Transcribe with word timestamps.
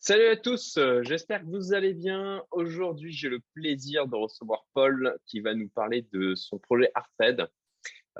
Salut 0.00 0.26
à 0.28 0.36
tous, 0.36 0.76
euh, 0.76 1.02
j'espère 1.02 1.40
que 1.40 1.46
vous 1.46 1.74
allez 1.74 1.92
bien. 1.92 2.44
Aujourd'hui, 2.52 3.12
j'ai 3.12 3.28
le 3.28 3.40
plaisir 3.54 4.06
de 4.06 4.14
recevoir 4.14 4.64
Paul 4.72 5.18
qui 5.26 5.40
va 5.40 5.54
nous 5.54 5.68
parler 5.68 6.06
de 6.12 6.36
son 6.36 6.56
projet 6.60 6.92
Artfed. 6.94 7.48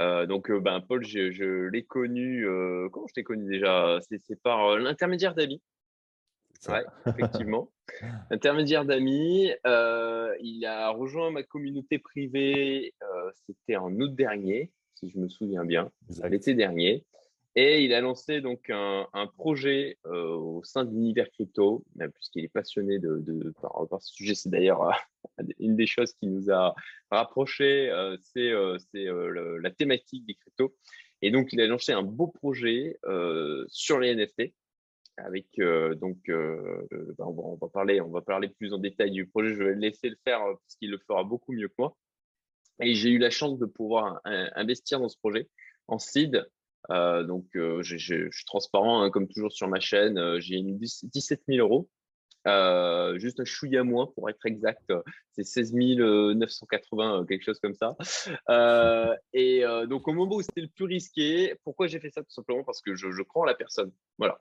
Euh, 0.01 0.27
donc, 0.27 0.51
euh, 0.51 0.59
ben, 0.59 0.81
Paul, 0.81 1.07
je, 1.07 1.69
l'ai 1.69 1.85
connu, 1.85 2.45
comment 2.91 3.07
je 3.07 3.15
t'ai 3.15 3.23
connu 3.23 3.49
déjà? 3.49 4.01
C'est 4.01 4.43
par 4.43 4.77
l'intermédiaire 4.77 5.37
d'amis. 5.37 5.63
Ouais, 6.69 6.85
effectivement. 7.07 7.71
Intermédiaire 8.31 8.85
d'amis. 8.85 9.53
il 9.65 10.65
a 10.67 10.89
rejoint 10.91 11.31
ma 11.31 11.45
communauté 11.45 12.01
privée, 12.01 12.93
c'était 13.47 13.77
en 13.77 13.95
août 14.01 14.17
dernier, 14.17 14.73
si 14.97 15.11
je 15.11 15.19
me 15.19 15.29
souviens 15.29 15.65
bien, 15.65 15.93
l'été 16.25 16.55
dernier. 16.55 17.05
Et 17.55 17.85
il 17.85 17.93
a 17.93 18.01
lancé 18.01 18.41
donc 18.41 18.71
un, 18.71 19.27
projet 19.37 19.99
euh, 20.07 20.37
au 20.37 20.63
sein 20.65 20.85
de 20.85 20.91
l'univers 20.91 21.31
crypto, 21.31 21.85
puisqu'il 22.15 22.45
est 22.45 22.53
passionné 22.53 22.99
de, 22.99 23.53
par, 23.61 24.01
ce 24.01 24.13
sujet. 24.13 24.35
C'est 24.35 24.51
d'ailleurs 24.51 24.83
euh, 24.83 25.45
une 25.59 25.75
des 25.75 25.87
choses 25.87 26.13
qui 26.15 26.27
nous 26.27 26.51
a 26.51 26.75
rapprochés, 27.11 27.91
euh, 27.91 28.17
c'est 28.21 28.53
la 29.61 29.71
thématique 29.71 30.27
des 30.27 30.35
cryptos. 30.35 30.75
Et 31.21 31.31
donc, 31.31 31.53
il 31.53 31.61
a 31.61 31.67
lancé 31.67 31.93
un 31.93 32.03
beau 32.03 32.29
projet 32.29 32.99
sur 33.69 33.99
les 33.99 34.15
NFT. 34.15 34.55
Avec 35.17 35.47
donc, 35.97 36.19
bah, 36.29 37.27
on, 37.27 37.33
va, 37.33 37.43
on, 37.43 37.57
va, 37.57 37.69
parler, 37.69 38.01
on 38.01 38.11
va 38.11 38.23
parler 38.23 38.49
plus 38.51 38.73
en 38.73 38.79
détail 38.79 39.11
du 39.11 39.27
projet. 39.27 39.53
Je 39.53 39.65
vais 39.65 39.75
le 39.75 39.81
laisser 39.81 40.11
le 40.11 40.19
faire 40.23 40.39
parce 40.39 40.77
qu'il 40.79 40.93
le 40.93 40.99
fera 40.99 41.25
beaucoup 41.25 41.53
mieux 41.53 41.67
que 41.67 41.75
moi. 41.79 41.97
Et 42.81 42.95
j'ai 42.95 43.11
eu 43.11 43.19
la 43.19 43.31
chance 43.31 43.59
de 43.59 43.67
pouvoir 43.67 44.21
investir 44.25 45.01
dans 45.01 45.09
ce 45.09 45.19
projet 45.19 45.49
en 45.89 45.99
seed 45.99 46.47
euh, 46.91 47.23
donc, 47.23 47.45
euh, 47.57 47.83
je 47.83 47.97
suis 47.97 48.45
transparent, 48.47 49.03
hein, 49.03 49.11
comme 49.11 49.29
toujours 49.29 49.53
sur 49.53 49.69
ma 49.69 49.81
chaîne. 49.81 50.19
Euh, 50.19 50.41
j'ai 50.41 50.61
mis 50.63 50.77
17 50.79 51.43
000 51.49 51.59
euros. 51.67 51.89
juste 53.19 53.41
un 53.41 53.45
chouïa 53.45 53.85
moins 53.85 54.07
pour 54.07 54.31
être 54.31 54.45
exact, 54.47 54.93
c'est 55.33 55.45
16 55.45 55.75
980, 55.75 57.27
quelque 57.29 57.45
chose 57.45 57.61
comme 57.61 57.75
ça. 57.75 57.97
et 59.33 59.65
donc 59.89 60.09
au 60.09 60.13
moment 60.13 60.37
où 60.37 60.43
c'était 60.43 60.63
le 60.63 60.69
plus 60.69 60.87
risqué, 60.87 61.55
pourquoi 61.65 61.89
j'ai 61.89 62.01
fait 62.01 62.11
ça? 62.11 62.23
Tout 62.23 62.31
simplement 62.31 62.65
parce 62.65 62.81
que 62.81 62.95
je, 62.95 63.11
je 63.11 63.23
crois 63.23 63.43
en 63.43 63.47
la 63.47 63.55
personne. 63.55 63.93
Voilà. 64.17 64.41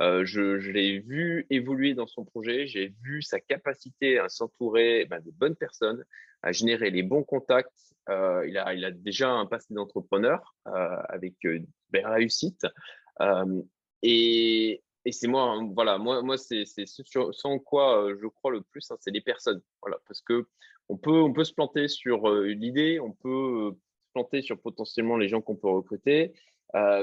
je, 0.00 0.58
je 0.58 0.70
l'ai 0.72 0.98
vu 0.98 1.46
évoluer 1.50 1.94
dans 1.94 2.08
son 2.08 2.24
projet, 2.24 2.66
j'ai 2.66 2.92
vu 3.02 3.22
sa 3.22 3.38
capacité 3.38 4.18
à 4.18 4.28
s'entourer 4.28 5.04
ben, 5.04 5.20
de 5.20 5.30
bonnes 5.30 5.56
personnes, 5.56 6.04
à 6.42 6.50
générer 6.50 6.90
les 6.90 7.02
bons 7.02 7.22
contacts. 7.22 7.94
Euh, 8.10 8.46
il, 8.46 8.58
a, 8.58 8.74
il 8.74 8.84
a 8.84 8.90
déjà 8.90 9.30
un 9.30 9.46
passé 9.46 9.72
d'entrepreneur 9.72 10.54
euh, 10.66 10.96
avec 11.08 11.34
euh, 11.46 11.60
réussite. 12.02 12.66
et, 14.02 14.82
c'est 15.10 15.26
moi, 15.28 15.42
hein, 15.42 15.70
voilà, 15.74 15.98
moi, 15.98 16.22
moi 16.22 16.38
c'est 16.38 16.64
sans 16.66 17.58
quoi 17.58 18.08
je 18.20 18.26
crois 18.26 18.52
le 18.52 18.62
plus, 18.62 18.90
hein, 18.90 18.96
c'est 19.00 19.10
les 19.10 19.20
personnes. 19.20 19.62
Voilà, 19.82 19.98
parce 20.06 20.22
que 20.22 20.46
on 20.88 20.96
peut, 20.96 21.20
on 21.20 21.32
peut 21.32 21.44
se 21.44 21.52
planter 21.52 21.88
sur 21.88 22.30
l'idée, 22.30 23.00
on 23.00 23.12
peut 23.12 23.76
planter 24.12 24.42
sur 24.42 24.60
potentiellement 24.60 25.16
les 25.16 25.28
gens 25.28 25.40
qu'on 25.40 25.56
peut 25.56 25.68
recruter. 25.68 26.32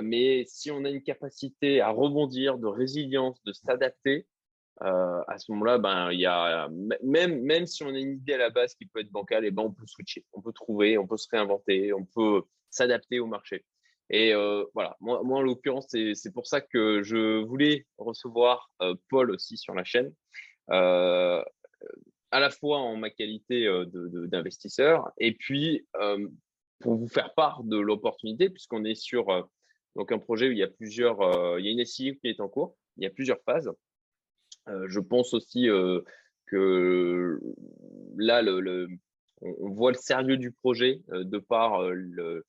mais 0.01 0.45
si 0.47 0.71
on 0.71 0.83
a 0.85 0.89
une 0.89 1.03
capacité 1.03 1.81
à 1.81 1.89
rebondir, 1.89 2.57
de 2.57 2.67
résilience, 2.67 3.41
de 3.43 3.53
s'adapter, 3.53 4.27
à 4.81 5.37
ce 5.37 5.51
moment-là, 5.51 5.77
ben, 5.77 6.11
il 6.11 6.19
y 6.19 6.25
a, 6.25 6.69
même, 7.03 7.41
même 7.41 7.65
si 7.65 7.83
on 7.83 7.89
a 7.93 7.99
une 7.99 8.13
idée 8.13 8.33
à 8.33 8.37
la 8.37 8.49
base 8.49 8.73
qui 8.75 8.85
peut 8.85 9.01
être 9.01 9.11
bancale, 9.11 9.43
et 9.45 9.47
eh 9.47 9.51
ben, 9.51 9.63
on 9.63 9.71
peut 9.71 9.85
switcher, 9.85 10.25
on 10.33 10.41
peut 10.41 10.53
trouver, 10.53 10.97
on 10.97 11.05
peut 11.05 11.17
se 11.17 11.27
réinventer, 11.29 11.93
on 11.93 12.05
peut 12.05 12.43
s'adapter 12.69 13.19
au 13.19 13.27
marché. 13.27 13.65
Et 14.11 14.33
euh, 14.33 14.63
voilà, 14.73 14.95
moi, 14.99 15.21
moi 15.23 15.39
en 15.39 15.41
l'occurrence, 15.41 15.87
c'est 15.89 16.33
pour 16.33 16.45
ça 16.45 16.61
que 16.61 17.01
je 17.01 17.43
voulais 17.43 17.85
recevoir 17.97 18.69
euh, 18.81 18.93
Paul 19.09 19.31
aussi 19.31 19.57
sur 19.57 19.73
la 19.73 19.83
chaîne, 19.83 20.13
à 20.67 21.43
la 22.39 22.49
fois 22.49 22.77
en 22.77 22.95
ma 22.95 23.09
qualité 23.09 23.67
d'investisseur 23.93 25.11
et 25.17 25.33
puis 25.33 25.85
pour 26.79 26.95
vous 26.95 27.09
faire 27.09 27.33
part 27.33 27.63
de 27.63 27.77
l'opportunité, 27.77 28.49
puisqu'on 28.49 28.85
est 28.85 28.95
sur 28.95 29.49
donc 29.95 30.11
un 30.13 30.19
projet 30.19 30.47
où 30.47 30.51
il 30.51 30.57
y 30.57 30.63
a 30.63 30.67
plusieurs, 30.67 31.19
il 31.59 31.65
y 31.65 31.67
a 31.67 31.71
une 31.71 31.83
SI 31.83 32.17
qui 32.21 32.29
est 32.29 32.39
en 32.39 32.47
cours, 32.47 32.77
il 32.97 33.03
y 33.03 33.07
a 33.07 33.09
plusieurs 33.09 33.41
phases. 33.43 33.71
Euh, 34.67 34.87
je 34.87 34.99
pense 34.99 35.33
aussi 35.33 35.69
euh, 35.69 36.01
que 36.45 37.39
là, 38.17 38.43
on, 39.41 39.69
voit 39.69 39.91
le 39.91 39.97
sérieux 39.97 40.37
du 40.37 40.51
projet 40.51 41.01
euh, 41.11 41.23
de 41.23 41.39
par 41.39 41.81
le, 41.89 42.45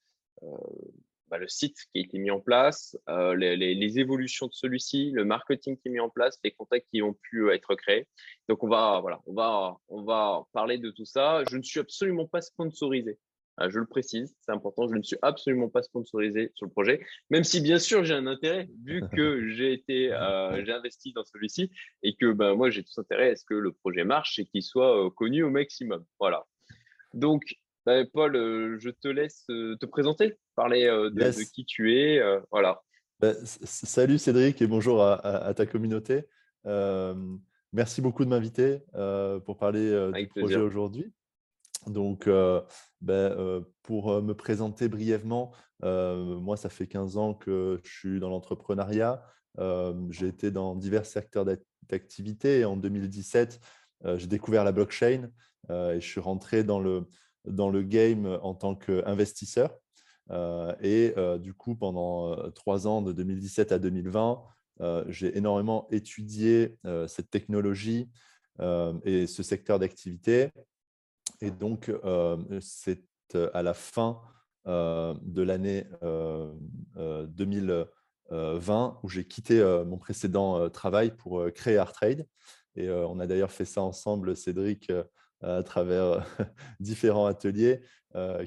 bah, 1.32 1.38
le 1.38 1.48
site 1.48 1.78
qui 1.92 2.00
a 2.00 2.02
été 2.02 2.18
mis 2.18 2.30
en 2.30 2.40
place, 2.40 2.94
les, 3.08 3.56
les, 3.56 3.98
évolutions 3.98 4.48
de 4.48 4.52
celui-ci, 4.52 5.12
le 5.12 5.24
marketing 5.24 5.78
qui 5.78 5.88
est 5.88 5.90
mis 5.90 5.98
en 5.98 6.10
place, 6.10 6.38
les 6.44 6.50
contacts 6.50 6.86
qui 6.90 7.00
ont 7.00 7.14
pu 7.14 7.50
être 7.50 7.74
créés. 7.74 8.06
Donc 8.50 8.62
on 8.62 8.68
va 8.68 9.00
voilà, 9.00 9.18
on 9.24 9.32
va 9.32 9.78
on 9.88 10.02
va 10.02 10.44
parler 10.52 10.76
de 10.76 10.90
tout 10.90 11.06
ça. 11.06 11.42
Je 11.50 11.56
ne 11.56 11.62
suis 11.62 11.80
absolument 11.80 12.26
pas 12.26 12.42
sponsorisé. 12.42 13.18
Ah, 13.56 13.70
je 13.70 13.78
le 13.78 13.86
précise, 13.86 14.34
c'est 14.40 14.52
important, 14.52 14.88
je 14.88 14.96
ne 14.96 15.02
suis 15.02 15.16
absolument 15.22 15.68
pas 15.70 15.82
sponsorisé 15.82 16.52
sur 16.54 16.66
le 16.66 16.70
projet, 16.70 17.00
même 17.30 17.44
si 17.44 17.60
bien 17.60 17.78
sûr 17.78 18.02
j'ai 18.04 18.14
un 18.14 18.26
intérêt, 18.26 18.68
vu 18.82 19.02
que 19.16 19.48
j'ai 19.48 19.72
été, 19.72 20.12
euh, 20.12 20.62
j'ai 20.64 20.72
investi 20.72 21.12
dans 21.12 21.24
celui-ci 21.24 21.70
et 22.02 22.14
que 22.14 22.32
ben, 22.32 22.54
moi 22.54 22.70
j'ai 22.70 22.82
tout 22.82 22.98
intérêt 22.98 23.30
à 23.30 23.36
ce 23.36 23.44
que 23.44 23.54
le 23.54 23.72
projet 23.72 24.04
marche 24.04 24.38
et 24.38 24.46
qu'il 24.46 24.62
soit 24.62 25.06
euh, 25.06 25.10
connu 25.10 25.42
au 25.44 25.50
maximum. 25.50 26.04
Voilà. 26.18 26.44
Donc, 27.14 27.42
ben, 27.86 28.06
Paul, 28.12 28.36
euh, 28.36 28.78
je 28.78 28.90
te 28.90 29.08
laisse 29.08 29.44
te 29.46 29.86
présenter, 29.86 30.38
parler 30.54 30.84
de, 30.84 31.52
qui 31.52 31.64
tu 31.64 31.96
es. 31.96 32.22
voilà. 32.50 32.82
Ben, 33.20 33.36
salut 33.44 34.18
Cédric 34.18 34.60
et 34.62 34.66
bonjour 34.66 35.02
à, 35.02 35.54
ta 35.54 35.66
communauté. 35.66 36.24
merci 37.72 38.00
beaucoup 38.00 38.24
de 38.24 38.30
m'inviter 38.30 38.80
pour 39.44 39.58
parler 39.58 40.10
du 40.12 40.28
projet 40.28 40.56
aujourd'hui. 40.56 41.12
Donc, 41.86 42.26
euh, 42.26 42.60
euh, 43.08 43.60
pour 43.82 44.12
euh, 44.12 44.22
me 44.22 44.34
présenter 44.34 44.88
brièvement, 44.88 45.52
moi, 45.82 46.56
ça 46.56 46.68
fait 46.68 46.86
15 46.86 47.16
ans 47.16 47.34
que 47.34 47.80
je 47.84 47.90
suis 47.90 48.20
dans 48.20 48.28
l'entrepreneuriat. 48.28 49.24
j'ai 50.10 50.28
été 50.28 50.50
dans 50.52 50.76
divers 50.76 51.06
secteurs 51.06 51.44
d'activité. 51.88 52.64
En 52.64 52.76
2017, 52.76 53.60
j'ai 54.14 54.26
découvert 54.28 54.62
la 54.62 54.70
blockchain 54.70 55.28
et 55.68 56.00
je 56.00 56.06
suis 56.06 56.20
rentré 56.20 56.62
dans 56.62 56.78
le, 56.78 57.08
dans 57.44 57.68
le 57.68 57.82
game 57.82 58.38
en 58.42 58.54
tant 58.54 58.74
qu'investisseur. 58.74 59.76
et 60.80 61.14
du 61.40 61.54
coup, 61.54 61.74
pendant 61.74 62.50
trois 62.52 62.86
ans, 62.86 63.02
de 63.02 63.12
2017 63.12 63.72
à 63.72 63.78
2020, 63.78 64.42
j'ai 65.08 65.36
énormément 65.36 65.86
étudié 65.90 66.76
cette 67.06 67.30
technologie 67.30 68.08
et 69.04 69.26
ce 69.26 69.42
secteur 69.42 69.78
d'activité. 69.78 70.50
Et 71.42 71.50
donc, 71.50 71.88
euh, 71.88 72.38
c'est 72.60 73.02
euh, 73.34 73.50
à 73.52 73.62
la 73.62 73.74
fin 73.74 74.20
euh, 74.68 75.12
de 75.22 75.42
l'année 75.42 75.84
2020 76.96 79.00
où 79.02 79.08
j'ai 79.08 79.26
quitté 79.26 79.60
mon 79.86 79.98
précédent 79.98 80.70
travail 80.70 81.16
pour 81.16 81.44
créer 81.52 81.78
ArtTrade. 81.78 82.26
Et 82.76 82.88
on 82.90 83.18
a 83.18 83.26
d'ailleurs 83.26 83.50
fait 83.50 83.64
ça 83.64 83.82
ensemble, 83.82 84.36
Cédric, 84.36 84.92
à 85.42 85.62
travers 85.62 86.26
différents 86.80 87.26
ateliers 87.26 87.80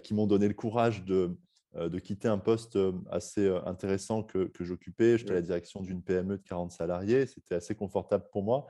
qui 0.03 0.13
m'ont 0.13 0.27
donné 0.27 0.47
le 0.47 0.53
courage 0.53 1.03
de, 1.05 1.35
de 1.75 1.99
quitter 1.99 2.27
un 2.27 2.37
poste 2.37 2.77
assez 3.09 3.47
intéressant 3.65 4.23
que, 4.23 4.45
que 4.45 4.63
j'occupais. 4.63 5.17
J'étais 5.17 5.31
à 5.31 5.35
la 5.35 5.41
direction 5.41 5.81
d'une 5.81 6.03
PME 6.03 6.37
de 6.37 6.43
40 6.43 6.71
salariés. 6.71 7.25
C'était 7.25 7.55
assez 7.55 7.73
confortable 7.73 8.25
pour 8.31 8.43
moi 8.43 8.67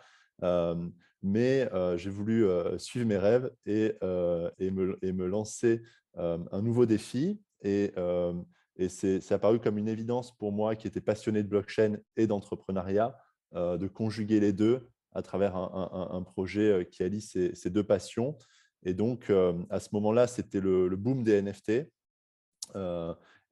mais 1.26 1.68
j'ai 1.98 2.10
voulu 2.10 2.46
suivre 2.78 3.08
mes 3.08 3.18
rêves 3.18 3.52
et, 3.66 3.96
et, 4.60 4.72
me, 4.72 4.98
et 5.02 5.12
me, 5.12 5.28
lancer 5.28 5.82
un 6.16 6.62
nouveau 6.62 6.86
défi. 6.86 7.42
Et, 7.64 7.92
et 8.78 8.90
c'est 8.90 9.32
apparu 9.32 9.60
comme 9.60 9.78
une 9.78 9.88
évidence 9.88 10.36
pour 10.38 10.52
moi 10.52 10.76
qui 10.76 10.88
était 10.88 11.02
passionné 11.02 11.44
de 11.44 11.48
blockchain 11.48 11.98
et 12.16 12.28
d'entrepreneuriat 12.28 13.18
de 13.54 13.88
conjuguer 13.88 14.40
les 14.40 14.54
deux 14.54 14.88
à 15.16 15.22
travers 15.22 15.56
un, 15.56 16.10
un, 16.12 16.22
projet 16.22 16.88
qui 16.92 17.04
allie 17.04 17.22
ces, 17.22 17.56
ces, 17.56 17.70
deux 17.70 17.84
passions. 17.84 18.38
Et 18.84 18.94
donc, 18.94 19.32
à 19.70 19.80
ce 19.80 19.90
moment-là, 19.94 20.28
c'était 20.28 20.60
le, 20.60 20.88
le, 20.88 20.96
boom 20.96 21.24
des 21.24 21.42
NFT. 21.42 21.90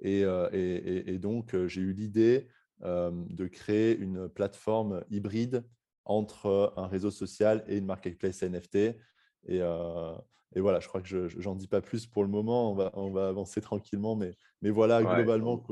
Et, 0.02 0.22
et, 0.22 1.18
donc, 1.20 1.56
j'ai 1.68 1.82
eu 1.82 1.94
l'idée 1.94 2.48
de 2.82 3.48
créer 3.48 3.98
une 3.98 4.30
plateforme 4.30 5.04
hybride 5.10 5.64
entre 6.06 6.74
un 6.76 6.88
réseau 6.88 7.12
social 7.12 7.64
et 7.68 7.78
une 7.78 7.86
marketplace 7.86 8.44
NFT. 8.44 8.76
Et, 8.76 9.62
euh, 9.62 10.16
et 10.56 10.62
voilà, 10.62 10.80
je 10.80 10.88
crois 10.88 11.02
que 11.02 11.28
je 11.28 11.50
n'en 11.50 11.56
dis 11.56 11.68
pas 11.68 11.82
plus 11.82 12.06
pour 12.06 12.24
le 12.24 12.30
moment. 12.30 12.72
On 12.72 12.76
va, 12.76 12.92
on 12.94 13.12
va 13.12 13.28
avancer 13.28 13.62
tranquillement, 13.62 14.16
mais, 14.16 14.34
mais 14.62 14.70
voilà 14.70 15.02
globalement 15.02 15.66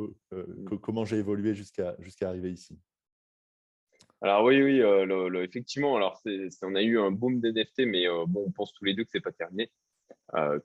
comment 0.81 1.05
j'ai 1.05 1.17
évolué 1.17 1.53
jusqu'à 1.53 1.95
jusqu'à 1.99 2.29
arriver 2.29 2.51
ici. 2.51 2.79
Alors 4.23 4.43
oui, 4.43 4.61
oui, 4.61 4.81
euh, 4.81 5.43
effectivement. 5.43 5.95
Alors 5.95 6.21
on 6.61 6.75
a 6.75 6.81
eu 6.83 6.99
un 6.99 7.11
boom 7.11 7.41
d'NFT, 7.41 7.87
mais 7.87 8.07
euh, 8.07 8.25
bon, 8.27 8.45
on 8.47 8.51
pense 8.51 8.71
tous 8.73 8.85
les 8.85 8.93
deux 8.93 9.03
que 9.03 9.09
c'est 9.11 9.19
pas 9.19 9.31
terminé. 9.31 9.71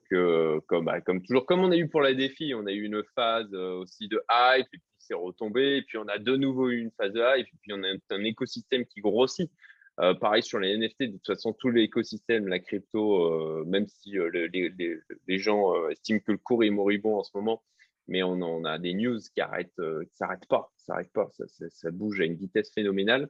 que 0.09 0.59
comme, 0.67 0.85
bah, 0.85 1.01
comme 1.01 1.23
toujours, 1.23 1.45
comme 1.45 1.61
on 1.61 1.71
a 1.71 1.77
eu 1.77 1.89
pour 1.89 2.01
la 2.01 2.13
défi, 2.13 2.53
on 2.55 2.67
a 2.67 2.71
eu 2.71 2.83
une 2.83 3.03
phase 3.15 3.53
aussi 3.53 4.07
de 4.07 4.21
hype, 4.29 4.67
et 4.67 4.77
puis 4.77 4.81
c'est 4.99 5.15
retombé, 5.15 5.77
et 5.77 5.81
puis 5.81 5.97
on 5.97 6.07
a 6.07 6.19
de 6.19 6.35
nouveau 6.35 6.69
eu 6.69 6.79
une 6.79 6.91
phase 6.91 7.13
de 7.13 7.19
hype, 7.21 7.47
et 7.47 7.57
puis 7.61 7.73
on 7.73 7.83
a 7.83 7.87
un 8.11 8.23
écosystème 8.23 8.85
qui 8.85 9.01
grossit. 9.01 9.51
pareil 9.97 10.43
sur 10.43 10.59
les 10.59 10.77
NFT, 10.77 11.03
de 11.03 11.11
toute 11.13 11.25
façon, 11.25 11.53
tout 11.53 11.71
l'écosystème, 11.71 12.47
la 12.47 12.59
crypto, 12.59 13.65
même 13.65 13.87
si 13.87 14.11
les, 14.11 15.37
gens 15.39 15.89
estiment 15.89 16.19
que 16.19 16.31
le 16.31 16.37
cours 16.37 16.63
est 16.63 16.69
moribond 16.69 17.17
en 17.17 17.23
ce 17.23 17.31
moment, 17.35 17.63
mais 18.07 18.23
on, 18.23 18.63
a 18.65 18.77
des 18.77 18.93
news 18.93 19.19
qui 19.33 19.41
arrêtent, 19.41 19.75
qui 19.75 20.15
s'arrêtent 20.15 20.47
pas, 20.47 20.71
ça 20.77 21.91
bouge 21.91 22.21
à 22.21 22.25
une 22.25 22.35
vitesse 22.35 22.71
phénoménale. 22.73 23.29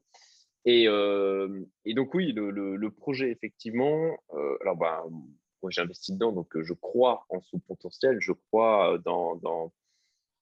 Et, 0.66 0.86
donc 0.86 2.14
oui, 2.14 2.34
le, 2.34 2.90
projet 2.90 3.32
effectivement, 3.32 4.18
alors 4.62 4.76
bah, 4.76 5.04
moi 5.62 5.72
j'investis 5.72 6.14
dedans, 6.14 6.32
donc 6.32 6.60
je 6.62 6.74
crois 6.74 7.26
en 7.30 7.42
son 7.42 7.60
potentiel, 7.60 8.18
je 8.20 8.34
crois 8.34 8.98
dans, 9.04 9.36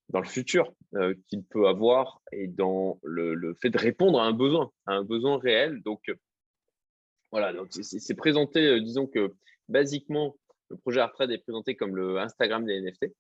dans 0.10 0.20
le 0.20 0.28
futur 0.28 0.74
euh, 0.96 1.16
qu'il 1.28 1.44
peut 1.44 1.68
avoir 1.68 2.22
et 2.32 2.48
dans 2.48 3.00
le, 3.04 3.54
fait 3.56 3.70
de 3.70 3.78
répondre 3.78 4.20
à 4.20 4.26
un 4.26 4.34
besoin, 4.34 4.72
à 4.86 4.94
un 4.94 5.04
besoin 5.04 5.38
réel. 5.38 5.82
Donc, 5.82 6.02
euh, 6.10 6.16
voilà, 7.32 7.54
donc 7.54 7.70
c'est 7.72 8.16
présenté, 8.16 8.66
euh, 8.66 8.80
disons 8.80 9.08
que 9.08 9.34
basiquement, 9.68 10.38
le 10.70 10.78
projet 10.78 11.00
Artrade 11.00 11.32
est 11.32 11.40
présenté 11.40 11.76
comme 11.76 11.96
le 11.96 12.18
Instagram 12.20 12.66
des 12.66 12.80
NFT. 12.82 13.14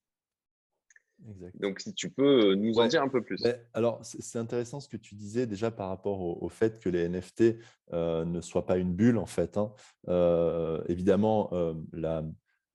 Donc, 1.60 1.80
si 1.80 1.94
tu 1.94 2.10
peux 2.10 2.54
nous 2.56 2.78
en 2.78 2.88
dire 2.88 3.02
un 3.02 3.08
peu 3.08 3.24
plus. 3.24 3.42
alors, 3.74 4.00
c'est 4.04 4.38
intéressant 4.38 4.80
ce 4.80 4.90
que 4.90 4.98
tu 4.98 5.16
disais 5.16 5.48
déjà 5.48 5.72
par 5.72 5.90
rapport 5.90 6.22
au, 6.22 6.50
fait 6.50 6.80
que 6.80 6.90
les 6.90 7.08
NFT 7.10 7.58
ne 7.94 8.42
soient 8.42 8.66
pas 8.66 8.78
une 8.78 8.94
bulle, 8.94 9.18
en 9.18 9.26
fait. 9.26 9.58
Hein. 9.58 9.74
évidemment, 10.88 11.52
la, 11.94 12.24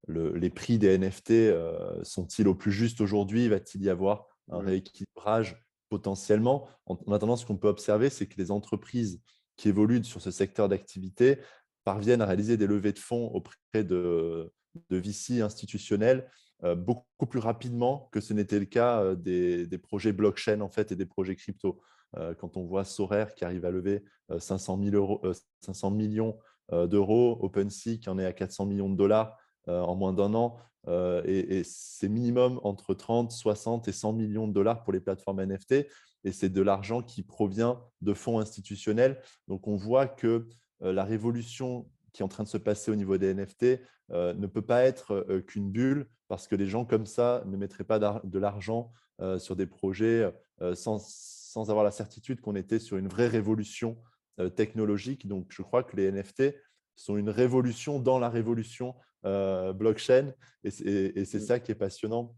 les 0.08 0.50
prix 0.50 0.78
des 0.78 0.96
NFT 0.98 1.30
euh, 1.30 2.02
sont-ils 2.02 2.48
au 2.48 2.54
plus 2.54 2.72
juste 2.72 3.00
aujourd'hui? 3.00 3.48
Va-t-il 3.48 3.82
y 3.82 3.90
avoir 3.90 4.26
un 4.50 4.60
rééquilibrage 4.60 5.62
potentiellement? 5.88 6.68
En, 6.86 6.96
attendant, 7.12 7.36
ce 7.36 7.46
qu'on 7.46 7.56
peut 7.56 7.68
observer, 7.68 8.10
c'est 8.10 8.26
que 8.26 8.36
les 8.38 8.50
entreprises 8.50 9.20
qui 9.56 9.68
évoluent 9.68 10.04
sur 10.04 10.20
ce 10.20 10.30
secteur 10.30 10.68
d'activité 10.68 11.38
parviennent 11.84 12.22
à 12.22 12.26
réaliser 12.26 12.56
des 12.56 12.66
levées 12.66 12.92
de 12.92 12.98
fonds 12.98 13.26
auprès 13.28 13.84
de, 13.84 14.52
de 14.90 14.96
VC 14.96 15.40
institutionnels 15.40 16.20
euh, 16.20 16.28
beaucoup 16.76 17.26
plus 17.26 17.40
rapidement 17.40 18.08
que 18.12 18.20
ce 18.20 18.32
n'était 18.32 18.58
le 18.58 18.66
cas 18.66 19.02
euh, 19.02 19.14
des, 19.14 19.78
projets 19.78 20.12
blockchain 20.12 20.60
en 20.60 20.68
fait, 20.68 20.92
et 20.92 20.96
des 20.96 21.06
projets 21.06 21.36
crypto. 21.36 21.80
quand 22.38 22.56
on 22.56 22.64
voit 22.64 22.84
Sorare 22.84 23.34
qui 23.34 23.44
arrive 23.44 23.64
à 23.64 23.70
lever 23.70 24.04
500, 24.38 24.80
500 25.60 25.90
millions 25.90 26.38
d'euros, 26.72 27.38
OpenSea 27.40 27.98
qui 28.00 28.08
en 28.08 28.18
est 28.18 28.26
à 28.26 28.32
400 28.32 28.66
millions 28.66 28.90
de 28.90 28.96
dollars, 28.96 29.36
euh, 29.68 29.80
en 29.80 29.94
moins 29.94 30.12
d'un 30.14 30.32
an. 30.34 30.56
Euh, 30.88 31.22
et, 31.26 31.62
c'est 31.64 32.08
minimum 32.08 32.60
entre 32.64 32.94
30, 32.94 33.30
60 33.30 33.88
et 33.88 33.92
100 33.92 34.14
millions 34.14 34.48
de 34.48 34.52
dollars 34.54 34.82
pour 34.82 34.92
les 34.92 35.00
plateformes 35.00 35.44
NFT. 35.44 35.86
Et 36.24 36.32
c'est 36.32 36.48
de 36.48 36.62
l'argent 36.62 37.02
qui 37.02 37.22
provient 37.22 37.82
de 38.00 38.14
fonds 38.14 38.40
institutionnels. 38.40 39.20
Donc, 39.48 39.68
on 39.68 39.76
voit 39.76 40.06
que 40.06 40.48
euh, 40.82 40.92
la 40.92 41.04
révolution 41.04 41.86
qui 42.12 42.22
est 42.22 42.24
en 42.24 42.28
train 42.28 42.44
de 42.44 42.48
se 42.48 42.56
passer 42.56 42.90
au 42.90 42.96
niveau 42.96 43.18
des 43.18 43.34
NFT 43.34 43.80
ne 44.12 44.46
peut 44.48 44.62
pas 44.62 44.82
être 44.82 45.24
qu'une 45.46 45.70
bulle 45.70 46.08
parce 46.30 46.48
que 46.48 46.54
les 46.54 46.66
gens 46.66 46.86
comme 46.86 47.04
ça 47.04 47.42
ne 47.44 47.58
mettraient 47.58 47.84
pas 47.84 47.98
de 47.98 48.38
l'argent 48.38 48.90
sur 49.38 49.54
des 49.56 49.66
projets 49.66 50.32
sans, 50.74 50.98
sans, 50.98 51.68
avoir 51.68 51.84
la 51.84 51.90
certitude 51.90 52.40
qu'on 52.40 52.56
était 52.56 52.78
sur 52.78 52.96
une 52.96 53.08
vraie 53.08 53.26
révolution 53.26 53.98
technologique. 54.56 55.28
Donc, 55.28 55.48
je 55.50 55.60
crois 55.60 55.82
que 55.82 55.96
les 55.96 56.10
NFT 56.10 56.54
sont 56.96 57.16
une 57.16 57.30
révolution 57.30 57.98
dans 57.98 58.18
la 58.18 58.28
révolution 58.28 58.94
euh, 59.26 59.74
blockchain. 59.74 60.32
Et 60.64 60.70
c'est 60.70 61.14
mmh. 61.14 61.40
ça 61.40 61.60
qui 61.60 61.72
est 61.72 61.76
passionnant. 61.76 62.34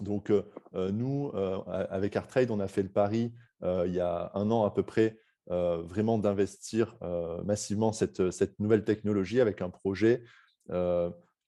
Donc, 0.00 0.30
euh, 0.30 0.42
euh, 0.74 0.90
nous, 0.90 1.32
avec 1.66 2.16
ArtTrade, 2.16 2.50
on 2.50 2.60
a 2.60 2.68
fait 2.68 2.82
le 2.82 2.88
pari 2.88 3.32
il 3.64 3.92
y 3.92 4.00
a 4.00 4.32
un 4.34 4.50
an 4.50 4.64
à 4.64 4.72
peu 4.72 4.82
près, 4.82 5.20
vraiment 5.46 6.18
d'investir 6.18 6.96
massivement 7.44 7.92
cette, 7.92 8.32
cette, 8.32 8.58
nouvelle 8.58 8.82
technologie 8.84 9.40
avec 9.40 9.62
un 9.62 9.70
projet 9.70 10.24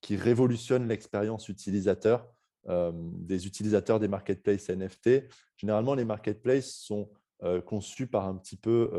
qui 0.05 0.17
révolutionne 0.17 0.87
l'expérience 0.87 1.49
utilisateur 1.49 2.29
des 2.67 3.47
utilisateurs 3.47 4.01
des 4.01 4.09
marketplaces 4.09 4.71
NFT. 4.71 5.25
Généralement, 5.57 5.95
les 5.95 6.05
marketplaces 6.05 6.73
sont 6.73 7.11
conçus 7.67 8.07
par 8.07 8.27
un 8.27 8.37
petit 8.37 8.57
peu 8.57 8.91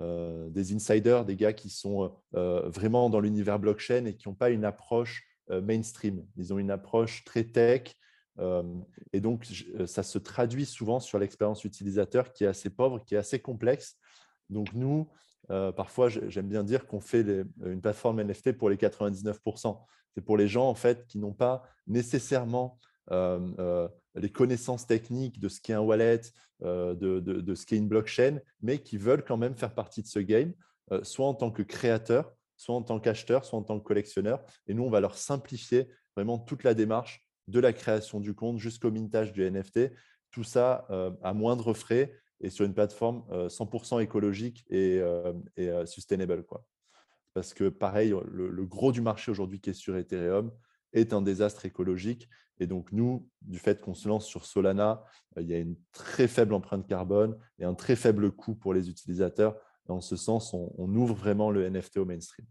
euh, 0.00 0.50
des 0.50 0.74
insiders, 0.74 1.24
des 1.24 1.36
gars 1.36 1.52
qui 1.52 1.70
sont 1.70 2.12
euh, 2.34 2.68
vraiment 2.68 3.08
dans 3.10 3.20
l'univers 3.20 3.60
blockchain 3.60 4.06
et 4.06 4.16
qui 4.16 4.28
n'ont 4.28 4.34
pas 4.34 4.50
une 4.50 4.64
approche 4.64 5.22
euh, 5.50 5.60
mainstream. 5.60 6.26
Ils 6.36 6.52
ont 6.52 6.58
une 6.58 6.72
approche 6.72 7.22
très 7.24 7.44
tech. 7.44 7.94
et 9.12 9.20
donc, 9.20 9.46
ça 9.86 10.02
se 10.02 10.18
traduit 10.18 10.66
souvent 10.66 10.98
sur 10.98 11.20
l'expérience 11.20 11.64
utilisateur 11.64 12.32
qui 12.32 12.42
est 12.42 12.48
assez 12.48 12.68
pauvre, 12.68 12.98
qui 13.04 13.14
est 13.14 13.18
assez 13.18 13.38
complexe. 13.38 13.96
Donc, 14.50 14.74
nous, 14.74 15.08
parfois, 15.46 16.08
j'aime 16.08 16.48
bien 16.48 16.64
dire 16.64 16.88
qu'on 16.88 16.98
fait 16.98 17.24
une 17.64 17.80
plateforme 17.80 18.20
NFT 18.20 18.58
pour 18.58 18.70
les 18.70 18.76
99%. 18.76 19.78
C'est 20.14 20.24
pour 20.24 20.36
les 20.36 20.48
gens 20.48 20.68
en 20.68 20.74
fait 20.74 21.06
qui 21.06 21.18
n'ont 21.18 21.32
pas 21.32 21.62
nécessairement 21.86 22.78
les 23.10 24.30
connaissances 24.30 24.86
techniques 24.86 25.40
de 25.40 25.48
ce 25.48 25.60
qu'est 25.60 25.72
un 25.72 25.80
wallet, 25.80 26.20
de, 26.62 27.54
ce 27.54 27.66
qu'est 27.66 27.76
une 27.76 27.88
blockchain, 27.88 28.40
mais 28.62 28.78
qui 28.78 28.96
veulent 28.96 29.24
quand 29.24 29.36
même 29.36 29.54
faire 29.54 29.74
partie 29.74 30.02
de 30.02 30.06
ce 30.06 30.20
game, 30.20 30.52
soit 31.02 31.26
en 31.26 31.34
tant 31.34 31.50
que 31.50 31.62
créateur, 31.62 32.32
soit 32.56 32.74
en 32.74 32.82
tant 32.82 33.00
qu'acheteur, 33.00 33.44
soit 33.44 33.58
en 33.58 33.62
tant 33.62 33.78
que 33.78 33.84
collectionneur. 33.84 34.42
Et 34.66 34.74
nous, 34.74 34.84
on 34.84 34.90
va 34.90 35.00
leur 35.00 35.16
simplifier 35.16 35.88
vraiment 36.16 36.38
toute 36.38 36.62
la 36.62 36.74
démarche 36.74 37.26
de 37.48 37.60
la 37.60 37.72
création 37.72 38.20
du 38.20 38.34
compte 38.34 38.58
jusqu'au 38.58 38.90
mintage 38.90 39.32
du 39.32 39.42
NFT, 39.42 39.92
tout 40.30 40.44
ça 40.44 40.86
à 41.22 41.34
moindre 41.34 41.74
frais 41.74 42.12
et 42.40 42.50
sur 42.50 42.64
une 42.64 42.74
plateforme 42.74 43.24
100% 43.30 44.02
écologique 44.02 44.64
et, 44.70 45.02
sustainable. 45.86 46.44
Quoi. 46.44 46.64
Parce 47.34 47.52
que 47.52 47.68
pareil, 47.68 48.14
le 48.30 48.64
gros 48.64 48.92
du 48.92 49.00
marché 49.00 49.30
aujourd'hui 49.30 49.60
qui 49.60 49.70
est 49.70 49.74
sur 49.74 49.96
Ethereum 49.96 50.52
est 50.92 51.12
un 51.12 51.20
désastre 51.20 51.66
écologique 51.66 52.28
et 52.60 52.66
donc, 52.66 52.92
nous, 52.92 53.28
du 53.42 53.58
fait 53.58 53.80
qu'on 53.80 53.94
se 53.94 54.08
lance 54.08 54.26
sur 54.26 54.44
Solana, 54.44 55.04
euh, 55.36 55.42
il 55.42 55.48
y 55.48 55.54
a 55.54 55.58
une 55.58 55.76
très 55.92 56.28
faible 56.28 56.54
empreinte 56.54 56.86
carbone 56.86 57.36
et 57.58 57.64
un 57.64 57.74
très 57.74 57.96
faible 57.96 58.30
coût 58.30 58.54
pour 58.54 58.74
les 58.74 58.88
utilisateurs. 58.88 59.56
Dans 59.86 60.00
ce 60.00 60.16
sens, 60.16 60.54
on, 60.54 60.94
ouvre 60.94 61.14
vraiment 61.14 61.50
le 61.50 61.68
NFT 61.68 61.98
au 61.98 62.04
mainstream. 62.04 62.46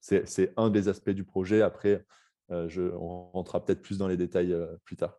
C'est 0.00 0.52
un 0.56 0.68
des 0.68 0.88
aspects 0.88 1.10
du 1.10 1.24
projet. 1.24 1.62
Après, 1.62 2.04
euh, 2.50 2.68
on 2.98 3.30
rentrera 3.30 3.64
peut-être 3.64 3.80
plus 3.80 3.96
dans 3.96 4.08
les 4.08 4.16
détails 4.16 4.52
euh, 4.52 4.76
plus 4.84 4.96
tard. 4.96 5.18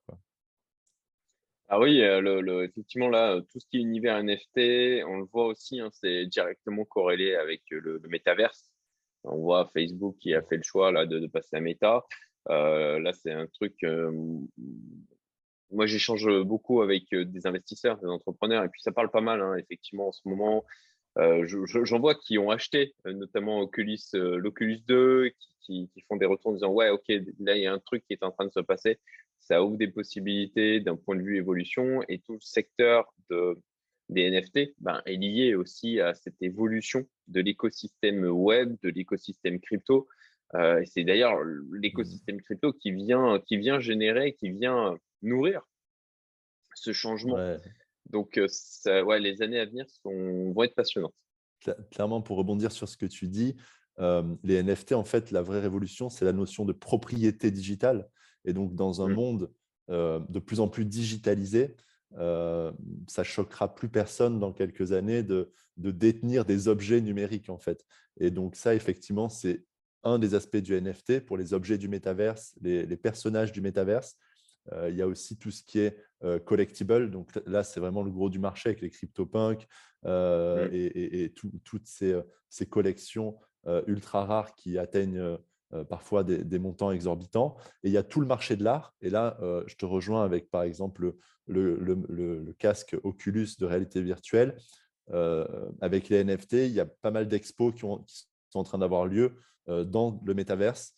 Ah 1.70 1.80
oui, 1.80 2.02
effectivement, 2.02 3.10
là, 3.10 3.42
tout 3.52 3.60
ce 3.60 3.66
qui 3.66 3.78
est 3.78 3.82
univers 3.82 4.22
NFT, 4.22 5.04
on 5.08 5.18
le 5.18 5.26
voit 5.32 5.48
aussi, 5.48 5.80
hein, 5.80 5.90
c'est 5.92 6.28
directement 6.28 6.86
corrélé 6.86 7.34
avec 7.34 7.64
le, 7.72 7.98
le 7.98 8.10
métaverse. 8.10 8.73
On 9.24 9.38
voit 9.38 9.70
Facebook 9.74 10.18
qui 10.20 10.34
a 10.34 10.42
fait 10.42 10.58
le 10.58 10.64
choix 10.64 10.92
là, 10.92 11.06
de, 11.06 11.26
passer 11.28 11.56
à 11.56 11.60
Meta. 11.60 12.04
Euh, 12.50 13.00
là, 13.00 13.14
c'est 13.14 13.32
un 13.32 13.48
truc. 13.48 13.76
Euh, 13.84 14.12
moi, 15.72 15.86
j'échange 15.86 16.28
beaucoup 16.44 16.82
avec 16.82 17.12
euh, 17.14 17.26
des 17.26 17.48
investisseurs, 17.48 17.98
des 17.98 18.08
entrepreneurs, 18.08 18.64
et 18.64 18.70
puis 18.70 18.82
ça 18.82 18.92
parle 18.92 19.10
pas 19.10 19.22
mal, 19.22 19.42
hein, 19.42 19.56
effectivement, 19.56 20.10
en 20.10 20.12
ce 20.12 20.28
moment. 20.28 20.66
J'en 21.16 22.00
vois 22.00 22.16
qui 22.16 22.40
ont 22.40 22.50
acheté, 22.50 22.96
notamment 23.06 23.60
Oculus, 23.62 24.00
l'Oculus 24.14 24.80
2, 24.88 25.32
qui, 25.62 25.90
font 26.08 26.18
des 26.18 26.26
retours 26.26 26.52
en 26.52 26.54
disant 26.56 26.72
Ouais, 26.72 26.90
ok, 26.90 27.08
là, 27.40 27.56
il 27.56 27.62
y 27.62 27.68
a 27.68 27.74
un 27.74 27.80
truc 27.80 28.04
qui 28.08 28.14
est 28.14 28.24
en 28.24 28.32
train 28.32 28.46
de 28.46 28.52
se 28.52 28.60
passer. 28.60 29.00
Ça 29.40 29.64
ouvre 29.64 29.78
des 29.78 29.90
possibilités 29.90 30.80
d'un 30.80 30.96
point 30.96 31.16
de 31.16 31.22
vue 31.22 31.38
évolution, 31.38 32.02
et 32.08 32.20
tout 32.20 32.34
le 32.34 32.40
secteur 32.40 33.14
de, 33.30 33.56
des 34.10 34.30
NFT 34.30 34.76
ben, 34.80 35.02
est 35.06 35.16
lié 35.16 35.56
aussi 35.56 36.00
à 36.00 36.14
cette 36.14 36.42
évolution 36.42 37.06
de 37.28 37.42
l'écosystème 37.42 38.26
web, 38.26 38.76
de 38.84 38.90
l'écosystème 38.90 39.60
crypto. 39.60 40.08
Euh, 40.56 40.84
c'est 40.86 41.04
d'ailleurs 41.04 41.40
l'écosystème 41.72 42.42
crypto 42.42 42.74
qui 42.74 42.92
vient, 42.92 43.40
qui 43.40 43.58
vient 43.58 43.80
générer, 43.80 44.34
qui 44.34 44.52
vient 44.52 44.96
nourrir 45.22 45.62
ce 46.76 46.92
changement. 46.92 47.58
Donc, 48.10 48.38
euh, 48.38 48.48
ça, 48.50 49.04
ouais, 49.04 49.20
les 49.20 49.42
années 49.42 49.60
à 49.60 49.66
venir 49.66 49.86
sont, 49.90 50.52
vont 50.52 50.64
être 50.64 50.76
passionnantes. 50.76 51.16
Clairement, 51.92 52.22
pour 52.22 52.38
rebondir 52.38 52.72
sur 52.72 52.90
ce 52.90 52.98
que 52.98 53.06
tu 53.06 53.30
dis, 53.30 53.56
euh, 54.00 54.24
les 54.44 54.62
NFT, 54.62 54.94
en 54.94 55.06
fait, 55.06 55.32
la 55.32 55.42
vraie 55.42 55.62
révolution, 55.62 56.10
c'est 56.10 56.26
la 56.26 56.34
notion 56.34 56.66
de 56.66 56.74
propriété 56.74 57.50
digitale. 57.50 58.10
Et 58.46 58.54
donc, 58.54 58.76
dans 58.76 59.02
un 59.02 59.08
mmh. 59.08 59.14
monde 59.14 59.52
de 59.90 60.40
plus 60.40 60.62
en 60.62 60.70
plus 60.70 60.86
digitalisé, 60.86 61.76
ça 62.16 63.24
choquera 63.24 63.74
plus 63.74 63.90
personne 63.90 64.40
dans 64.40 64.54
quelques 64.54 64.92
années 64.92 65.24
de, 65.24 65.52
de, 65.78 65.92
détenir 65.92 66.46
des 66.46 66.68
objets 66.68 67.02
numériques, 67.02 67.50
en 67.50 67.58
fait. 67.58 67.86
Et 68.20 68.30
donc, 68.30 68.56
ça, 68.56 68.76
effectivement, 68.76 69.30
c'est 69.30 69.66
un 70.04 70.20
des 70.20 70.36
aspects 70.36 70.58
du 70.58 70.80
NFT 70.80 71.22
pour 71.22 71.38
les 71.38 71.54
objets 71.54 71.78
du 71.78 71.88
métaverse, 71.88 72.56
les, 72.62 72.86
personnages 72.98 73.52
du 73.52 73.62
métaverse. 73.62 74.18
Euh, 74.72 74.90
il 74.90 74.96
y 74.96 75.02
a 75.02 75.08
aussi 75.08 75.38
tout 75.38 75.52
ce 75.52 75.64
qui 75.64 75.80
est 75.80 75.98
euh, 76.24 76.40
collectible. 76.40 77.10
Donc 77.10 77.32
là, 77.46 77.64
c'est 77.64 77.80
vraiment 77.80 78.04
le 78.04 78.12
gros 78.12 78.30
du 78.30 78.40
marché 78.40 78.70
avec 78.70 78.82
les 78.82 78.90
CryptoPunks 78.90 79.68
euh, 80.06 80.70
et, 80.72 81.34
toutes 81.64 81.88
ces, 81.88 82.66
collections 82.70 83.38
ultra 83.88 84.26
rares 84.26 84.56
qui 84.56 84.78
atteignent 84.78 85.38
parfois 85.90 86.24
des, 86.24 86.60
montants 86.60 86.92
exorbitants. 86.92 87.56
Et 87.84 87.90
il 87.90 87.94
y 87.94 87.98
a 87.98 88.04
tout 88.04 88.22
le 88.22 88.28
marché 88.28 88.56
de 88.56 88.64
l'art. 88.64 88.94
Et 89.02 89.10
là, 89.10 89.38
je 89.68 89.76
te 89.76 89.86
rejoins 89.86 90.24
avec, 90.24 90.50
par 90.50 90.64
exemple, 90.64 91.16
le, 91.48 92.56
casque 92.60 92.96
Oculus 93.04 93.50
de 93.60 93.66
réalité 93.66 94.02
virtuelle. 94.02 94.56
avec 95.82 96.10
les 96.10 96.24
NFT, 96.24 96.54
il 96.54 96.74
y 96.74 96.80
a 96.80 96.86
pas 96.86 97.12
mal 97.12 97.28
d'expos 97.28 97.74
qui, 97.74 97.82
qui, 98.06 98.28
sont 98.50 98.60
en 98.60 98.64
train 98.64 98.78
d'avoir 98.78 99.06
lieu 99.06 99.34
dans 99.68 100.22
le 100.26 100.34
métaverse, 100.34 100.94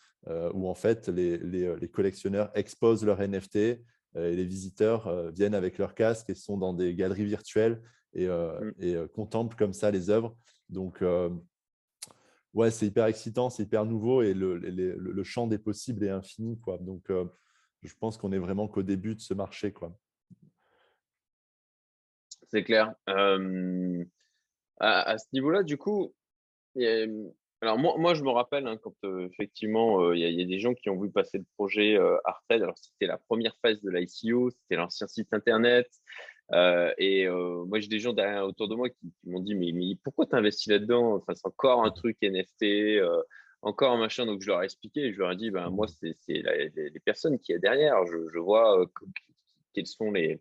où 0.54 0.68
en 0.68 0.76
fait 0.76 1.08
les, 1.08 1.38
les, 1.38 1.90
collectionneurs 1.90 2.52
exposent 2.54 3.06
leurs 3.06 3.22
NFT 3.22 3.56
et 3.56 3.82
les 4.16 4.46
visiteurs 4.46 5.32
viennent 5.32 5.56
avec 5.56 5.78
leur 5.78 5.94
casque 5.94 6.30
et 6.30 6.36
sont 6.36 6.58
dans 6.58 6.74
des 6.74 6.96
galeries 6.96 7.26
virtuelles 7.26 7.82
et, 8.14 8.28
mmh. 8.28 8.74
et 8.80 8.96
contemplent 9.14 9.56
comme 9.56 9.74
ça 9.74 9.92
les 9.92 10.10
œuvres. 10.10 10.36
Donc, 10.70 11.04
ouais, 12.56 12.72
c'est 12.72 12.88
hyper 12.88 13.06
excitant, 13.06 13.52
c'est 13.52 13.64
hyper 13.64 13.86
nouveau 13.86 14.24
et 14.24 14.34
le, 14.34 15.24
champ 15.24 15.46
des 15.46 15.60
possibles 15.60 16.04
est 16.06 16.10
infini. 16.10 16.60
Quoi. 16.60 16.80
Donc, 16.80 17.12
je 17.84 17.94
pense 18.00 18.18
qu'on 18.18 18.32
est 18.32 18.40
vraiment 18.40 18.68
qu'au 18.68 18.82
début 18.82 19.14
de 19.14 19.22
ce 19.22 19.36
marché. 19.36 19.72
Quoi. 19.72 19.96
C'est 22.50 22.64
clair. 22.64 22.96
à, 24.80 25.18
ce 25.18 25.26
niveau-là, 25.34 25.64
du 25.64 25.78
coup, 25.78 26.16
alors 27.62 27.78
moi, 27.78 28.14
je 28.14 28.24
me 28.24 28.30
rappelle 28.30 28.68
hein, 28.68 28.78
quand 28.78 28.96
effectivement 29.32 30.12
il 30.14 30.20
y, 30.20 30.42
a 30.42 30.46
des 30.46 30.60
gens 30.60 30.74
qui 30.74 30.90
ont 30.90 31.00
vu 31.00 31.12
passer 31.12 31.38
le 31.38 31.46
projet 31.56 31.98
euh, 31.98 32.18
Alors 32.50 32.78
c'était 32.78 33.08
la 33.08 33.18
première 33.18 33.56
phase 33.62 33.82
de 33.82 33.90
l'ICO, 33.90 34.50
c'était 34.52 34.76
l'ancien 34.76 35.08
site 35.08 35.34
internet. 35.34 35.90
Et 36.54 37.28
moi 37.28 37.80
j'ai 37.80 37.88
des 37.88 38.00
gens 38.00 38.14
autour 38.44 38.68
de 38.68 38.76
moi 38.76 38.90
qui, 38.90 39.12
m'ont 39.26 39.40
dit 39.40 39.56
mais, 39.56 39.96
pourquoi 40.04 40.26
tu 40.26 40.36
investis 40.36 40.68
là-dedans? 40.68 41.16
Enfin 41.16 41.34
c'est 41.36 41.48
encore 41.48 41.84
un 41.84 41.92
truc 41.92 42.18
NFT, 42.22 43.02
encore 43.62 43.94
un 43.94 43.98
machin. 43.98 44.26
Donc 44.26 44.42
je 44.42 44.48
leur 44.48 44.62
ai 44.62 44.66
expliqué, 44.66 45.12
je 45.14 45.20
leur 45.20 45.32
ai 45.32 45.36
dit 45.36 45.52
ben 45.52 45.70
moi 45.70 45.88
c'est 45.88 46.16
les, 46.28 47.00
personnes 47.04 47.40
qui 47.40 47.52
est 47.52 47.60
derrière. 47.60 48.06
Je, 48.06 48.40
vois 48.40 48.86
quels 49.74 49.88
sont 49.88 50.12
les, 50.12 50.40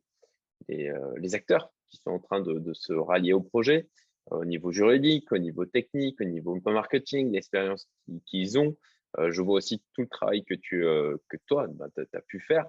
les 0.68 1.34
acteurs 1.34 1.72
qui 1.88 1.98
sont 1.98 2.10
en 2.10 2.20
train 2.20 2.40
de, 2.40 2.72
se 2.74 2.92
rallier 2.92 3.32
au 3.32 3.40
projet 3.40 3.88
au 4.30 4.44
niveau 4.44 4.72
juridique, 4.72 5.30
au 5.32 5.38
niveau 5.38 5.66
technique, 5.66 6.20
au 6.20 6.24
niveau 6.24 6.58
marketing, 6.64 7.32
l'expérience 7.32 7.88
qu'ils 8.26 8.58
ont. 8.58 8.76
Je 9.16 9.42
vois 9.42 9.56
aussi 9.56 9.82
tout 9.94 10.02
le 10.02 10.08
travail 10.08 10.44
que, 10.44 10.54
tu, 10.54 10.80
que 10.80 11.36
toi, 11.46 11.66
bah, 11.68 11.86
tu 11.94 12.16
as, 12.16 12.20
pu 12.22 12.40
faire 12.40 12.66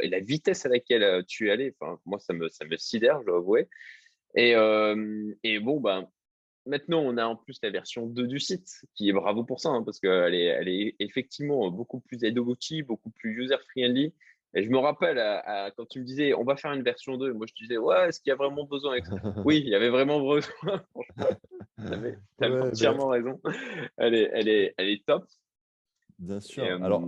et 0.00 0.08
la 0.08 0.20
vitesse 0.20 0.66
à 0.66 0.68
laquelle 0.68 1.24
tu 1.26 1.48
es 1.48 1.50
allé. 1.50 1.74
Enfin, 1.80 1.98
moi, 2.04 2.18
ça 2.18 2.32
me, 2.32 2.48
ça 2.48 2.64
me 2.64 2.76
sidère, 2.76 3.20
je 3.22 3.26
dois 3.26 3.38
avouer. 3.38 3.68
Et, 4.34 4.52
et 5.42 5.58
bon, 5.58 5.80
ben, 5.80 6.08
maintenant, 6.66 7.00
on 7.00 7.16
a 7.16 7.26
en 7.26 7.36
plus 7.36 7.58
la 7.62 7.70
version 7.70 8.06
2 8.06 8.26
du 8.26 8.40
site, 8.40 8.84
qui 8.94 9.08
est 9.08 9.12
bravo 9.12 9.44
pour 9.44 9.60
ça, 9.60 9.70
hein, 9.70 9.82
parce 9.82 10.00
qu'elle 10.00 10.34
est, 10.34 10.44
elle 10.44 10.68
est 10.68 10.96
effectivement 10.98 11.70
beaucoup 11.70 12.00
plus 12.00 12.24
adoptive, 12.24 12.86
beaucoup 12.86 13.10
plus 13.10 13.32
user-friendly. 13.44 14.12
Et 14.54 14.62
je 14.64 14.70
me 14.70 14.78
rappelle 14.78 15.18
quand 15.76 15.86
tu 15.86 16.00
me 16.00 16.04
disais, 16.04 16.34
on 16.34 16.44
va 16.44 16.56
faire 16.56 16.72
une 16.72 16.82
version 16.82 17.16
2, 17.16 17.32
moi 17.32 17.46
je 17.46 17.54
te 17.54 17.62
disais, 17.62 17.78
ouais, 17.78 18.08
est-ce 18.08 18.20
qu'il 18.20 18.30
y 18.30 18.32
a 18.32 18.36
vraiment 18.36 18.64
besoin 18.64 18.96
Oui, 19.44 19.62
il 19.64 19.70
y 19.70 19.74
avait 19.74 19.88
vraiment 19.90 20.20
besoin. 20.20 20.52
tu 21.78 22.44
avais, 22.44 22.60
entièrement 22.60 23.08
raison. 23.08 23.40
Elle 23.96 24.14
est, 24.14 24.30
elle, 24.32 24.48
est, 24.48 24.74
elle 24.76 24.88
est 24.88 25.04
top. 25.06 25.24
Bien 26.22 26.40
sûr. 26.40 26.64
Alors, 26.84 27.02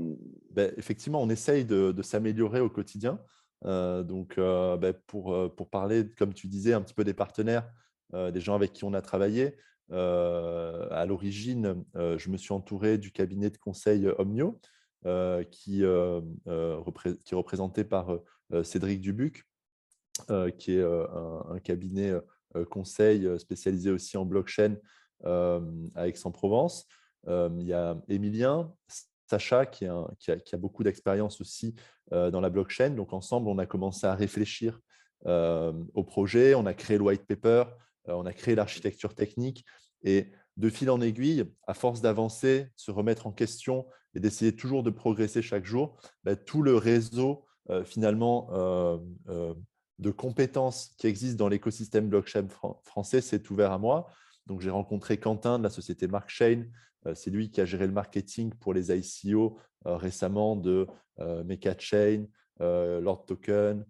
ben, 0.51 0.73
effectivement, 0.77 1.23
on 1.23 1.29
essaye 1.29 1.65
de, 1.65 1.95
s'améliorer 2.03 2.61
au 2.61 2.69
quotidien. 2.69 3.21
Euh, 3.65 4.03
donc, 4.03 4.37
euh, 4.39 4.77
ben, 4.77 4.93
pour, 5.07 5.33
euh, 5.33 5.49
pour 5.49 5.71
parler, 5.71 6.11
comme 6.19 6.35
tu 6.35 6.49
disais, 6.49 6.73
un 6.73 6.83
petit 6.83 6.95
peu 6.95 7.05
des 7.05 7.15
partenaires, 7.15 7.69
des 8.13 8.41
gens 8.41 8.55
avec 8.55 8.73
qui 8.73 8.85
on 8.85 8.95
a 8.95 9.03
travaillé, 9.03 9.57
à 9.91 11.05
l'origine, 11.07 11.85
je 11.95 12.31
me 12.31 12.37
suis 12.37 12.53
entouré 12.53 12.97
du 12.97 13.11
cabinet 13.11 13.51
de 13.51 13.57
conseil 13.57 14.07
Omnio. 14.19 14.61
Euh, 15.07 15.45
qui, 15.45 15.85
euh, 15.85 16.23
euh, 16.47 16.83
qui, 17.25 17.35
est 17.35 17.37
représenté 17.37 17.85
par 17.85 18.19
Cédric 18.63 19.03
Dubuc, 19.03 19.45
qui 20.59 20.77
est 20.77 20.83
un, 20.83 21.59
cabinet 21.63 22.13
conseil 22.71 23.29
spécialisé 23.39 23.91
aussi 23.91 24.17
en 24.17 24.25
blockchain 24.25 24.77
à 25.25 26.09
Aix-en-Provence. 26.09 26.87
il 27.27 27.63
y 27.63 27.75
a 27.75 28.01
Emilien, 28.09 28.73
Sacha, 29.29 29.67
qui, 29.67 29.87
a, 29.87 30.57
beaucoup 30.57 30.85
d'expérience 30.85 31.41
aussi 31.41 31.75
dans 32.11 32.41
la 32.41 32.49
blockchain. 32.49 32.91
Donc, 32.91 33.13
ensemble, 33.13 33.49
on 33.49 33.59
a 33.59 33.67
commencé 33.67 34.07
à 34.07 34.15
réfléchir 34.15 34.81
au 35.27 36.05
projet, 36.05 36.55
on 36.55 36.65
a 36.65 36.73
créé 36.73 36.97
le 36.97 37.05
white 37.05 37.27
paper, 37.27 37.65
on 38.07 38.25
a 38.25 38.33
créé 38.33 38.55
l'architecture 38.55 39.15
technique. 39.15 39.67
Et 40.03 40.31
de 40.57 40.71
fil 40.71 40.89
en 40.89 41.01
aiguille, 41.01 41.45
à 41.67 41.75
force 41.75 42.01
d'avancer, 42.01 42.69
se 42.77 42.91
remettre 42.91 43.27
en 43.27 43.33
question 43.33 43.87
et 44.15 44.21
d'essayer 44.21 44.55
toujours 44.55 44.83
de 44.83 44.91
progresser 44.91 45.43
chaque 45.43 45.65
jour, 45.65 45.97
bah, 46.25 46.37
tout 46.37 46.63
le 46.63 46.77
réseau 46.77 47.45
euh, 47.71 47.83
finalement 47.83 48.49
euh, 48.53 48.99
euh, 49.29 49.55
de 49.99 50.11
compétences 50.11 50.95
qui 50.99 51.07
existe 51.07 51.37
dans 51.37 51.49
l'écosystème 51.49 52.09
blockchain 52.09 52.47
français 52.83 53.21
s'est 53.21 53.51
ouvert 53.51 53.73
à 53.73 53.79
moi. 53.79 54.09
Donc, 54.47 54.61
j'ai 54.61 54.71
rencontré 54.71 55.19
Quentin 55.19 55.59
de 55.59 55.65
la 55.65 55.71
société 55.71 56.07
MarkChain. 56.09 56.67
C'est 57.15 57.31
lui 57.31 57.51
qui 57.51 57.61
a 57.61 57.65
géré 57.65 57.87
le 57.87 57.93
marketing 57.93 58.53
pour 58.55 58.75
les 58.75 58.91
ICO 58.91 59.59
récemment 59.85 60.57
de 60.57 60.87
MechaChain, 61.19 62.27
Lord 62.59 63.27
Token, 63.27 63.85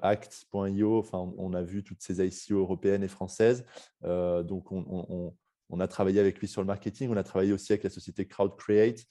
Act.io. 0.00 0.98
Enfin, 0.98 1.32
on 1.36 1.54
a 1.54 1.62
vu 1.62 1.84
toutes 1.84 2.02
ces 2.02 2.24
ICO 2.24 2.58
européennes 2.58 3.02
et 3.02 3.08
françaises. 3.08 3.64
donc, 4.02 4.72
on, 4.72 5.80
a 5.80 5.88
travaillé 5.88 6.18
avec 6.18 6.38
lui 6.38 6.48
sur 6.48 6.62
le 6.62 6.66
marketing. 6.66 7.10
On 7.10 7.16
a 7.16 7.24
travaillé 7.24 7.52
aussi 7.52 7.72
avec 7.72 7.84
la 7.84 7.90
société 7.90 8.26
CrowdCreate 8.26 9.00
euh, 9.00 9.04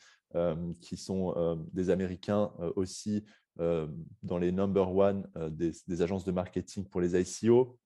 qui 0.79 0.97
sont 0.97 1.33
euh, 1.35 1.55
des 1.73 1.89
Américains 1.89 2.51
euh, 2.59 2.71
aussi 2.75 3.23
dans 4.23 4.39
les 4.39 4.51
number 4.51 4.95
one 4.95 5.27
des, 5.51 6.01
agences 6.01 6.23
de 6.23 6.31
marketing 6.31 6.87
pour 6.87 6.99
les 6.99 7.19
ICO. 7.19 7.77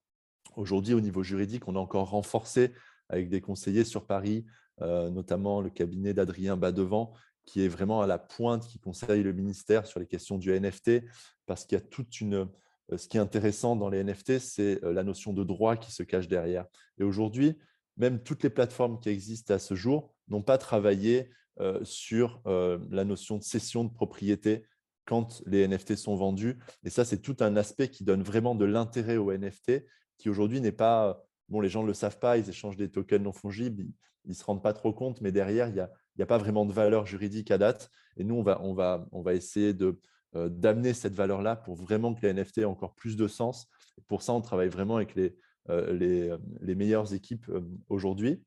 Aujourd'hui, 0.55 0.93
au 0.93 1.01
niveau 1.01 1.21
juridique, 1.21 1.67
on 1.67 1.75
a 1.75 1.79
encore 1.79 2.11
renforcé 2.11 2.71
avec 3.09 3.27
des 3.27 3.41
conseillers 3.41 3.83
sur 3.83 4.05
Paris, 4.05 4.45
notamment 4.79 5.59
le 5.59 5.69
cabinet 5.69 6.13
d'Adrien 6.13 6.55
Badevant, 6.55 7.13
qui 7.43 7.65
est 7.65 7.67
vraiment 7.67 8.01
à 8.01 8.07
la 8.07 8.19
pointe, 8.19 8.65
qui 8.67 8.79
conseille 8.79 9.21
le 9.21 9.33
ministère 9.33 9.85
sur 9.85 9.99
les 9.99 10.05
questions 10.05 10.37
du 10.37 10.57
NFT, 10.57 11.01
parce 11.45 11.65
qu'il 11.65 11.77
y 11.77 11.81
a 11.81 11.83
toute 11.83 12.21
une... 12.21 12.47
Ce 12.95 13.09
qui 13.09 13.17
est 13.17 13.21
intéressant 13.21 13.75
dans 13.75 13.89
les 13.89 14.01
NFT, 14.01 14.39
c'est 14.39 14.79
la 14.81 15.03
notion 15.03 15.33
de 15.33 15.43
droit 15.43 15.75
qui 15.75 15.91
se 15.91 16.03
cache 16.03 16.29
derrière. 16.29 16.67
Et 16.99 17.03
aujourd'hui, 17.03 17.57
même 17.97 18.21
toutes 18.21 18.43
les 18.43 18.49
plateformes 18.49 18.99
qui 18.99 19.09
existent 19.09 19.53
à 19.53 19.59
ce 19.59 19.73
jour 19.73 20.13
n'ont 20.29 20.43
pas 20.43 20.57
travaillé 20.57 21.31
euh, 21.61 21.79
sur 21.83 22.41
euh, 22.47 22.77
la 22.89 23.05
notion 23.05 23.37
de 23.37 23.43
cession 23.43 23.85
de 23.85 23.89
propriété 23.89 24.65
quand 25.05 25.41
les 25.45 25.65
NFT 25.65 25.95
sont 25.95 26.17
vendus. 26.17 26.59
Et 26.83 26.89
ça, 26.89 27.05
c'est 27.05 27.21
tout 27.21 27.37
un 27.39 27.55
aspect 27.55 27.87
qui 27.87 28.03
donne 28.03 28.23
vraiment 28.23 28.55
de 28.55 28.65
l'intérêt 28.65 29.15
aux 29.15 29.31
NFT, 29.31 29.85
qui 30.17 30.29
aujourd'hui 30.29 30.59
n'est 30.59 30.73
pas, 30.73 31.23
bon, 31.47 31.61
les 31.61 31.69
gens 31.69 31.83
ne 31.83 31.87
le 31.87 31.93
savent 31.93 32.19
pas, 32.19 32.37
ils 32.37 32.49
échangent 32.49 32.75
des 32.75 32.91
tokens 32.91 33.23
non 33.23 33.31
fongibles, 33.31 33.85
ils 34.25 34.31
ne 34.31 34.33
se 34.33 34.43
rendent 34.43 34.63
pas 34.63 34.73
trop 34.73 34.91
compte, 34.91 35.21
mais 35.21 35.31
derrière, 35.31 35.69
il 35.69 35.75
n'y 35.75 35.79
a, 35.79 35.89
a, 36.19 36.25
pas 36.25 36.37
vraiment 36.37 36.65
de 36.65 36.73
valeur 36.73 37.05
juridique 37.05 37.51
à 37.51 37.57
date. 37.57 37.89
Et 38.17 38.25
nous, 38.25 38.35
on 38.35 38.43
va, 38.43 38.61
on 38.61 38.73
va, 38.73 39.07
on 39.13 39.21
va 39.21 39.33
essayer 39.33 39.73
de, 39.73 39.97
euh, 40.35 40.49
d'amener 40.49 40.93
cette 40.93 41.15
valeur-là 41.15 41.55
pour 41.55 41.75
vraiment 41.75 42.13
que 42.13 42.25
les 42.25 42.33
NFT 42.33 42.57
aient 42.57 42.65
encore 42.65 42.95
plus 42.95 43.15
de 43.15 43.29
sens. 43.29 43.69
pour 44.07 44.23
ça, 44.23 44.33
on 44.33 44.41
travaille 44.41 44.67
vraiment 44.67 44.97
avec 44.97 45.15
les, 45.15 45.37
les, 45.69 46.35
les 46.59 46.75
meilleures 46.75 47.13
équipes 47.13 47.49
aujourd'hui. 47.87 48.43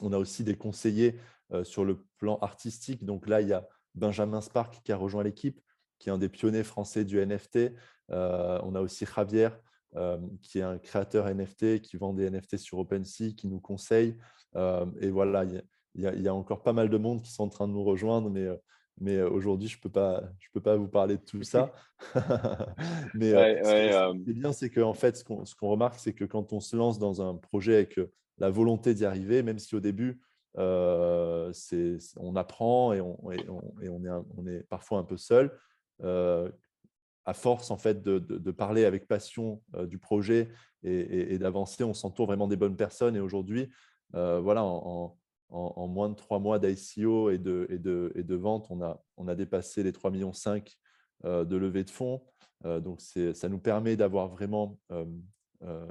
On 0.00 0.12
a 0.12 0.18
aussi 0.18 0.44
des 0.44 0.56
conseillers 0.56 1.18
euh, 1.52 1.62
sur 1.62 1.84
le 1.84 2.04
plan 2.18 2.38
artistique. 2.38 3.04
Donc 3.04 3.28
là, 3.28 3.40
il 3.42 3.48
y 3.48 3.52
a 3.52 3.68
Benjamin 3.94 4.40
Spark 4.40 4.80
qui 4.82 4.92
a 4.92 4.96
rejoint 4.96 5.22
l'équipe, 5.22 5.60
qui 5.98 6.08
est 6.08 6.12
un 6.12 6.18
des 6.18 6.30
pionniers 6.30 6.64
français 6.64 7.04
du 7.04 7.24
NFT. 7.24 7.72
Euh, 8.10 8.58
on 8.62 8.74
a 8.74 8.80
aussi 8.80 9.04
Javier, 9.04 9.50
euh, 9.94 10.18
qui 10.42 10.58
est 10.58 10.62
un 10.62 10.78
créateur 10.78 11.28
NFT, 11.28 11.80
qui 11.80 11.96
vend 11.96 12.14
des 12.14 12.30
NFT 12.30 12.56
sur 12.56 12.78
OpenSea, 12.78 13.32
qui 13.36 13.46
nous 13.46 13.60
conseille. 13.60 14.16
et 15.00 15.10
voilà, 15.10 15.44
il 15.44 15.62
y, 15.96 16.28
a, 16.28 16.34
encore 16.34 16.62
pas 16.62 16.72
mal 16.72 16.88
de 16.88 16.96
monde 16.96 17.22
qui 17.22 17.30
sont 17.30 17.44
en 17.44 17.48
train 17.48 17.68
de 17.68 17.72
nous 17.72 17.84
rejoindre, 17.84 18.30
mais, 18.30 18.48
mais 19.00 19.20
aujourd'hui, 19.20 19.68
je 19.68 19.76
ne 19.76 19.82
peux, 19.82 19.90
pas, 19.90 20.22
je 20.40 20.48
peux 20.52 20.60
pas 20.60 20.76
vous 20.76 20.88
parler 20.88 21.18
de 21.18 21.24
tout 21.24 21.42
ça. 21.42 21.72
mais 23.14 23.32
ce 23.32 24.22
qui 24.24 24.30
est 24.30 24.32
bien, 24.32 24.52
c'est 24.52 24.70
qu'en 24.70 24.94
fait, 24.94 25.16
ce 25.16 25.24
qu'on 25.24 25.68
remarque, 25.68 25.98
c'est 25.98 26.14
que 26.14 26.24
quand 26.24 26.52
on 26.52 26.60
se 26.60 26.74
lance 26.74 26.98
dans 26.98 27.20
un 27.20 27.36
projet 27.36 27.74
avec 27.76 27.98
la 28.38 28.50
volonté 28.50 28.94
d'y 28.94 29.04
arriver, 29.04 29.42
même 29.42 29.58
si 29.58 29.74
au 29.74 29.80
début, 29.80 30.20
euh, 30.58 31.52
on 32.16 32.36
apprend 32.36 32.92
et, 32.92 33.00
on, 33.00 33.30
et, 33.32 33.88
on, 33.88 34.04
est 34.04 34.10
on, 34.36 34.46
est 34.46 34.62
parfois 34.68 34.98
un 34.98 35.04
peu 35.04 35.16
seul. 35.16 35.56
Euh, 36.02 36.50
à 37.26 37.32
force 37.32 37.70
en 37.70 37.78
fait 37.78 38.02
de, 38.02 38.18
de, 38.18 38.50
parler 38.50 38.84
avec 38.84 39.08
passion 39.08 39.62
euh, 39.74 39.86
du 39.86 39.98
projet 39.98 40.50
et, 40.82 41.38
d'avancer, 41.38 41.82
on 41.82 41.94
s'entoure 41.94 42.26
vraiment 42.26 42.48
des 42.48 42.56
bonnes 42.56 42.76
personnes. 42.76 43.16
Et 43.16 43.20
aujourd'hui, 43.20 43.70
voilà, 44.12 44.62
en, 44.62 45.16
en, 45.48 45.88
moins 45.88 46.10
de 46.10 46.14
trois 46.14 46.38
mois 46.38 46.58
d'ICO 46.58 47.30
et 47.30 47.38
de, 47.38 47.66
et, 47.70 47.78
de, 47.78 48.12
et 48.14 48.22
de 48.22 48.34
vente, 48.34 48.66
on 48.70 48.82
a, 48.82 49.02
on 49.16 49.26
a 49.26 49.34
dépassé 49.34 49.82
les 49.82 49.92
3,5 49.92 50.12
millions 50.12 50.32
de 51.24 51.56
levée 51.56 51.84
de 51.84 51.90
fonds. 51.90 52.22
donc, 52.64 53.00
ça 53.00 53.48
nous 53.48 53.58
permet 53.58 53.96
d'avoir 53.96 54.28
vraiment 54.28 54.78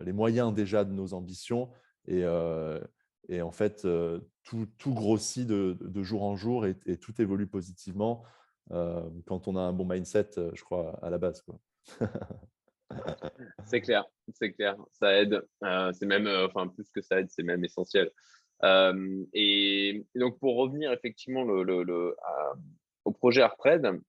les 0.05 0.13
moyens 0.13 0.53
déjà 0.53 0.83
de 0.83 0.93
nos 0.93 1.15
ambitions 1.15 1.71
et, 2.07 2.24
et 3.29 3.41
en 3.41 3.51
fait, 3.51 3.88
tout, 4.43 4.67
tout 4.77 4.93
grossit 4.93 5.48
de, 5.48 5.77
de, 5.79 6.03
jour 6.03 6.24
en 6.24 6.36
jour 6.36 6.65
et, 6.65 6.98
tout 6.98 7.22
évolue 7.22 7.48
positivement 7.48 8.24
quand 8.69 9.48
on 9.48 9.55
a 9.55 9.62
un 9.62 9.74
bon 9.74 9.86
mindset, 9.86 10.31
je 10.53 10.63
crois, 10.63 11.00
à 11.01 11.10
la 11.10 11.17
base. 11.17 11.41
Quoi. 11.41 11.60
c'est 13.65 13.81
clair, 13.81 14.05
c'est 14.33 14.51
clair. 14.51 14.75
Ça 14.91 15.13
aide. 15.13 15.41
c'est 15.93 16.05
même, 16.05 16.27
enfin, 16.27 16.67
plus 16.67 16.89
que 16.91 17.01
ça 17.01 17.19
aide, 17.19 17.29
c'est 17.29 17.43
même 17.43 17.63
essentiel. 17.63 18.12
et, 19.33 20.05
donc, 20.15 20.39
pour 20.39 20.55
revenir 20.57 20.91
effectivement 20.91 21.43
le, 21.43 21.83
le, 21.83 22.15
au 23.05 23.12
projet 23.12 23.41
ArtTrade, 23.41 24.00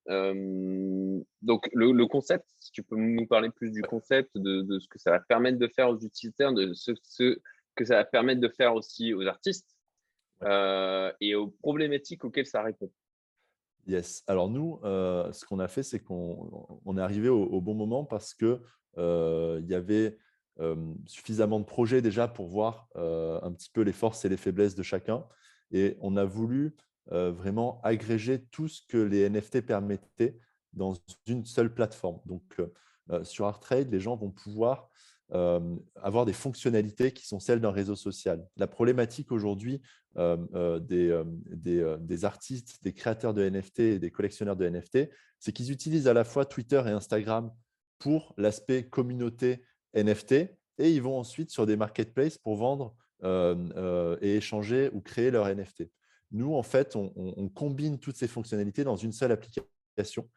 donc 1.42 1.68
le, 1.72 2.06
concept, 2.06 2.44
si 2.60 2.72
tu 2.72 2.82
peux 2.82 2.96
nous 2.96 3.26
parler 3.26 3.50
plus 3.50 3.70
du 3.70 3.82
concept, 3.82 4.36
de, 4.36 4.62
de, 4.62 4.78
ce 4.78 4.88
que 4.88 4.98
ça 4.98 5.10
va 5.10 5.20
permettre 5.20 5.58
de 5.58 5.68
faire 5.68 5.88
aux 5.88 5.98
utilisateurs, 5.98 6.52
de 6.52 6.72
ce, 6.74 6.92
ce, 7.02 7.40
que 7.74 7.84
ça 7.84 7.96
va 7.96 8.04
permettre 8.04 8.40
de 8.40 8.48
faire 8.48 8.74
aussi 8.74 9.14
aux 9.14 9.26
artistes 9.26 9.76
et 11.20 11.34
aux 11.34 11.48
problématiques 11.48 12.24
auxquelles 12.24 12.46
ça 12.46 12.62
répond. 12.62 12.90
Yes. 13.86 14.22
Alors 14.26 14.48
nous, 14.48 14.78
ce 14.82 15.44
qu'on 15.44 15.58
a 15.58 15.68
fait, 15.68 15.82
c'est 15.82 16.00
qu'on 16.00 16.96
est 16.96 17.00
arrivé 17.00 17.28
au, 17.28 17.60
bon 17.60 17.74
moment 17.74 18.04
parce 18.04 18.34
que 18.34 18.60
il 18.96 19.66
y 19.66 19.74
avait 19.74 20.18
suffisamment 21.06 21.60
de 21.60 21.64
projets 21.64 22.02
déjà 22.02 22.28
pour 22.28 22.48
voir 22.48 22.88
un 22.94 23.52
petit 23.52 23.70
peu 23.70 23.82
les 23.82 23.92
forces 23.92 24.24
et 24.24 24.28
les 24.28 24.36
faiblesses 24.36 24.74
de 24.74 24.82
chacun. 24.82 25.24
Et 25.70 25.96
on 26.00 26.16
a 26.16 26.24
voulu 26.24 26.76
vraiment 27.10 27.80
agréger 27.82 28.44
tout 28.50 28.68
ce 28.68 28.82
que 28.86 28.98
les 28.98 29.28
NFT 29.28 29.62
permettaient 29.62 30.38
dans 30.72 30.94
une 31.26 31.44
seule 31.44 31.72
plateforme. 31.72 32.20
Donc, 32.26 32.60
sur 33.22 33.46
ArtTrade, 33.46 33.90
les 33.90 34.00
gens 34.00 34.16
vont 34.16 34.30
pouvoir 34.30 34.90
avoir 35.34 36.24
des 36.26 36.32
fonctionnalités 36.32 37.12
qui 37.12 37.26
sont 37.26 37.40
celles 37.40 37.60
d'un 37.60 37.70
réseau 37.70 37.96
social. 37.96 38.46
La 38.56 38.66
problématique 38.66 39.32
aujourd'hui 39.32 39.82
des, 40.16 41.22
des, 41.48 42.24
artistes, 42.24 42.82
des 42.82 42.92
créateurs 42.92 43.34
de 43.34 43.48
NFT 43.48 43.80
et 43.80 43.98
des 43.98 44.10
collectionneurs 44.10 44.56
de 44.56 44.68
NFT, 44.68 45.10
c'est 45.40 45.52
qu'ils 45.52 45.72
utilisent 45.72 46.06
à 46.06 46.12
la 46.12 46.24
fois 46.24 46.44
Twitter 46.44 46.82
et 46.86 46.90
Instagram 46.90 47.50
pour 47.98 48.32
l'aspect 48.36 48.84
communauté 48.84 49.64
NFT 49.94 50.32
et 50.78 50.90
ils 50.90 51.02
vont 51.02 51.18
ensuite 51.18 51.50
sur 51.50 51.66
des 51.66 51.76
marketplaces 51.76 52.38
pour 52.38 52.56
vendre 52.56 52.94
et 53.24 54.36
échanger 54.36 54.90
ou 54.92 55.00
créer 55.00 55.30
leur 55.30 55.48
NFT. 55.48 55.90
Nous, 56.30 56.54
en 56.54 56.62
fait, 56.62 56.96
on, 56.96 57.48
combine 57.48 57.98
toutes 57.98 58.16
ces 58.16 58.28
fonctionnalités 58.28 58.84
dans 58.84 58.96
une 58.96 59.12
seule 59.12 59.32
application 59.32 60.28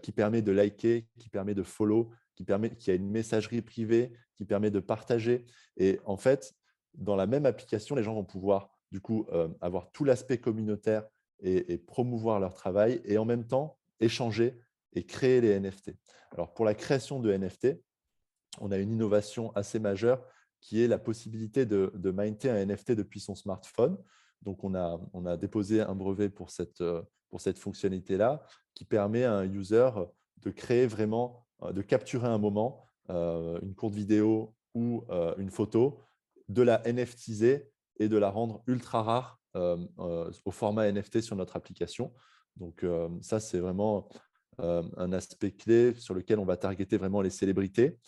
qui 0.00 0.12
permet 0.12 0.42
de 0.42 0.52
liker, 0.52 1.06
qui 1.18 1.28
permet 1.28 1.54
de 1.54 1.62
follow, 1.62 2.10
qui 2.42 2.46
permet 2.46 2.76
a 2.86 2.94
une 2.94 3.10
messagerie 3.10 3.62
privée, 3.62 4.12
qui 4.36 4.44
permet 4.44 4.70
de 4.70 4.80
partager. 4.80 5.44
Et 5.76 6.00
en 6.04 6.16
fait, 6.16 6.54
dans 6.94 7.16
la 7.16 7.26
même 7.26 7.46
application, 7.46 7.94
les 7.94 8.02
gens 8.02 8.14
vont 8.14 8.24
pouvoir 8.24 8.70
du 8.90 9.00
coup 9.00 9.26
avoir 9.60 9.90
tout 9.92 10.04
l'aspect 10.04 10.38
communautaire 10.38 11.04
et, 11.40 11.78
promouvoir 11.78 12.40
leur 12.40 12.52
travail 12.52 13.00
et 13.04 13.16
en 13.16 13.24
même 13.24 13.46
temps 13.46 13.78
échanger 14.00 14.60
et 14.92 15.04
créer 15.04 15.40
les 15.40 15.58
NFT. 15.58 15.92
Alors 16.32 16.52
pour 16.52 16.64
la 16.64 16.74
création 16.74 17.20
de 17.20 17.32
NFT, 17.32 17.80
on 18.60 18.70
a 18.70 18.78
une 18.78 18.92
innovation 18.92 19.50
assez 19.54 19.78
majeure 19.78 20.22
qui 20.60 20.82
est 20.82 20.88
la 20.88 20.98
possibilité 20.98 21.66
de, 21.66 21.92
de 21.94 22.10
un 22.10 22.66
NFT 22.66 22.92
depuis 22.92 23.20
son 23.20 23.34
smartphone. 23.34 23.98
Donc, 24.42 24.64
on 24.64 24.74
a, 24.74 25.00
on 25.12 25.26
a 25.26 25.36
déposé 25.36 25.80
un 25.80 25.94
brevet 25.94 26.28
pour 26.28 26.50
cette, 26.50 26.82
pour 27.28 27.40
cette 27.40 27.58
fonctionnalité-là 27.58 28.46
qui 28.74 28.84
permet 28.84 29.24
à 29.24 29.34
un 29.34 29.44
user 29.44 29.90
de 30.38 30.50
créer 30.50 30.86
vraiment, 30.86 31.46
de 31.70 31.82
capturer 31.82 32.28
un 32.28 32.38
moment, 32.38 32.86
une 33.08 33.74
courte 33.76 33.94
vidéo 33.94 34.54
ou 34.74 35.04
une 35.38 35.50
photo, 35.50 36.00
de 36.48 36.62
la 36.62 36.82
NFTiser 36.90 37.70
et 37.98 38.08
de 38.08 38.16
la 38.16 38.30
rendre 38.30 38.62
ultra 38.66 39.02
rare 39.02 39.40
au 39.54 40.50
format 40.50 40.90
NFT 40.90 41.20
sur 41.20 41.36
notre 41.36 41.56
application. 41.56 42.12
Donc, 42.56 42.84
ça, 43.20 43.40
c'est 43.40 43.58
vraiment 43.58 44.08
un 44.58 45.12
aspect 45.12 45.52
clé 45.52 45.94
sur 45.94 46.14
lequel 46.14 46.38
on 46.38 46.44
va 46.44 46.56
targeter 46.56 46.96
vraiment 46.96 47.22
les 47.22 47.30
célébrités 47.30 47.98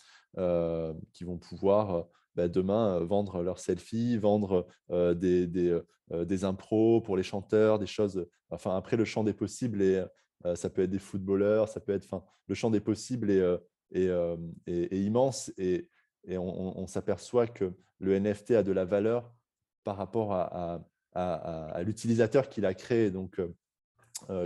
qui 1.13 1.23
vont 1.23 1.37
pouvoir 1.37 2.07
bah, 2.35 2.47
demain 2.47 2.99
vendre 2.99 3.41
leurs 3.41 3.59
selfies, 3.59 4.17
vendre 4.17 4.67
des, 4.89 5.47
des, 5.47 5.79
des, 6.11 6.43
impros 6.43 7.01
pour 7.01 7.15
les 7.17 7.23
chanteurs, 7.23 7.79
des 7.79 7.87
choses. 7.87 8.27
Enfin, 8.49 8.75
après, 8.75 8.97
le 8.97 9.05
champ 9.05 9.23
des 9.23 9.33
possibles, 9.33 9.81
ça 10.55 10.69
peut 10.69 10.83
être 10.83 10.91
des 10.91 10.99
footballeurs, 10.99 11.69
ça 11.69 11.79
peut 11.79 11.93
être. 11.93 12.23
Le 12.47 12.55
champ 12.55 12.69
des 12.69 12.79
possibles 12.79 13.31
est, 13.31 14.91
immense 14.91 15.51
et, 15.57 15.89
on, 16.37 16.87
s'aperçoit 16.87 17.47
que 17.47 17.73
le 17.99 18.19
NFT 18.19 18.51
a 18.51 18.63
de 18.63 18.71
la 18.71 18.85
valeur 18.85 19.33
par 19.83 19.97
rapport 19.97 20.33
à, 20.33 20.81
l'utilisateur 21.83 22.49
qui 22.49 22.61
l'a 22.61 22.73
créé. 22.73 23.09
Donc, 23.11 23.41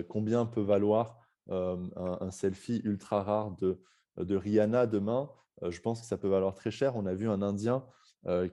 combien 0.07 0.45
peut 0.45 0.61
valoir 0.61 1.19
un, 1.49 2.31
selfie 2.31 2.81
ultra 2.83 3.23
rare 3.23 3.51
de, 3.57 4.35
Rihanna 4.35 4.87
demain? 4.87 5.29
Je 5.67 5.79
pense 5.81 6.01
que 6.01 6.07
ça 6.07 6.17
peut 6.17 6.29
valoir 6.29 6.55
très 6.55 6.71
cher. 6.71 6.95
On 6.95 7.05
a 7.05 7.13
vu 7.13 7.29
un 7.29 7.41
Indien 7.41 7.85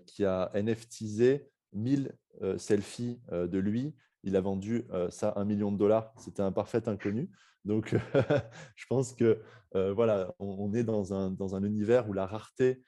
qui 0.06 0.24
a 0.24 0.50
NFTisé 0.54 1.48
1000 1.72 2.16
euh, 2.42 2.58
selfies 2.58 3.20
de 3.30 3.58
lui. 3.58 3.94
Il 4.26 4.36
a 4.36 4.40
vendu 4.42 4.84
ça 5.08 5.32
un 5.36 5.44
million 5.44 5.72
de 5.72 5.78
dollars. 5.78 6.12
C'était 6.18 6.42
un 6.42 6.52
parfait 6.52 6.86
inconnu. 6.88 7.30
Donc, 7.64 7.94
je 8.76 8.84
pense 8.88 9.14
que 9.14 9.40
voilà, 9.72 10.34
on, 10.38 10.74
est 10.74 10.84
dans 10.84 11.14
un, 11.14 11.30
dans 11.30 11.54
un, 11.54 11.62
univers 11.62 12.08
où 12.08 12.12
la 12.12 12.26
rareté 12.26 12.82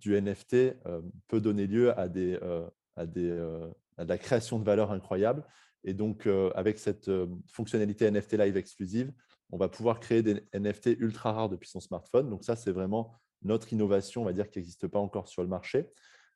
du 0.00 0.20
NFT 0.20 0.76
peut 1.28 1.40
donner 1.40 1.66
lieu 1.66 1.98
à, 1.98 2.08
des, 2.08 2.38
à, 2.96 3.06
des, 3.06 3.30
à 3.96 4.04
de 4.04 4.08
la 4.08 4.18
création 4.18 4.58
de 4.58 4.64
valeur 4.64 4.90
incroyable. 4.90 5.44
Et 5.84 5.94
donc, 5.94 6.28
avec 6.54 6.78
cette 6.78 7.10
fonctionnalité 7.46 8.10
NFT 8.10 8.34
Live 8.34 8.56
exclusive, 8.56 9.12
on 9.50 9.56
va 9.56 9.68
pouvoir 9.68 10.00
créer 10.00 10.22
des 10.22 10.42
NFT 10.52 10.96
ultra 10.98 11.32
rares 11.32 11.48
depuis 11.48 11.68
son 11.68 11.80
smartphone. 11.80 12.28
Donc 12.28 12.44
ça, 12.44 12.56
c'est 12.56 12.72
vraiment 12.72 13.14
notre 13.42 13.72
innovation, 13.72 14.22
on 14.22 14.24
va 14.24 14.32
dire, 14.32 14.50
qui 14.50 14.58
n'existe 14.58 14.88
pas 14.88 14.98
encore 14.98 15.28
sur 15.28 15.42
le 15.42 15.48
marché. 15.48 15.86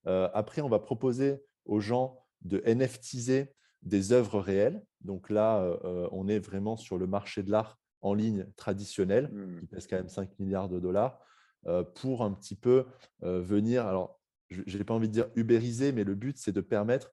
Euh, 0.06 0.28
après, 0.34 0.62
on 0.62 0.68
va 0.68 0.78
proposer 0.78 1.42
aux 1.64 1.80
gens 1.80 2.20
de 2.42 2.62
NFTiser 2.66 3.54
des 3.82 4.12
œuvres 4.12 4.40
réelles. 4.40 4.82
Donc 5.00 5.30
là, 5.30 5.60
euh, 5.62 6.08
on 6.12 6.28
est 6.28 6.38
vraiment 6.38 6.76
sur 6.76 6.98
le 6.98 7.06
marché 7.06 7.42
de 7.42 7.50
l'art 7.50 7.78
en 8.00 8.14
ligne 8.14 8.46
traditionnel, 8.56 9.30
mmh. 9.32 9.60
qui 9.60 9.66
pèse 9.66 9.86
quand 9.86 9.96
même 9.96 10.08
5 10.08 10.38
milliards 10.38 10.68
de 10.68 10.78
dollars, 10.78 11.18
euh, 11.66 11.82
pour 11.82 12.22
un 12.22 12.32
petit 12.32 12.54
peu 12.54 12.86
venir, 13.20 13.86
alors 13.86 14.20
je 14.50 14.78
n'ai 14.78 14.84
pas 14.84 14.94
envie 14.94 15.08
de 15.08 15.12
dire 15.12 15.28
ubériser, 15.34 15.92
mais 15.92 16.04
le 16.04 16.14
but, 16.14 16.38
c'est 16.38 16.52
de 16.52 16.60
permettre 16.60 17.12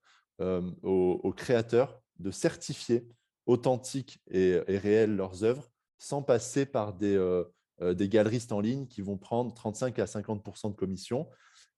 aux, 0.83 1.33
créateurs 1.35 2.01
de 2.19 2.29
certifier 2.29 3.07
authentiques 3.45 4.21
et, 4.29 4.59
et 4.67 4.77
réelles 4.77 5.15
leurs 5.15 5.43
œuvres 5.43 5.69
sans 5.97 6.21
passer 6.21 6.65
par 6.65 6.93
des, 6.93 7.43
des 7.81 8.09
galeristes 8.09 8.51
en 8.51 8.59
ligne 8.59 8.85
qui 8.85 9.01
vont 9.01 9.17
prendre 9.17 9.53
35 9.53 9.97
à 9.99 10.07
50 10.07 10.45
de 10.65 10.75
commission 10.75 11.29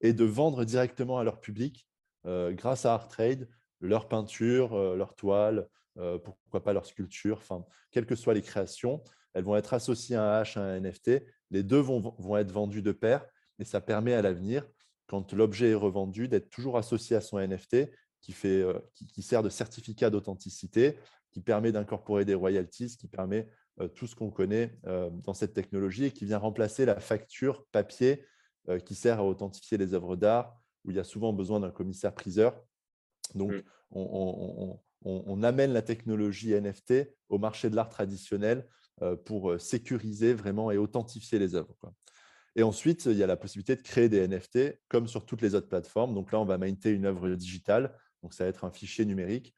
et 0.02 0.14
de 0.14 0.26
vendre 0.26 0.64
directement 0.64 1.18
à 1.18 1.24
leur 1.24 1.40
public 1.40 1.88
grâce 2.26 2.86
à 2.86 2.94
ArtTrade 2.94 3.48
leurs 3.80 4.08
peintures, 4.08 4.96
leurs 4.96 5.16
toiles, 5.16 5.68
pourquoi 6.24 6.64
pas 6.64 6.74
leurs 6.74 6.86
sculptures, 6.86 7.38
enfin, 7.38 7.66
quelles 7.92 8.06
que 8.06 8.16
soient 8.16 8.34
les 8.34 8.42
créations, 8.42 9.04
elles 9.34 9.44
vont 9.44 9.56
être 9.56 9.74
associées 9.74 10.16
à 10.16 10.40
un 10.40 10.44
H, 10.44 10.58
à 10.58 10.64
un 10.64 10.80
NFT. 10.80 11.24
Les 11.52 11.64
deux 11.64 11.80
vont, 11.80 12.16
vont 12.18 12.38
être 12.38 12.52
vendus 12.52 12.82
de 12.82 12.92
pair 12.92 13.26
et 13.60 13.66
ça 13.66 13.82
permet 13.82 14.14
à 14.14 14.22
l'avenir, 14.22 14.68
quand 15.08 15.34
l'objet 15.34 15.72
est 15.72 15.76
revendu, 15.76 16.28
d'être 16.28 16.50
toujours 16.50 16.78
associé 16.78 17.16
à 17.16 17.22
son 17.22 17.40
NFT 17.40 17.90
qui, 18.22 18.32
fait, 18.32 18.66
qui 19.14 19.22
sert 19.22 19.44
de 19.44 19.50
certificat 19.50 20.10
d'authenticité, 20.10 20.98
qui 21.32 21.42
permet 21.42 21.72
d'incorporer 21.72 22.26
des 22.26 22.34
royalties, 22.34 22.98
qui 22.98 23.08
permet 23.08 23.48
euh, 23.80 23.88
tout 23.88 24.08
ce 24.08 24.16
qu'on 24.16 24.32
connaît 24.32 24.78
euh, 24.88 25.10
dans 25.12 25.34
cette 25.34 25.54
technologie 25.54 26.06
et 26.06 26.12
qui 26.12 26.26
vient 26.26 26.40
remplacer 26.40 26.86
la 26.86 27.00
facture 27.00 27.64
papier 27.72 28.26
euh, 28.70 28.80
qui 28.80 28.96
sert 28.96 29.20
à 29.20 29.24
authentifier 29.24 29.78
les 29.78 29.94
œuvres 29.94 30.16
d'art, 30.16 30.58
où 30.84 30.90
il 30.90 30.98
y 30.98 31.00
a 31.00 31.04
souvent 31.04 31.34
besoin 31.34 31.60
d'un 31.60 31.70
commissaire-priseur. 31.70 32.60
Donc, 33.38 33.54
mmh. 33.54 33.64
on, 33.92 35.44
amène 35.44 35.74
la 35.74 35.82
technologie 35.82 36.54
NFT 36.54 37.14
au 37.30 37.38
marché 37.38 37.70
de 37.70 37.76
l'art 37.76 37.90
traditionnel 37.90 38.68
pour 39.26 39.62
sécuriser 39.62 40.34
vraiment 40.34 40.72
et 40.72 40.78
authentifier 40.78 41.38
les 41.38 41.56
œuvres. 41.56 41.76
Et 42.56 42.64
ensuite, 42.64 43.06
il 43.06 43.16
y 43.16 43.24
a 43.24 43.28
la 43.28 43.38
possibilité 43.38 43.76
de 43.76 43.82
créer 43.82 44.10
des 44.10 44.28
NFT 44.28 44.82
comme 44.90 45.08
sur 45.08 45.26
toutes 45.26 45.42
les 45.42 45.54
autres 45.54 45.70
plateformes. 45.70 46.16
Donc 46.16 46.32
là, 46.32 46.40
on 46.40 46.46
va 46.46 46.58
mainter 46.58 46.90
une 46.90 47.06
œuvre 47.06 47.30
digitale. 47.30 47.96
Donc, 48.24 48.34
ça 48.34 48.44
va 48.44 48.50
être 48.50 48.66
un 48.66 48.72
fichier 48.72 49.06
numérique 49.06 49.54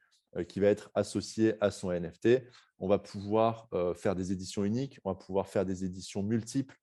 qui 0.46 0.60
va 0.60 0.68
être 0.68 0.90
associé 0.94 1.54
à 1.60 1.70
son 1.70 1.90
NFT 1.90 2.42
on 2.80 2.88
va 2.88 2.98
pouvoir 2.98 3.68
euh, 3.74 3.94
faire 3.94 4.16
des 4.16 4.32
éditions 4.32 4.64
uniques, 4.64 4.98
on 5.04 5.10
va 5.10 5.14
pouvoir 5.14 5.46
faire 5.46 5.66
des 5.66 5.84
éditions 5.84 6.22
multiples. 6.22 6.76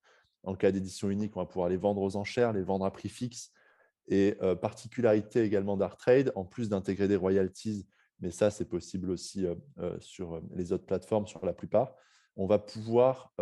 En 0.43 0.55
cas 0.55 0.71
d'édition 0.71 1.09
unique, 1.09 1.35
on 1.35 1.41
va 1.41 1.47
pouvoir 1.47 1.67
les 1.67 1.77
vendre 1.77 2.01
aux 2.01 2.15
enchères, 2.15 2.53
les 2.53 2.61
vendre 2.61 2.85
à 2.85 2.91
prix 2.91 3.09
fixe. 3.09 3.51
Et 4.07 4.37
particularité 4.61 5.43
également 5.43 5.75
d'ArtTrade, 5.77 6.31
en 6.35 6.45
plus 6.45 6.69
d'intégrer 6.69 7.07
des 7.07 7.15
royalties, 7.15 7.87
mais 8.19 8.31
ça 8.31 8.51
c'est 8.51 8.69
possible 8.69 9.09
aussi 9.09 9.45
sur 9.99 10.41
les 10.53 10.71
autres 10.71 10.85
plateformes, 10.85 11.27
sur 11.27 11.45
la 11.45 11.53
plupart, 11.53 11.93
on 12.35 12.47
va 12.47 12.57
pouvoir 12.57 13.33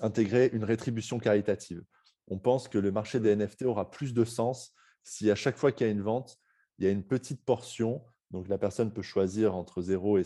intégrer 0.00 0.50
une 0.52 0.64
rétribution 0.64 1.18
caritative. 1.18 1.82
On 2.28 2.38
pense 2.38 2.68
que 2.68 2.78
le 2.78 2.92
marché 2.92 3.20
des 3.20 3.34
NFT 3.34 3.62
aura 3.62 3.90
plus 3.90 4.12
de 4.12 4.24
sens 4.24 4.74
si 5.02 5.30
à 5.30 5.34
chaque 5.34 5.56
fois 5.56 5.72
qu'il 5.72 5.86
y 5.86 5.90
a 5.90 5.92
une 5.92 6.02
vente, 6.02 6.38
il 6.78 6.84
y 6.84 6.88
a 6.88 6.90
une 6.90 7.04
petite 7.04 7.44
portion 7.44 8.04
donc 8.32 8.48
la 8.48 8.58
personne 8.58 8.92
peut 8.92 9.02
choisir 9.02 9.54
entre 9.54 9.82
0 9.82 10.18
et 10.18 10.22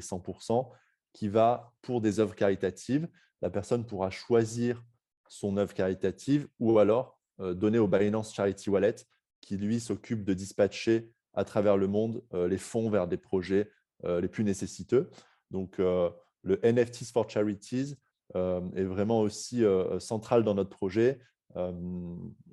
100%, 0.00 0.70
qui 1.12 1.28
va 1.28 1.74
pour 1.82 2.00
des 2.00 2.18
œuvres 2.18 2.34
caritatives. 2.34 3.08
La 3.42 3.50
personne 3.50 3.86
pourra 3.86 4.10
choisir 4.10 4.82
son 5.28 5.58
œuvre 5.58 5.74
caritative 5.74 6.48
ou 6.58 6.78
alors 6.78 7.20
donner 7.54 7.78
au 7.78 7.88
Binance 7.88 8.34
Charity 8.34 8.70
Wallet 8.70 8.96
qui, 9.40 9.56
lui, 9.56 9.80
s'occupe 9.80 10.24
de 10.24 10.34
dispatcher 10.34 11.10
à 11.34 11.44
travers 11.44 11.76
le 11.76 11.88
monde 11.88 12.22
les 12.32 12.58
fonds 12.58 12.90
vers 12.90 13.08
des 13.08 13.16
projets 13.16 13.70
les 14.04 14.28
plus 14.28 14.44
nécessiteux. 14.44 15.10
Donc, 15.50 15.78
le 15.78 16.60
NFTs 16.62 17.10
for 17.12 17.28
Charities 17.28 17.94
est 18.34 18.84
vraiment 18.84 19.20
aussi 19.20 19.64
central 19.98 20.44
dans 20.44 20.54
notre 20.54 20.70
projet. 20.70 21.20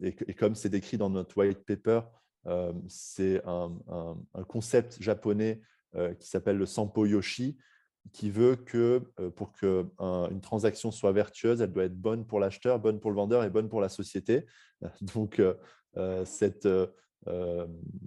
Et, 0.02 0.34
comme 0.34 0.56
c'est 0.56 0.70
décrit 0.70 0.98
dans 0.98 1.10
notre 1.10 1.38
white 1.38 1.66
paper, 1.66 2.02
c'est 2.88 3.42
un, 3.46 3.78
concept 4.48 5.02
japonais 5.02 5.62
qui 6.20 6.28
s'appelle 6.28 6.58
le 6.58 6.66
Sampo 6.66 7.06
Yoshi, 7.06 7.58
qui 8.12 8.32
veut 8.32 8.56
que 8.56 9.00
pour 9.36 9.52
qu'une 9.54 10.42
transaction 10.42 10.92
soit 10.92 11.12
vertueuse, 11.12 11.62
elle 11.62 11.72
doit 11.72 11.86
être 11.86 12.00
bonne 12.00 12.26
pour 12.26 12.40
l'acheteur, 12.40 12.80
bonne 12.80 13.00
pour 13.00 13.12
le 13.12 13.16
vendeur 13.16 13.44
et 13.44 13.50
bonne 13.50 13.70
pour 13.70 13.82
la 13.82 13.90
société. 13.90 14.46
Donc, 15.02 15.42
cette, 16.26 16.68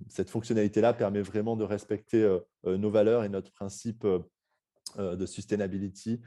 cette 0.08 0.30
fonctionnalité-là 0.30 0.94
permet 0.94 1.22
vraiment 1.22 1.56
de 1.56 1.64
respecter 1.64 2.38
nos 2.64 2.90
valeurs 2.90 3.24
et 3.24 3.28
notre 3.28 3.52
principe 3.52 4.06
de 4.98 5.26
sustainability. 5.26 6.20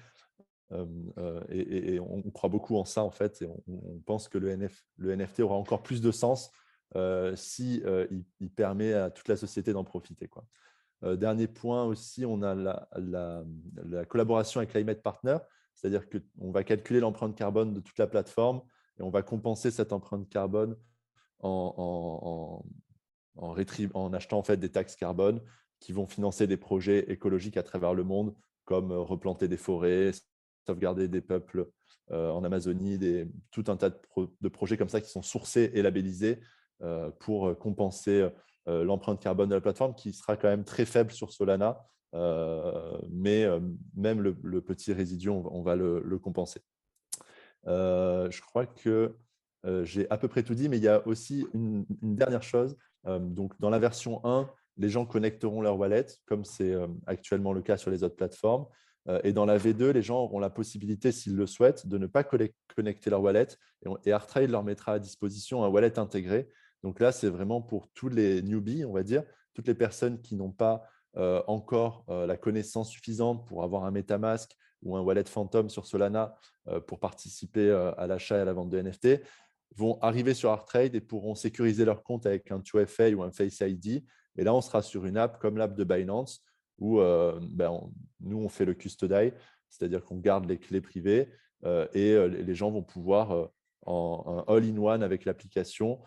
Et, 1.49 1.99
on 1.99 2.21
croit 2.31 2.49
beaucoup 2.49 2.77
en 2.77 2.85
ça, 2.85 3.03
en 3.03 3.11
fait, 3.11 3.41
et 3.41 3.47
on, 3.67 3.99
pense 4.05 4.27
que 4.27 4.37
le, 4.37 4.55
NFT 4.55 5.41
aura 5.41 5.55
encore 5.55 5.83
plus 5.83 6.01
de 6.01 6.11
sens 6.11 6.51
si 7.35 7.83
il, 8.39 8.49
permet 8.51 8.93
à 8.93 9.09
toute 9.09 9.27
la 9.27 9.35
société 9.35 9.73
d'en 9.73 9.83
profiter. 9.83 10.29
Dernier 11.03 11.47
point 11.47 11.83
aussi, 11.83 12.25
on 12.25 12.41
a 12.41 12.55
la, 12.55 12.87
la 12.95 14.05
collaboration 14.05 14.59
avec 14.59 14.71
Climate 14.71 15.03
Partner, 15.03 15.37
c'est-à-dire 15.75 16.03
qu'on 16.09 16.51
va 16.51 16.63
calculer 16.63 16.99
l'empreinte 16.99 17.35
carbone 17.35 17.73
de 17.73 17.79
toute 17.79 17.97
la 17.99 18.07
plateforme 18.07 18.61
et 18.99 19.03
on 19.03 19.09
va 19.09 19.21
compenser 19.21 19.71
cette 19.71 19.93
empreinte 19.93 20.29
carbone 20.29 20.75
en, 21.39 22.63
achetant 24.13 24.39
en 24.39 24.43
fait 24.43 24.57
des 24.57 24.69
taxes 24.69 24.95
carbone 24.95 25.41
qui 25.79 25.91
vont 25.91 26.07
financer 26.07 26.47
des 26.47 26.57
projets 26.57 27.11
écologiques 27.11 27.57
à 27.57 27.63
travers 27.63 27.93
le 27.93 28.03
monde, 28.03 28.33
comme 28.63 28.91
euh, 28.91 28.99
replanter 28.99 29.47
des 29.47 29.57
forêts, 29.57 30.11
sauvegarder 30.65 31.07
des 31.07 31.21
peuples 31.21 31.69
euh, 32.11 32.31
en 32.31 32.43
Amazonie, 32.43 32.97
tout 33.51 33.65
un 33.67 33.77
tas 33.77 33.89
de, 33.89 34.47
projets 34.47 34.77
comme 34.77 34.89
ça 34.89 35.01
qui 35.01 35.09
sont 35.09 35.21
sourcés 35.21 35.71
et 35.73 35.81
labellisés 35.81 36.39
euh, 36.81 37.11
pour 37.19 37.57
compenser 37.57 38.27
l'empreinte 38.67 39.21
carbone 39.21 39.49
de 39.49 39.55
la 39.55 39.61
plateforme, 39.61 39.93
qui 39.95 40.13
sera 40.13 40.37
quand 40.37 40.47
même 40.47 40.63
très 40.63 40.85
faible 40.85 41.11
sur 41.11 41.31
Solana, 41.31 41.85
mais 43.11 43.47
même 43.95 44.21
le, 44.21 44.61
petit 44.61 44.93
résidu, 44.93 45.29
on, 45.29 45.61
va 45.61 45.75
le, 45.75 46.19
compenser. 46.19 46.61
je 47.65 48.41
crois 48.41 48.65
que 48.65 49.15
j'ai 49.83 50.09
à 50.09 50.17
peu 50.17 50.27
près 50.27 50.43
tout 50.43 50.55
dit, 50.55 50.69
mais 50.69 50.77
il 50.77 50.83
y 50.83 50.87
a 50.87 51.05
aussi 51.07 51.45
une, 51.53 51.85
dernière 52.01 52.43
chose. 52.43 52.75
donc, 53.05 53.53
dans 53.59 53.69
la 53.69 53.79
version 53.79 54.21
1, 54.23 54.49
les 54.77 54.89
gens 54.89 55.05
connecteront 55.05 55.61
leur 55.61 55.77
wallet, 55.77 56.07
comme 56.25 56.43
c'est 56.43 56.75
actuellement 57.05 57.53
le 57.53 57.61
cas 57.61 57.77
sur 57.77 57.91
les 57.91 58.03
autres 58.03 58.15
plateformes. 58.15 58.65
Et 59.23 59.33
dans 59.33 59.45
la 59.45 59.57
V2, 59.57 59.91
les 59.91 60.01
gens 60.01 60.19
auront 60.19 60.39
la 60.39 60.49
possibilité, 60.49 61.11
s'ils 61.11 61.35
le 61.35 61.45
souhaitent, 61.45 61.85
de 61.87 61.97
ne 61.97 62.07
pas 62.07 62.23
connecter 62.23 63.09
leur 63.09 63.21
wallet. 63.21 63.47
Et 64.05 64.11
ArtTrade 64.11 64.49
leur 64.49 64.63
mettra 64.63 64.93
à 64.93 64.99
disposition 64.99 65.63
un 65.63 65.67
wallet 65.67 65.99
intégré. 65.99 66.49
Donc 66.85 66.99
là, 66.99 67.11
c'est 67.11 67.29
vraiment 67.29 67.61
pour 67.61 67.89
tous 67.95 68.09
les 68.09 68.43
newbies, 68.43 68.85
on 68.85 68.93
va 68.93 69.01
dire, 69.01 69.23
toutes 69.55 69.67
les 69.67 69.73
personnes 69.73 70.21
qui 70.21 70.35
n'ont 70.35 70.51
pas 70.51 70.83
encore 71.47 72.05
la 72.07 72.35
connaissance 72.35 72.89
suffisante 72.89 73.47
pour 73.47 73.63
avoir 73.63 73.85
un 73.85 73.91
MetaMask 73.91 74.53
ou 74.83 74.95
un 74.95 75.01
wallet 75.01 75.23
Phantom 75.23 75.69
sur 75.69 75.87
Solana 75.87 76.35
pour 76.87 76.99
participer 76.99 77.71
à 77.97 78.05
l'achat 78.05 78.37
et 78.37 78.41
à 78.41 78.45
la 78.45 78.53
vente 78.53 78.69
de 78.69 78.81
NFT 78.81 79.21
vont 79.75 79.97
arriver 80.01 80.33
sur 80.33 80.51
ArtTrade 80.51 80.95
et 80.95 81.01
pourront 81.01 81.35
sécuriser 81.35 81.85
leur 81.85 82.03
compte 82.03 82.25
avec 82.25 82.51
un 82.51 82.59
2FA 82.59 83.13
ou 83.13 83.23
un 83.23 83.31
Face 83.31 83.59
ID. 83.61 84.03
Et 84.37 84.43
là, 84.43 84.53
on 84.53 84.61
sera 84.61 84.81
sur 84.81 85.05
une 85.05 85.17
app 85.17 85.39
comme 85.39 85.57
l'app 85.57 85.75
de 85.75 85.83
Binance 85.83 86.43
où 86.77 86.99
euh, 86.99 87.39
ben, 87.41 87.71
nous, 88.19 88.37
on 88.37 88.49
fait 88.49 88.65
le 88.65 88.73
custody, 88.73 89.31
c'est-à-dire 89.69 90.03
qu'on 90.03 90.17
garde 90.17 90.45
les 90.45 90.59
clés 90.59 90.81
privées 90.81 91.29
euh, 91.63 91.87
et 91.93 92.11
euh, 92.11 92.27
les 92.27 92.55
gens 92.55 92.71
vont 92.71 92.83
pouvoir, 92.83 93.49
en 93.87 94.43
all-in-one 94.47 95.03
avec 95.03 95.25
l'application, 95.25 95.99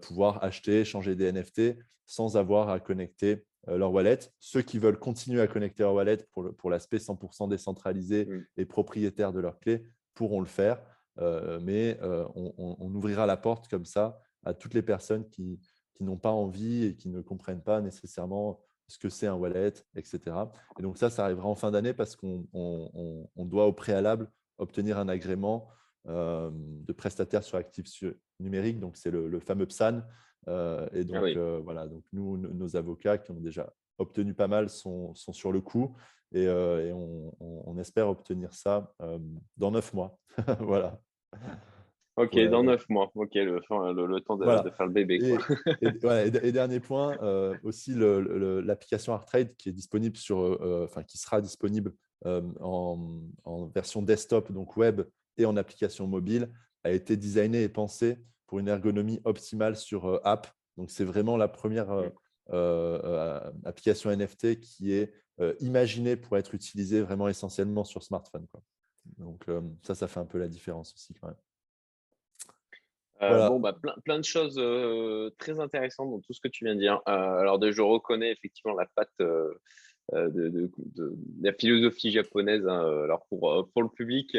pouvoir 0.00 0.42
acheter, 0.42 0.84
changer 0.84 1.14
des 1.14 1.30
NFT 1.32 1.76
sans 2.06 2.36
avoir 2.36 2.68
à 2.68 2.80
connecter 2.80 3.44
leur 3.66 3.92
wallet. 3.92 4.18
Ceux 4.38 4.62
qui 4.62 4.78
veulent 4.78 4.98
continuer 4.98 5.40
à 5.40 5.46
connecter 5.46 5.82
leur 5.82 5.94
wallet 5.94 6.18
pour, 6.32 6.54
pour 6.56 6.70
l'aspect 6.70 6.98
100% 6.98 7.48
décentralisé 7.48 8.28
et 8.56 8.66
propriétaire 8.66 9.32
de 9.32 9.40
leurs 9.40 9.58
clés 9.58 9.84
pourront 10.14 10.40
le 10.40 10.46
faire. 10.46 10.80
Euh, 11.18 11.60
mais 11.62 11.98
euh, 12.02 12.26
on, 12.34 12.92
ouvrira 12.94 13.26
la 13.26 13.36
porte 13.36 13.68
comme 13.68 13.84
ça 13.84 14.20
à 14.44 14.52
toutes 14.52 14.74
les 14.74 14.82
personnes 14.82 15.28
qui, 15.28 15.60
n'ont 16.00 16.18
pas 16.18 16.32
envie 16.32 16.84
et 16.84 16.96
qui 16.96 17.08
ne 17.08 17.22
comprennent 17.22 17.62
pas 17.62 17.80
nécessairement 17.80 18.60
ce 18.88 18.98
que 18.98 19.08
c'est 19.08 19.26
un 19.26 19.34
wallet, 19.34 19.72
etc. 19.96 20.20
Et 20.78 20.82
donc 20.82 20.98
ça, 20.98 21.08
ça 21.08 21.24
arrivera 21.24 21.48
en 21.48 21.54
fin 21.54 21.70
d'année 21.70 21.94
parce 21.94 22.14
qu'on 22.14 22.46
doit 23.36 23.66
au 23.66 23.72
préalable 23.72 24.30
obtenir 24.58 24.98
un 24.98 25.08
agrément 25.08 25.66
euh, 25.66 25.83
de 26.06 26.92
prestataire 26.92 27.42
sur 27.42 27.56
actifs 27.56 28.04
numériques, 28.40 28.80
donc 28.80 28.96
c'est 28.96 29.10
le, 29.10 29.40
fameux 29.40 29.66
PSAN. 29.66 30.02
et 30.92 31.04
donc 31.04 31.24
ah 31.36 31.58
voilà, 31.62 31.88
donc 31.88 32.04
nous, 32.12 32.36
nos 32.36 32.76
avocats 32.76 33.18
qui 33.18 33.30
ont 33.30 33.40
déjà 33.40 33.72
obtenu 33.98 34.34
pas 34.34 34.48
mal 34.48 34.68
sont, 34.68 35.14
sur 35.14 35.52
le 35.52 35.60
coup 35.60 35.96
et, 36.34 36.48
on, 36.48 37.78
espère 37.78 38.08
obtenir 38.08 38.52
ça 38.52 38.92
dans 39.56 39.70
neuf 39.70 39.94
mois. 39.94 40.18
voilà. 40.60 41.00
Ok, 42.16 42.38
dans 42.48 42.62
neuf 42.62 42.88
mois. 42.88 43.10
Ok, 43.14 43.34
le, 43.34 43.54
le, 43.54 44.20
temps 44.20 44.36
de, 44.36 44.70
faire 44.70 44.86
le 44.86 44.92
bébé. 44.92 45.18
Et, 46.44 46.52
dernier 46.52 46.78
point, 46.78 47.18
euh, 47.22 47.56
aussi 47.64 47.92
l'application 47.94 49.14
ArtTrade 49.14 49.56
qui 49.56 49.70
est 49.70 49.72
disponible 49.72 50.16
sur, 50.16 50.38
euh, 50.40 50.84
enfin 50.84 51.02
qui 51.02 51.18
sera 51.18 51.40
disponible 51.40 51.92
euh, 52.26 52.42
en, 52.60 53.66
version 53.74 54.00
desktop, 54.00 54.52
donc 54.52 54.76
web 54.76 55.02
et 55.36 55.46
en 55.46 55.56
application 55.56 56.06
mobile, 56.06 56.50
a 56.84 56.90
été 56.90 57.16
designée 57.16 57.62
et 57.62 57.68
pensée 57.68 58.18
pour 58.46 58.58
une 58.58 58.68
ergonomie 58.68 59.20
optimale 59.24 59.76
sur 59.76 60.20
app. 60.24 60.48
Donc 60.76 60.90
c'est 60.90 61.04
vraiment 61.04 61.36
la 61.36 61.48
première 61.48 61.88
application 63.64 64.10
NFT 64.10 64.60
qui 64.60 64.92
est 64.92 65.12
imaginée 65.60 66.16
pour 66.16 66.36
être 66.36 66.54
utilisée 66.54 67.00
vraiment 67.00 67.28
essentiellement 67.28 67.84
sur 67.84 68.02
smartphone. 68.02 68.46
Quoi. 68.48 68.62
Donc 69.18 69.46
ça, 69.82 69.94
ça 69.94 70.08
fait 70.08 70.20
un 70.20 70.26
peu 70.26 70.38
la 70.38 70.48
différence 70.48 70.92
aussi 70.94 71.14
quand 71.14 71.28
même. 71.28 71.36
Euh, 73.22 73.48
bon, 73.48 73.60
bah, 73.60 73.72
plein, 73.72 73.94
plein, 74.04 74.18
de 74.18 74.24
choses 74.24 74.60
très 75.38 75.60
intéressantes 75.60 76.10
dans 76.10 76.20
tout 76.20 76.32
ce 76.32 76.40
que 76.40 76.48
tu 76.48 76.64
viens 76.64 76.74
de 76.74 76.80
dire. 76.80 77.00
Euh, 77.08 77.38
alors, 77.38 77.60
je 77.62 77.82
reconnais 77.82 78.32
effectivement 78.32 78.74
la 78.74 78.86
patte 78.94 79.22
de, 80.12 80.70
de, 80.76 81.16
la 81.40 81.52
philosophie 81.52 82.10
japonaise. 82.10 82.66
Hein, 82.66 82.80
alors, 83.04 83.26
pour, 83.26 83.68
pour 83.72 83.82
le 83.82 83.88
public, 83.88 84.36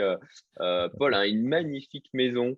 Paul 0.97 1.13
a 1.13 1.27
une 1.27 1.47
magnifique 1.47 2.09
maison 2.13 2.57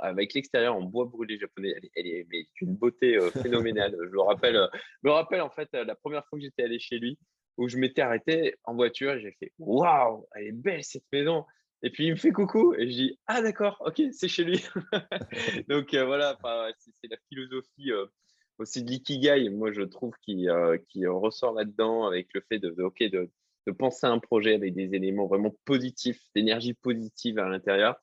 avec 0.00 0.34
l'extérieur 0.34 0.76
en 0.76 0.82
bois 0.82 1.06
brûlé 1.06 1.38
japonais. 1.38 1.74
Elle, 1.94 2.06
est, 2.06 2.26
mais 2.30 2.46
une 2.60 2.74
beauté 2.74 3.18
phénoménale. 3.42 3.96
je 4.00 4.10
me 4.10 4.20
rappelle, 4.20 4.68
me 5.02 5.10
rappelle 5.10 5.40
en 5.40 5.50
fait 5.50 5.68
la 5.72 5.94
première 5.94 6.26
fois 6.26 6.38
que 6.38 6.44
j'étais 6.44 6.62
allé 6.64 6.78
chez 6.78 6.98
lui 6.98 7.18
où 7.56 7.68
je 7.68 7.76
m'étais 7.76 8.02
arrêté 8.02 8.54
en 8.64 8.74
voiture 8.74 9.12
et 9.12 9.20
j'ai 9.20 9.32
fait 9.32 9.52
Waouh, 9.58 10.26
elle 10.34 10.46
est 10.46 10.52
belle 10.52 10.84
cette 10.84 11.04
maison. 11.12 11.44
Et 11.82 11.90
puis 11.90 12.06
il 12.06 12.12
me 12.12 12.16
fait 12.16 12.32
coucou 12.32 12.74
et 12.74 12.88
je 12.88 12.94
dis 12.94 13.18
Ah, 13.26 13.42
d'accord, 13.42 13.76
ok, 13.84 14.02
c'est 14.12 14.28
chez 14.28 14.44
lui. 14.44 14.64
Donc 15.68 15.92
euh, 15.94 16.04
voilà, 16.04 16.38
c'est 16.78 17.10
la 17.10 17.16
philosophie 17.28 17.92
euh, 17.92 18.06
aussi 18.58 18.82
de 18.82 18.90
l'ikigai, 18.90 19.48
moi 19.50 19.72
je 19.72 19.82
trouve, 19.82 20.14
qui, 20.22 20.48
euh, 20.48 20.78
qui 20.88 21.06
ressort 21.06 21.54
là-dedans 21.54 22.06
avec 22.06 22.28
le 22.34 22.40
fait 22.48 22.58
de, 22.58 22.70
de, 22.70 23.30
de, 23.66 23.72
penser 23.72 24.06
à 24.06 24.10
un 24.10 24.18
projet 24.18 24.54
avec 24.54 24.74
des 24.74 24.94
éléments 24.94 25.26
vraiment 25.26 25.54
positifs, 25.64 26.20
d'énergie 26.34 26.74
positive 26.74 27.38
à 27.38 27.48
l'intérieur. 27.48 27.96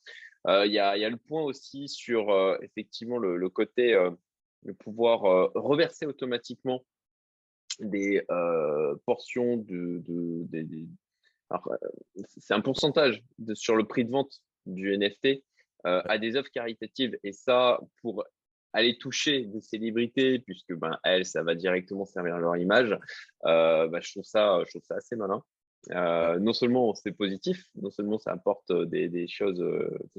Il 0.48 0.72
y, 0.72 0.80
a, 0.80 0.98
y, 0.98 1.06
a, 1.06 1.10
le 1.10 1.18
point 1.18 1.44
aussi 1.44 1.88
sur 1.88 2.36
effectivement 2.64 3.20
le, 3.20 3.50
côté 3.50 3.94
de 4.64 4.72
pouvoir 4.72 5.52
reverser 5.54 6.08
automatiquement 6.08 6.84
des 7.80 8.24
euh, 8.30 8.96
portions 9.06 9.58
de, 9.58 10.04
euh, 11.52 11.78
c'est 12.26 12.54
un 12.54 12.62
pourcentage 12.62 13.24
sur 13.54 13.76
le 13.76 13.86
prix 13.86 14.06
de 14.06 14.12
vente 14.12 14.42
du 14.66 14.96
NFT 14.98 15.44
euh, 15.86 16.02
à 16.06 16.18
des 16.18 16.36
œuvres 16.36 16.50
caritatives. 16.50 17.18
Et 17.24 17.34
ça, 17.34 17.80
pour 18.02 18.24
aller 18.74 18.98
toucher 18.98 19.46
des 19.46 19.62
célébrités, 19.62 20.40
puisque 20.40 20.74
ben, 20.74 20.98
elles, 21.04 21.26
ça 21.26 21.44
va 21.44 21.56
directement 21.56 22.06
servir 22.06 22.38
leur 22.38 22.58
image, 22.58 22.98
bah, 23.44 24.00
je, 24.00 24.12
trouve 24.12 24.24
ça, 24.24 24.62
je 24.66 24.70
trouve 24.72 24.84
ça 24.84 24.96
assez 24.96 25.16
malin. 25.16 25.44
non 26.40 26.54
seulement 26.54 26.94
c'est 26.94 27.12
positif, 27.12 27.66
non 27.76 27.92
seulement 27.92 28.20
ça 28.20 28.32
apporte 28.32 28.72
des, 28.72 29.10
des 29.10 29.28
choses, 29.28 29.64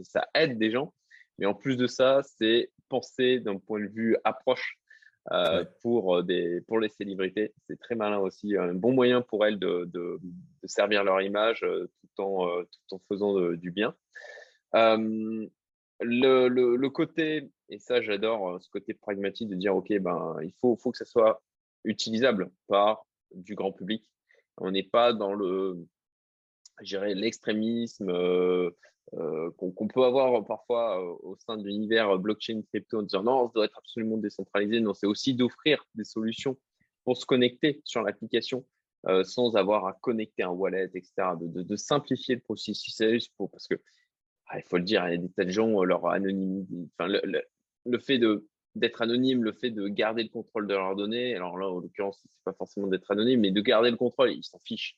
ça 0.02 0.26
aide 0.34 0.58
des 0.58 0.70
gens, 0.70 0.92
mais 1.38 1.46
en 1.46 1.54
plus 1.54 1.76
de 1.76 1.86
ça, 1.86 2.22
c'est 2.38 2.70
penser 2.88 3.40
d'un 3.40 3.58
point 3.58 3.80
de 3.80 3.88
vue 3.88 4.16
approche 4.24 4.78
euh, 5.30 5.64
pour, 5.82 6.16
euh, 6.16 6.22
des, 6.22 6.60
pour 6.62 6.80
les 6.80 6.88
célébrités. 6.88 7.54
C'est 7.68 7.78
très 7.78 7.94
malin 7.94 8.18
aussi, 8.18 8.56
un 8.56 8.74
bon 8.74 8.92
moyen 8.92 9.22
pour 9.22 9.46
elles 9.46 9.58
de, 9.58 9.88
de, 9.92 10.18
servir 10.64 11.04
leur 11.04 11.20
image 11.20 11.62
euh, 11.62 11.88
tout, 12.16 12.22
en, 12.22 12.64
tout 12.64 12.96
en 12.96 12.98
faisant 13.08 13.52
du 13.52 13.70
bien. 13.70 13.94
le, 14.74 15.48
le, 16.00 16.90
côté, 16.90 17.50
et 17.72 17.78
ça 17.78 18.00
j'adore, 18.02 18.60
ce 18.60 18.68
côté 18.70 18.94
pragmatique 18.94 19.48
de 19.48 19.54
dire, 19.54 19.74
OK, 19.74 19.92
ben, 19.98 20.36
il 20.42 20.52
faut, 20.60 20.76
faut 20.76 20.90
que 20.90 20.98
ça 20.98 21.04
soit 21.04 21.42
utilisable 21.84 22.50
par 22.68 23.06
du 23.34 23.54
grand 23.54 23.72
public. 23.72 24.06
On 24.58 24.70
n'est 24.70 24.82
pas 24.82 25.12
dans 25.12 25.32
le, 25.32 25.86
l'extrémisme 26.80 28.10
euh, 28.10 28.70
euh, 29.14 29.50
qu'on 29.56 29.88
peut 29.88 30.04
avoir 30.04 30.44
parfois 30.44 31.00
euh, 31.00 31.16
au 31.22 31.36
sein 31.36 31.56
de 31.56 31.64
l'univers 31.64 32.18
blockchain 32.18 32.62
crypto 32.68 32.98
en 32.98 33.02
disant 33.02 33.22
non, 33.22 33.46
ça 33.48 33.52
doit 33.54 33.64
être 33.64 33.78
absolument 33.78 34.18
décentralisé. 34.18 34.80
Non, 34.80 34.94
c'est 34.94 35.06
aussi 35.06 35.34
d'offrir 35.34 35.84
des 35.94 36.04
solutions 36.04 36.58
pour 37.04 37.16
se 37.16 37.26
connecter 37.26 37.80
sur 37.84 38.02
l'application 38.02 38.64
sans 39.24 39.56
avoir 39.56 39.86
à 39.86 39.94
connecter 39.94 40.44
un 40.44 40.50
wallet, 40.50 40.88
etc. 40.94 41.32
De, 41.40 41.74
simplifier 41.74 42.36
le 42.36 42.40
processus 42.40 43.28
pour, 43.30 43.50
parce 43.50 43.66
que 43.66 43.74
ah, 44.46 44.60
il 44.60 44.62
faut 44.62 44.76
le 44.76 44.84
dire, 44.84 45.04
il 45.08 45.10
y 45.10 45.14
a 45.14 45.16
des 45.16 45.28
tas 45.28 45.44
de 45.44 45.50
gens, 45.50 45.82
leur 45.82 46.06
anonymité, 46.06 46.88
enfin, 46.96 47.12
fait 47.98 48.18
de 48.18 48.46
d'être 48.74 49.02
anonyme, 49.02 49.44
le 49.44 49.52
fait 49.52 49.70
de 49.70 49.86
garder 49.88 50.22
le 50.22 50.28
contrôle 50.28 50.66
de 50.66 50.74
leurs 50.74 50.96
données, 50.96 51.34
alors 51.34 51.58
là, 51.58 51.68
en 51.68 51.78
l'occurrence, 51.78 52.20
c'est 52.26 52.44
pas 52.44 52.54
forcément 52.54 52.86
d'être 52.86 53.10
anonyme, 53.10 53.40
mais 53.40 53.50
de 53.50 53.60
garder 53.60 53.90
le 53.90 53.96
contrôle, 53.96 54.32
ils 54.32 54.44
s'en 54.44 54.58
fichent. 54.60 54.96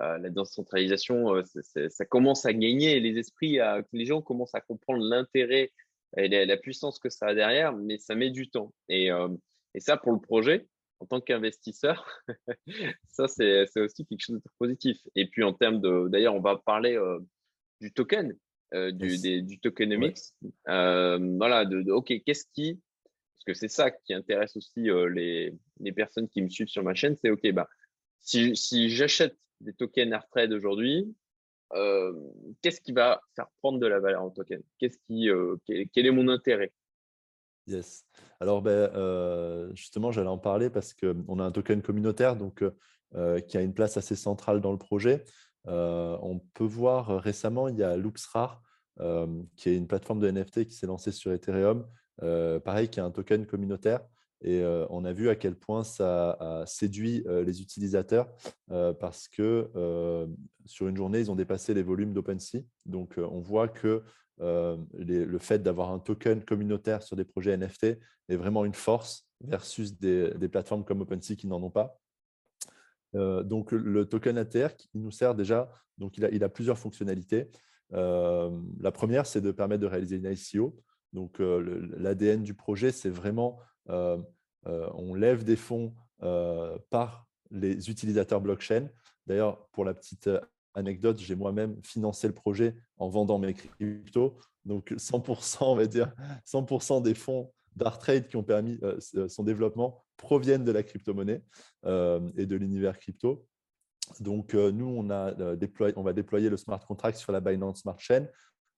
Euh, 0.00 0.18
la 0.18 0.30
décentralisation, 0.30 1.34
euh, 1.34 1.42
ça 1.88 2.04
commence 2.04 2.44
à 2.44 2.52
gagner 2.52 3.00
les 3.00 3.18
esprits, 3.18 3.58
les 3.92 4.04
gens 4.04 4.20
commencent 4.20 4.54
à 4.54 4.60
comprendre 4.60 5.02
l'intérêt 5.02 5.72
et 6.16 6.28
la, 6.28 6.56
puissance 6.56 6.98
que 6.98 7.10
ça 7.10 7.28
a 7.28 7.34
derrière, 7.34 7.74
mais 7.74 7.98
ça 7.98 8.14
met 8.14 8.30
du 8.30 8.50
temps. 8.50 8.72
Et, 8.88 9.10
euh, 9.10 9.28
et 9.74 9.80
ça, 9.80 9.96
pour 9.96 10.12
le 10.12 10.20
projet, 10.20 10.66
en 11.00 11.06
tant 11.06 11.20
qu'investisseur, 11.20 12.06
ça, 13.08 13.28
c'est 13.28 13.80
aussi 13.80 14.04
quelque 14.04 14.20
chose 14.20 14.42
de 14.42 14.50
positif. 14.58 14.98
Et 15.14 15.28
puis, 15.28 15.42
en 15.44 15.54
termes 15.54 15.80
de, 15.80 16.08
d'ailleurs, 16.08 16.34
on 16.34 16.40
va 16.40 16.58
parler 16.58 16.98
du 17.80 17.92
token, 17.92 18.36
du, 18.72 19.42
du 19.42 19.58
tokenomics. 19.60 20.18
voilà, 20.66 21.64
de 21.64 21.90
OK, 21.90 22.12
qu'est-ce 22.24 22.44
qui 22.52 22.80
que 23.48 23.54
c'est 23.54 23.68
ça 23.68 23.90
qui 23.90 24.12
intéresse 24.12 24.56
aussi 24.58 24.90
euh, 24.90 25.08
les, 25.08 25.92
personnes 25.92 26.28
qui 26.28 26.42
me 26.42 26.50
suivent 26.50 26.68
sur 26.68 26.82
ma 26.82 26.94
chaîne, 26.94 27.16
c'est 27.16 27.30
OK, 27.30 27.50
bah, 27.52 27.66
si, 28.20 28.90
j'achète 28.90 29.38
des 29.60 29.72
tokens 29.72 30.12
Artrade 30.12 30.52
aujourd'hui, 30.52 31.16
euh, 31.72 32.12
qu'est-ce 32.60 32.82
qui 32.82 32.92
va 32.92 33.22
faire 33.34 33.46
prendre 33.62 33.78
de 33.78 33.86
la 33.86 34.00
valeur 34.00 34.22
en 34.22 34.30
token? 34.30 34.60
Qu'est-ce 34.78 34.98
qui, 35.06 35.30
euh, 35.30 35.56
quel, 35.66 36.06
est 36.06 36.10
mon 36.10 36.28
intérêt? 36.28 36.72
Yes. 37.66 38.04
Alors, 38.38 38.60
ben, 38.60 38.90
justement, 39.74 40.12
j'allais 40.12 40.28
en 40.28 40.38
parler 40.38 40.68
parce 40.68 40.92
qu'on 40.92 41.38
a 41.38 41.44
un 41.44 41.50
token 41.50 41.80
communautaire 41.80 42.36
donc, 42.36 42.62
qui 43.46 43.56
a 43.56 43.62
une 43.62 43.74
place 43.74 43.96
assez 43.96 44.14
centrale 44.14 44.60
dans 44.60 44.72
le 44.72 44.78
projet. 44.78 45.24
On 45.66 46.40
peut 46.54 46.64
voir 46.64 47.20
récemment, 47.20 47.68
il 47.68 47.76
y 47.76 47.82
a 47.82 47.96
LuxRare, 47.96 48.62
qui 49.56 49.68
est 49.68 49.76
une 49.76 49.86
plateforme 49.86 50.20
de 50.20 50.30
NFT 50.30 50.66
qui 50.66 50.74
s'est 50.74 50.86
lancée 50.86 51.12
sur 51.12 51.32
Ethereum, 51.32 51.86
euh, 52.22 52.58
pareil, 52.58 52.88
qui 52.88 52.98
est 52.98 53.02
un 53.02 53.10
token 53.10 53.46
communautaire. 53.46 54.00
Et 54.40 54.60
euh, 54.62 54.86
on 54.90 55.04
a 55.04 55.12
vu 55.12 55.28
à 55.28 55.36
quel 55.36 55.56
point 55.56 55.82
ça 55.82 56.30
a 56.30 56.66
séduit 56.66 57.24
euh, 57.26 57.42
les 57.42 57.60
utilisateurs 57.60 58.28
parce 59.00 59.28
que 59.28 59.70
sur 60.64 60.88
une 60.88 60.96
journée, 60.96 61.20
ils 61.20 61.30
ont 61.30 61.36
dépassé 61.36 61.74
les 61.74 61.82
volumes 61.82 62.12
d'OpenSea. 62.12 62.60
Donc, 62.86 63.14
on 63.18 63.40
voit 63.40 63.68
que 63.68 64.02
le 64.40 65.38
fait 65.38 65.62
d'avoir 65.62 65.90
un 65.90 65.98
token 65.98 66.44
communautaire 66.44 67.02
sur 67.02 67.16
des 67.16 67.24
projets 67.24 67.56
NFT 67.56 67.98
est 68.28 68.36
vraiment 68.36 68.64
une 68.64 68.74
force 68.74 69.26
versus 69.40 69.98
des, 69.98 70.48
plateformes 70.48 70.84
comme 70.84 71.00
OpenSea 71.00 71.36
qui 71.36 71.46
n'en 71.46 71.62
ont 71.62 71.70
pas. 71.70 71.98
Donc, 73.14 73.72
le 73.72 74.04
token 74.04 74.38
ATR, 74.38 74.76
qui 74.76 74.90
nous 74.94 75.10
sert 75.10 75.34
déjà, 75.34 75.70
donc 75.96 76.18
il 76.18 76.24
a, 76.24 76.30
il 76.30 76.46
plusieurs 76.50 76.78
fonctionnalités. 76.78 77.50
la 77.90 78.92
première, 78.92 79.26
c'est 79.26 79.40
de 79.40 79.50
permettre 79.50 79.82
de 79.82 79.86
réaliser 79.86 80.16
une 80.16 80.30
ICO. 80.30 80.76
Donc, 81.12 81.40
euh, 81.40 81.88
l'ADN 81.96 82.42
du 82.42 82.54
projet, 82.54 82.92
c'est 82.92 83.10
vraiment, 83.10 83.58
euh, 83.88 84.18
euh, 84.66 84.88
on 84.94 85.14
lève 85.14 85.44
des 85.44 85.56
fonds 85.56 85.94
par 86.90 87.28
les 87.52 87.90
utilisateurs 87.90 88.40
blockchain. 88.40 88.88
D'ailleurs, 89.26 89.68
pour 89.68 89.84
la 89.84 89.94
petite 89.94 90.28
anecdote, 90.74 91.20
j'ai 91.20 91.36
moi-même 91.36 91.76
financé 91.84 92.26
le 92.26 92.34
projet 92.34 92.74
en 92.96 93.08
vendant 93.08 93.38
mes 93.38 93.54
cryptos. 93.54 94.36
Donc, 94.64 94.92
100%, 94.96 95.58
on 95.60 95.76
va 95.76 95.86
dire, 95.86 96.12
100% 96.44 97.02
des 97.02 97.14
fonds 97.14 97.52
d'Artrade 97.76 98.26
qui 98.26 98.34
ont 98.34 98.42
permis 98.42 98.80
son 99.28 99.44
développement 99.44 100.02
proviennent 100.18 100.64
de 100.64 100.72
la 100.72 100.82
crypto-monnaie 100.82 101.42
et 101.84 102.46
de 102.46 102.56
l'univers 102.56 102.98
crypto. 102.98 103.46
Donc, 104.20 104.52
nous, 104.54 104.86
on, 104.86 105.10
a, 105.10 105.34
on 105.96 106.02
va 106.02 106.12
déployer 106.12 106.50
le 106.50 106.56
smart 106.58 106.84
contract 106.84 107.16
sur 107.16 107.32
la 107.32 107.40
Binance 107.40 107.80
Smart 107.80 107.98
Chain. 107.98 108.26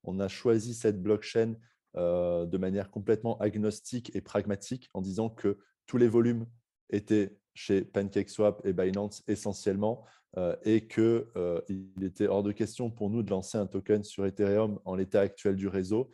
On 0.05 0.21
a 0.21 0.29
choisi 0.29 0.75
cette 0.75 1.03
blockchain 1.03 1.55
euh, 1.97 2.47
de 2.47 2.57
manière 2.57 2.89
complètement 2.89 3.37
agnostique 3.39 4.15
et 4.15 4.21
pragmatique 4.21 4.89
en 4.95 5.01
disant 5.01 5.29
que 5.29 5.59
tous 5.89 5.97
les 5.97 6.07
volumes 6.07 6.47
étaient 6.89 7.37
chez 7.53 7.83
PancakeSwap 7.83 8.65
et 8.65 8.73
Binance 8.73 9.25
essentiellement 9.27 10.05
euh, 10.37 10.55
et 10.63 10.87
qu'il 10.87 11.27
euh, 11.35 11.61
était 12.01 12.29
hors 12.29 12.45
de 12.45 12.53
question 12.53 12.93
pour 12.93 13.11
nous 13.11 13.25
de 13.25 13.31
lancer 13.31 13.59
un 13.59 13.67
token 13.67 14.05
sur 14.05 14.25
Ethereum 14.25 14.79
en 14.85 14.95
l'état 14.95 15.21
actuel 15.21 15.57
du 15.57 15.67
réseau 15.67 16.11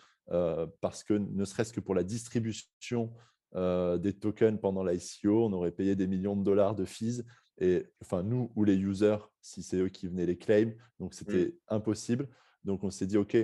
parce 0.81 1.05
que 1.05 1.13
ne 1.15 1.45
serait-ce 1.45 1.73
que 1.73 1.79
pour 1.79 1.95
la 1.95 2.03
distribution 2.03 3.13
des 3.57 4.13
tokens 4.13 4.61
pendant 4.61 4.85
l'ICO, 4.85 5.47
on 5.47 5.53
aurait 5.53 5.73
payé 5.73 5.97
des 5.97 6.07
millions 6.07 6.37
de 6.37 6.45
dollars 6.45 6.75
de 6.75 6.85
fees 6.85 7.25
et 7.59 7.87
enfin 8.03 8.23
nous 8.23 8.53
ou 8.55 8.65
les 8.65 8.77
users 8.77 9.17
si 9.41 9.63
c'est 9.63 9.79
eux 9.79 9.89
qui 9.89 10.09
venaient 10.09 10.27
les 10.27 10.37
claim, 10.37 10.73
donc 11.01 11.15
c'était 11.15 11.47
mmh. 11.47 11.75
impossible. 11.75 12.29
Donc 12.65 12.85
on 12.85 12.91
s'est 12.91 13.07
dit 13.07 13.17
ok, 13.17 13.37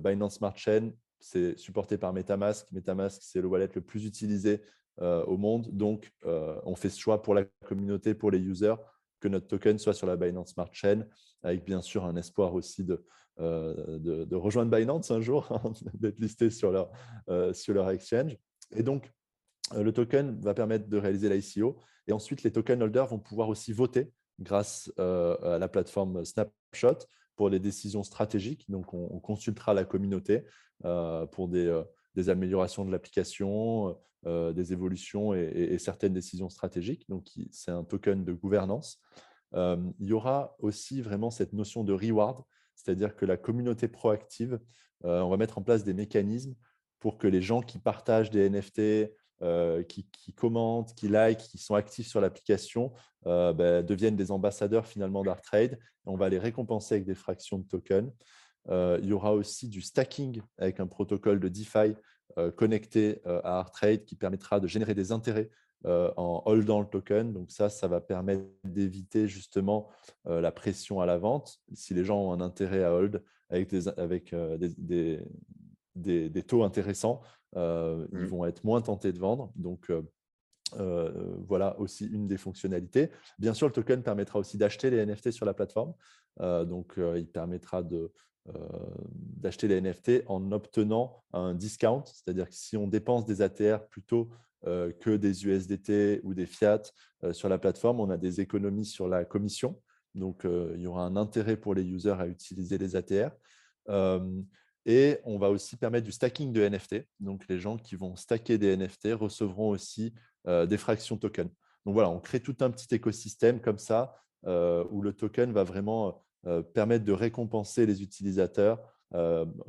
Binance 0.00 0.36
Smart 0.36 0.56
Chain, 0.56 0.92
c'est 1.20 1.58
supporté 1.58 1.98
par 1.98 2.12
MetaMask. 2.12 2.70
MetaMask, 2.72 3.20
c'est 3.22 3.40
le 3.40 3.48
wallet 3.48 3.68
le 3.74 3.80
plus 3.80 4.04
utilisé 4.04 4.62
euh, 5.00 5.24
au 5.24 5.36
monde. 5.36 5.68
Donc, 5.72 6.12
euh, 6.24 6.58
on 6.64 6.74
fait 6.74 6.88
ce 6.88 6.98
choix 6.98 7.22
pour 7.22 7.34
la 7.34 7.44
communauté, 7.66 8.14
pour 8.14 8.30
les 8.30 8.38
users, 8.38 8.76
que 9.20 9.28
notre 9.28 9.46
token 9.46 9.78
soit 9.78 9.94
sur 9.94 10.06
la 10.06 10.16
Binance 10.16 10.52
Smart 10.52 10.70
Chain, 10.72 11.06
avec 11.42 11.64
bien 11.64 11.82
sûr 11.82 12.04
un 12.04 12.16
espoir 12.16 12.54
aussi 12.54 12.84
de, 12.84 13.04
euh, 13.40 13.98
de, 13.98 14.36
rejoindre 14.36 14.74
Binance 14.74 15.10
un 15.10 15.20
jour, 15.20 15.48
d'être 15.94 16.18
listé 16.18 16.48
sur 16.50 16.70
leur, 16.70 16.90
sur 17.54 17.74
leur 17.74 17.90
exchange. 17.90 18.36
Et 18.74 18.82
donc, 18.82 19.12
le 19.74 19.92
token 19.92 20.40
va 20.40 20.54
permettre 20.54 20.88
de 20.88 20.96
réaliser 20.96 21.28
l'ICO. 21.28 21.78
Et 22.06 22.12
ensuite, 22.12 22.42
les 22.42 22.52
token 22.52 22.82
holders 22.82 23.06
vont 23.06 23.18
pouvoir 23.18 23.48
aussi 23.48 23.72
voter 23.72 24.12
grâce 24.38 24.92
à 24.98 25.58
la 25.58 25.68
plateforme 25.68 26.24
Snapshot 26.24 27.06
pour 27.36 27.50
les 27.50 27.60
décisions 27.60 28.02
stratégiques. 28.02 28.68
Donc, 28.70 28.92
on, 28.94 29.20
consultera 29.20 29.74
la 29.74 29.84
communauté 29.84 30.44
euh, 30.84 31.26
pour 31.26 31.48
des, 31.48 31.66
euh, 31.66 31.84
améliorations 32.28 32.84
de 32.84 32.90
l'application, 32.90 33.96
euh, 34.26 34.52
des 34.52 34.72
évolutions 34.72 35.34
et, 35.34 35.78
certaines 35.78 36.14
décisions 36.14 36.48
stratégiques. 36.48 37.08
Donc, 37.08 37.28
c'est 37.50 37.70
un 37.70 37.84
token 37.84 38.24
de 38.24 38.32
gouvernance. 38.32 39.00
il 39.54 40.06
y 40.06 40.12
aura 40.12 40.56
aussi 40.58 41.02
vraiment 41.02 41.30
cette 41.30 41.52
notion 41.52 41.84
de 41.84 41.92
reward, 41.92 42.42
c'est-à-dire 42.74 43.14
que 43.14 43.26
la 43.26 43.36
communauté 43.36 43.88
proactive, 43.88 44.58
on 45.02 45.28
va 45.28 45.36
mettre 45.36 45.58
en 45.58 45.62
place 45.62 45.84
des 45.84 45.94
mécanismes 45.94 46.54
pour 47.00 47.18
que 47.18 47.26
les 47.26 47.42
gens 47.42 47.62
qui 47.62 47.78
partagent 47.78 48.30
des 48.30 48.48
NFT, 48.48 49.10
euh, 49.42 49.82
qui, 49.82 50.32
commentent, 50.34 50.94
qui 50.94 51.08
like, 51.08 51.40
qui 51.40 51.58
sont 51.58 51.74
actifs 51.74 52.06
sur 52.06 52.22
l'application, 52.22 52.94
euh, 53.26 53.52
ben, 53.52 53.84
deviennent 53.84 54.16
des 54.16 54.30
ambassadeurs 54.30 54.86
finalement 54.86 55.22
d'ArtTrade. 55.22 55.78
On 56.06 56.16
va 56.16 56.30
les 56.30 56.38
récompenser 56.38 56.94
avec 56.94 57.04
des 57.04 57.14
fractions 57.14 57.58
de 57.58 57.66
tokens. 57.66 58.10
Euh, 58.70 58.98
il 59.02 59.10
y 59.10 59.12
aura 59.12 59.34
aussi 59.34 59.68
du 59.68 59.82
stacking 59.82 60.40
avec 60.56 60.80
un 60.80 60.86
protocole 60.86 61.38
de 61.38 61.48
DeFi 61.48 61.96
connecté 62.56 63.22
à 63.24 63.60
ArtTrade 63.60 64.04
qui 64.04 64.14
permettra 64.14 64.58
de 64.60 64.66
générer 64.66 64.94
des 64.94 65.10
intérêts 65.10 65.48
en 65.84 66.42
holdant 66.44 66.80
le 66.80 66.86
token. 66.86 67.32
Donc 67.32 67.50
ça, 67.50 67.70
ça 67.70 67.88
va 67.88 68.00
permettre 68.00 68.42
d'éviter 68.64 69.26
justement 69.26 69.88
la 70.26 70.50
pression 70.52 71.00
à 71.00 71.06
la 71.06 71.16
vente. 71.16 71.60
Si 71.72 71.94
les 71.94 72.04
gens 72.04 72.20
ont 72.20 72.32
un 72.32 72.40
intérêt 72.42 72.84
à 72.84 72.92
hold 72.92 73.22
avec 73.48 73.70
des, 73.70 75.20
taux 76.46 76.62
intéressants, 76.62 77.22
euh, 77.56 78.06
ils 78.12 78.18
mmh. 78.20 78.26
vont 78.26 78.44
être 78.44 78.64
moins 78.64 78.80
tentés 78.80 79.12
de 79.12 79.18
vendre. 79.18 79.52
Donc, 79.56 79.90
euh, 79.90 80.02
euh, 80.78 81.36
voilà 81.46 81.78
aussi 81.78 82.06
une 82.06 82.26
des 82.26 82.36
fonctionnalités. 82.36 83.10
Bien 83.38 83.54
sûr, 83.54 83.68
le 83.68 83.72
token 83.72 84.02
permettra 84.02 84.38
aussi 84.38 84.58
d'acheter 84.58 84.90
les 84.90 85.04
NFT 85.04 85.30
sur 85.30 85.46
la 85.46 85.54
plateforme. 85.54 85.94
donc, 86.40 86.98
il 86.98 87.28
permettra 87.28 87.82
d'acheter 89.14 89.68
les 89.68 89.80
NFT 89.80 90.24
en 90.26 90.52
obtenant 90.52 91.22
un 91.32 91.54
discount, 91.54 92.04
c'est-à-dire 92.04 92.48
que 92.48 92.54
si 92.54 92.76
on 92.76 92.88
dépense 92.88 93.24
des 93.24 93.42
ATR 93.42 93.86
plutôt 93.88 94.28
que 94.64 95.16
des 95.16 95.46
USDT 95.46 96.20
ou 96.24 96.34
des 96.34 96.46
fiat 96.46 96.82
sur 97.30 97.48
la 97.48 97.58
plateforme, 97.58 98.00
on 98.00 98.10
a 98.10 98.16
des 98.16 98.40
économies 98.40 98.84
sur 98.84 99.08
la 99.08 99.24
commission. 99.24 99.80
Donc, 100.14 100.42
il 100.44 100.80
y 100.80 100.86
aura 100.86 101.04
un 101.04 101.16
intérêt 101.16 101.56
pour 101.56 101.74
les 101.74 101.84
users 101.84 102.16
à 102.18 102.26
utiliser 102.26 102.76
les 102.76 102.96
ATR. 102.96 103.30
Et 104.86 105.18
on 105.24 105.36
va 105.36 105.50
aussi 105.50 105.76
permettre 105.76 106.04
du 106.04 106.12
stacking 106.12 106.52
de 106.52 106.66
NFT. 106.66 107.08
Donc, 107.18 107.46
les 107.48 107.58
gens 107.58 107.76
qui 107.76 107.96
vont 107.96 108.14
stacker 108.14 108.56
des 108.56 108.76
NFT 108.76 109.08
recevront 109.14 109.70
aussi 109.70 110.14
euh, 110.46 110.64
des 110.64 110.78
fractions 110.78 111.16
token. 111.16 111.48
Donc, 111.84 111.94
voilà, 111.94 112.08
on 112.08 112.20
crée 112.20 112.38
tout 112.38 112.56
un 112.60 112.70
petit 112.70 112.94
écosystème 112.94 113.60
comme 113.60 113.78
ça 113.78 114.14
euh, 114.46 114.84
où 114.90 115.02
le 115.02 115.12
token 115.12 115.52
va 115.52 115.64
vraiment 115.64 116.24
euh, 116.46 116.62
permettre 116.62 117.04
de 117.04 117.12
récompenser 117.12 117.84
les 117.84 118.02
utilisateurs 118.02 118.80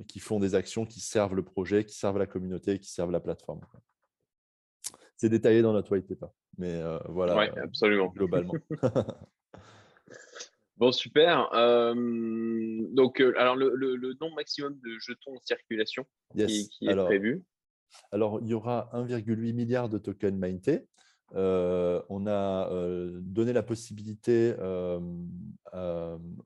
qui 0.07 0.19
font 0.19 0.39
des 0.39 0.55
actions 0.55 0.85
qui 0.85 0.99
servent 0.99 1.35
le 1.35 1.43
projet, 1.43 1.85
qui 1.85 1.95
servent 1.95 2.17
la 2.17 2.25
communauté, 2.25 2.79
qui 2.79 2.91
servent 2.91 3.11
la 3.11 3.19
plateforme. 3.21 3.61
C'est 5.15 5.29
détaillé 5.29 5.61
dans 5.61 5.71
notre 5.71 5.91
white 5.91 6.07
paper, 6.07 6.33
mais 6.57 6.81
voilà, 7.07 7.53
absolument. 7.63 8.07
globalement. 8.07 8.55
Bon, 10.77 10.91
super. 10.91 11.49
donc, 11.53 13.19
alors, 13.37 13.55
le, 13.55 14.17
nombre 14.21 14.35
maximum 14.35 14.73
de 14.73 14.97
jetons 14.99 15.35
en 15.35 15.41
circulation 15.43 16.05
qui, 16.35 16.69
est 16.81 16.95
prévu 16.95 17.43
Alors, 18.11 18.39
il 18.41 18.47
y 18.47 18.53
aura 18.53 18.89
1,8 18.93 19.53
milliard 19.53 19.89
de 19.89 19.97
tokens 19.97 20.37
mintés. 20.37 20.87
on 21.33 22.27
a 22.27 22.69
donné 23.21 23.53
la 23.53 23.63
possibilité 23.63 24.53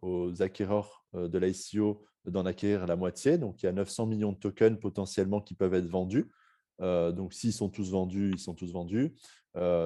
aux 0.02 0.42
acquéreurs 0.42 1.06
de 1.14 1.38
l'ICO 1.38 2.06
d'en 2.26 2.46
acquérir 2.46 2.88
la 2.88 2.96
moitié. 2.96 3.38
Donc, 3.38 3.64
il 3.64 3.66
y 3.66 3.70
a 3.70 3.74
900 3.74 4.06
millions 4.06 4.32
de 4.32 4.38
tokens 4.38 4.80
potentiellement 4.80 5.42
qui 5.42 5.56
peuvent 5.56 5.74
être 5.74 5.88
vendus. 5.88 6.32
donc, 6.80 7.34
s'ils 7.34 7.54
sont 7.54 7.70
tous 7.70 7.92
vendus, 7.92 8.32
ils 8.32 8.40
sont 8.40 8.54
tous 8.54 8.72
vendus. 8.72 9.14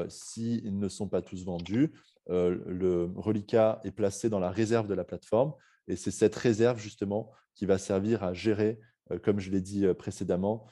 s'ils 0.08 0.78
ne 0.78 0.88
sont 0.88 1.08
pas 1.08 1.24
tous 1.24 1.44
vendus, 1.46 1.94
euh, 1.94 2.15
le 2.28 3.12
reliquat 3.16 3.82
est 3.84 3.92
placé 3.92 4.30
dans 4.30 4.40
la 4.40 4.50
réserve 4.50 4.88
de 4.88 4.94
la 4.94 5.04
plateforme. 5.04 5.54
Et 5.88 5.96
c'est 5.96 6.12
cette 6.12 6.36
réserve, 6.36 6.80
justement, 6.80 7.32
qui 7.54 7.66
va 7.66 7.78
servir 7.78 8.24
à 8.24 8.34
gérer, 8.34 8.80
euh, 9.12 9.20
comme 9.20 9.40
je 9.40 9.52
l'ai 9.52 9.62
dit 9.62 9.86
euh, 9.86 9.94
précédemment, 9.94 10.68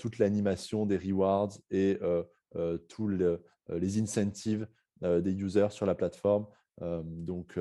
toute 0.00 0.18
l'animation 0.18 0.86
des 0.86 0.96
rewards 0.96 1.52
et 1.70 1.96
tous 2.88 3.08
les 3.08 4.00
incentives 4.00 4.66
des 5.00 5.34
users 5.34 5.68
sur 5.70 5.86
la 5.86 5.94
plateforme. 5.94 6.48
donc, 6.80 7.60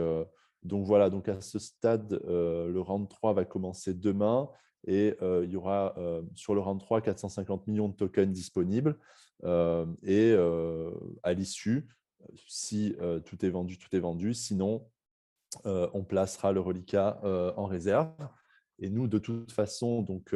donc 0.63 0.85
voilà, 0.87 1.11
donc 1.11 1.29
à 1.29 1.41
ce 1.41 1.59
stade, 1.59 2.19
le 2.25 2.79
round 2.79 3.07
3 3.07 3.33
va 3.33 3.45
commencer 3.45 3.93
demain 3.93 4.49
et 4.87 5.15
il 5.21 5.51
y 5.51 5.55
aura 5.55 5.93
sur 6.33 6.55
le 6.55 6.61
round 6.61 6.81
3 6.81 7.01
450 7.01 7.67
millions 7.67 7.89
de 7.89 7.93
tokens 7.93 8.33
disponibles. 8.33 8.97
et 10.01 10.35
à 11.21 11.33
l'issue, 11.33 11.87
si 12.47 12.95
euh, 13.01 13.19
tout 13.19 13.45
est 13.45 13.49
vendu, 13.49 13.77
tout 13.77 13.93
est 13.95 13.99
vendu. 13.99 14.33
Sinon, 14.33 14.87
euh, 15.65 15.89
on 15.93 16.03
placera 16.03 16.51
le 16.51 16.59
reliquat 16.59 17.19
euh, 17.23 17.53
en 17.57 17.65
réserve. 17.65 18.11
Et 18.79 18.89
nous, 18.89 19.07
de 19.07 19.19
toute 19.19 19.51
façon, 19.51 20.01
donc, 20.01 20.35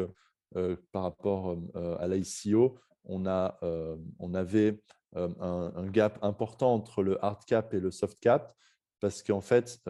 par 0.91 1.01
rapport 1.01 1.57
à 1.99 2.07
l'ICO, 2.07 2.77
on, 3.03 3.25
on 3.25 4.33
avait 4.33 4.79
un, 5.15 5.87
gap 5.87 6.19
important 6.21 6.73
entre 6.73 7.01
le 7.01 7.23
hard 7.25 7.43
cap 7.45 7.73
et 7.73 7.79
le 7.79 7.89
soft 7.89 8.19
cap 8.19 8.55
parce 8.99 9.23
qu'en 9.23 9.41
fait, 9.41 9.83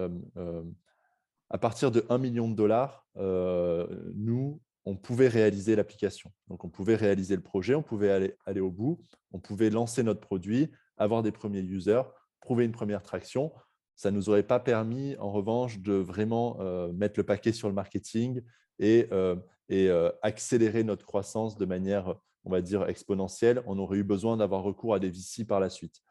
à 1.49 1.57
partir 1.57 1.91
de 1.91 2.05
1 2.09 2.17
million 2.17 2.49
de 2.49 2.55
dollars, 2.55 3.05
nous, 3.15 4.61
on 4.85 4.95
pouvait 4.95 5.27
réaliser 5.27 5.75
l'application. 5.75 6.31
Donc, 6.47 6.63
on 6.63 6.69
pouvait 6.69 6.95
réaliser 6.95 7.35
le 7.35 7.43
projet, 7.43 7.75
on 7.75 7.83
pouvait 7.83 8.11
aller, 8.11 8.35
aller 8.45 8.61
au 8.61 8.71
bout, 8.71 9.01
on 9.33 9.39
pouvait 9.39 9.69
lancer 9.69 10.01
notre 10.01 10.21
produit, 10.21 10.71
avoir 10.97 11.23
des 11.23 11.31
premiers 11.31 11.61
users, 11.61 12.03
prouver 12.41 12.65
une 12.65 12.71
première 12.71 13.03
traction. 13.03 13.51
Ça 13.95 14.11
ne 14.11 14.17
nous 14.17 14.29
aurait 14.29 14.43
pas 14.43 14.59
permis, 14.59 15.15
en 15.17 15.31
revanche, 15.31 15.79
de 15.79 15.93
vraiment 15.93 16.57
euh, 16.59 16.91
mettre 16.93 17.19
le 17.19 17.23
paquet 17.23 17.51
sur 17.51 17.67
le 17.69 17.73
marketing 17.73 18.41
et, 18.79 19.07
euh, 19.11 19.35
euh, 19.71 20.11
accélérer 20.21 20.83
notre 20.83 21.05
croissance 21.05 21.57
de 21.57 21.65
manière, 21.65 22.15
on 22.43 22.51
va 22.51 22.61
dire, 22.61 22.87
exponentielle. 22.87 23.63
On 23.65 23.79
aurait 23.79 23.97
eu 23.97 24.03
besoin 24.03 24.37
d'avoir 24.37 24.63
recours 24.63 24.93
à 24.93 24.99
des 24.99 25.09
VC 25.09 25.45
par 25.45 25.59
la 25.59 25.69
suite. 25.69 26.01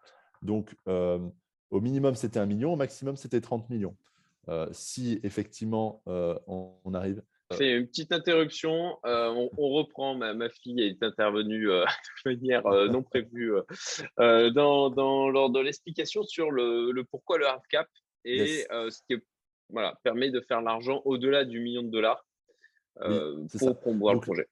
Donc, 0.43 0.77
au 0.87 1.81
minimum, 1.81 2.15
c'était 2.15 2.39
un 2.39 2.47
million, 2.47 2.73
au 2.73 2.77
maximum, 2.77 3.17
c'était 3.17 3.41
30 3.41 3.71
millions. 3.71 3.97
si 4.73 5.21
effectivement, 5.23 6.03
on 6.07 6.93
arrive 6.93 7.23
fais 7.57 7.77
une 7.77 7.87
petite 7.87 8.13
interruption. 8.13 8.99
Euh, 9.05 9.49
on, 9.57 9.69
reprend. 9.71 10.15
Ma, 10.15 10.49
fille 10.49 10.81
est 10.81 11.03
intervenue 11.03 11.71
euh, 11.71 11.85
de 12.27 12.31
manière 12.31 12.67
euh, 12.67 12.89
non 12.89 13.03
prévue 13.03 13.53
dans, 14.19 14.91
dans, 14.91 15.29
lors 15.29 15.51
de 15.51 15.61
l'explication 15.61 16.23
sur 16.23 16.51
le, 16.51 17.03
pourquoi 17.11 17.39
le 17.39 17.47
hard 17.47 17.63
cap 17.69 17.89
et 18.25 18.67
ce 18.71 19.01
qui 19.09 19.21
voilà, 19.71 19.99
permet 20.03 20.31
de 20.31 20.41
faire 20.41 20.61
l'argent 20.61 21.03
au-delà 21.05 21.45
du 21.45 21.61
million 21.61 21.83
de 21.83 21.91
dollars 21.91 22.25
pour 23.59 23.79
promouvoir 23.81 24.15
le 24.15 24.21
projet. 24.21 24.47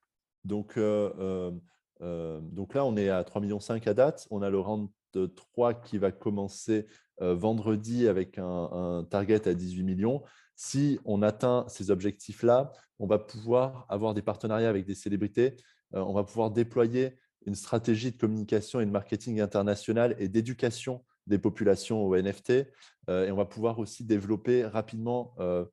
Donc, 0.44 0.78
donc 0.78 2.74
là, 2.74 2.84
on 2.84 2.96
est 2.96 3.08
à 3.08 3.22
3,5 3.22 3.40
millions 3.40 3.58
à 3.58 3.94
date. 3.94 4.26
On 4.30 4.42
a 4.42 4.50
le 4.50 4.58
round 4.58 4.88
de 5.12 5.26
3 5.26 5.74
qui 5.74 5.98
va 5.98 6.10
commencer 6.10 6.86
vendredi 7.18 8.08
avec 8.08 8.38
un, 8.38 8.44
un 8.72 9.04
target 9.04 9.48
à 9.48 9.54
18 9.54 9.84
millions. 9.84 10.22
Si 10.64 11.00
on 11.04 11.22
atteint 11.22 11.64
ces 11.66 11.90
objectifs-là, 11.90 12.72
on 13.00 13.08
va 13.08 13.18
pouvoir 13.18 13.84
avoir 13.88 14.14
des 14.14 14.22
partenariats 14.22 14.68
avec 14.68 14.86
des 14.86 14.94
célébrités, 14.94 15.56
euh, 15.92 15.98
on 15.98 16.12
va 16.12 16.22
pouvoir 16.22 16.52
déployer 16.52 17.18
une 17.46 17.56
stratégie 17.56 18.12
de 18.12 18.16
communication 18.16 18.80
et 18.80 18.86
de 18.86 18.90
marketing 18.92 19.40
international 19.40 20.14
et 20.20 20.28
d'éducation 20.28 21.04
des 21.26 21.38
populations 21.38 22.04
au 22.04 22.14
NFT. 22.14 22.68
Euh, 23.10 23.26
et 23.26 23.32
on 23.32 23.36
va 23.36 23.44
pouvoir 23.44 23.80
aussi 23.80 24.04
développer 24.04 24.64
rapidement 24.64 25.34
euh, 25.40 25.64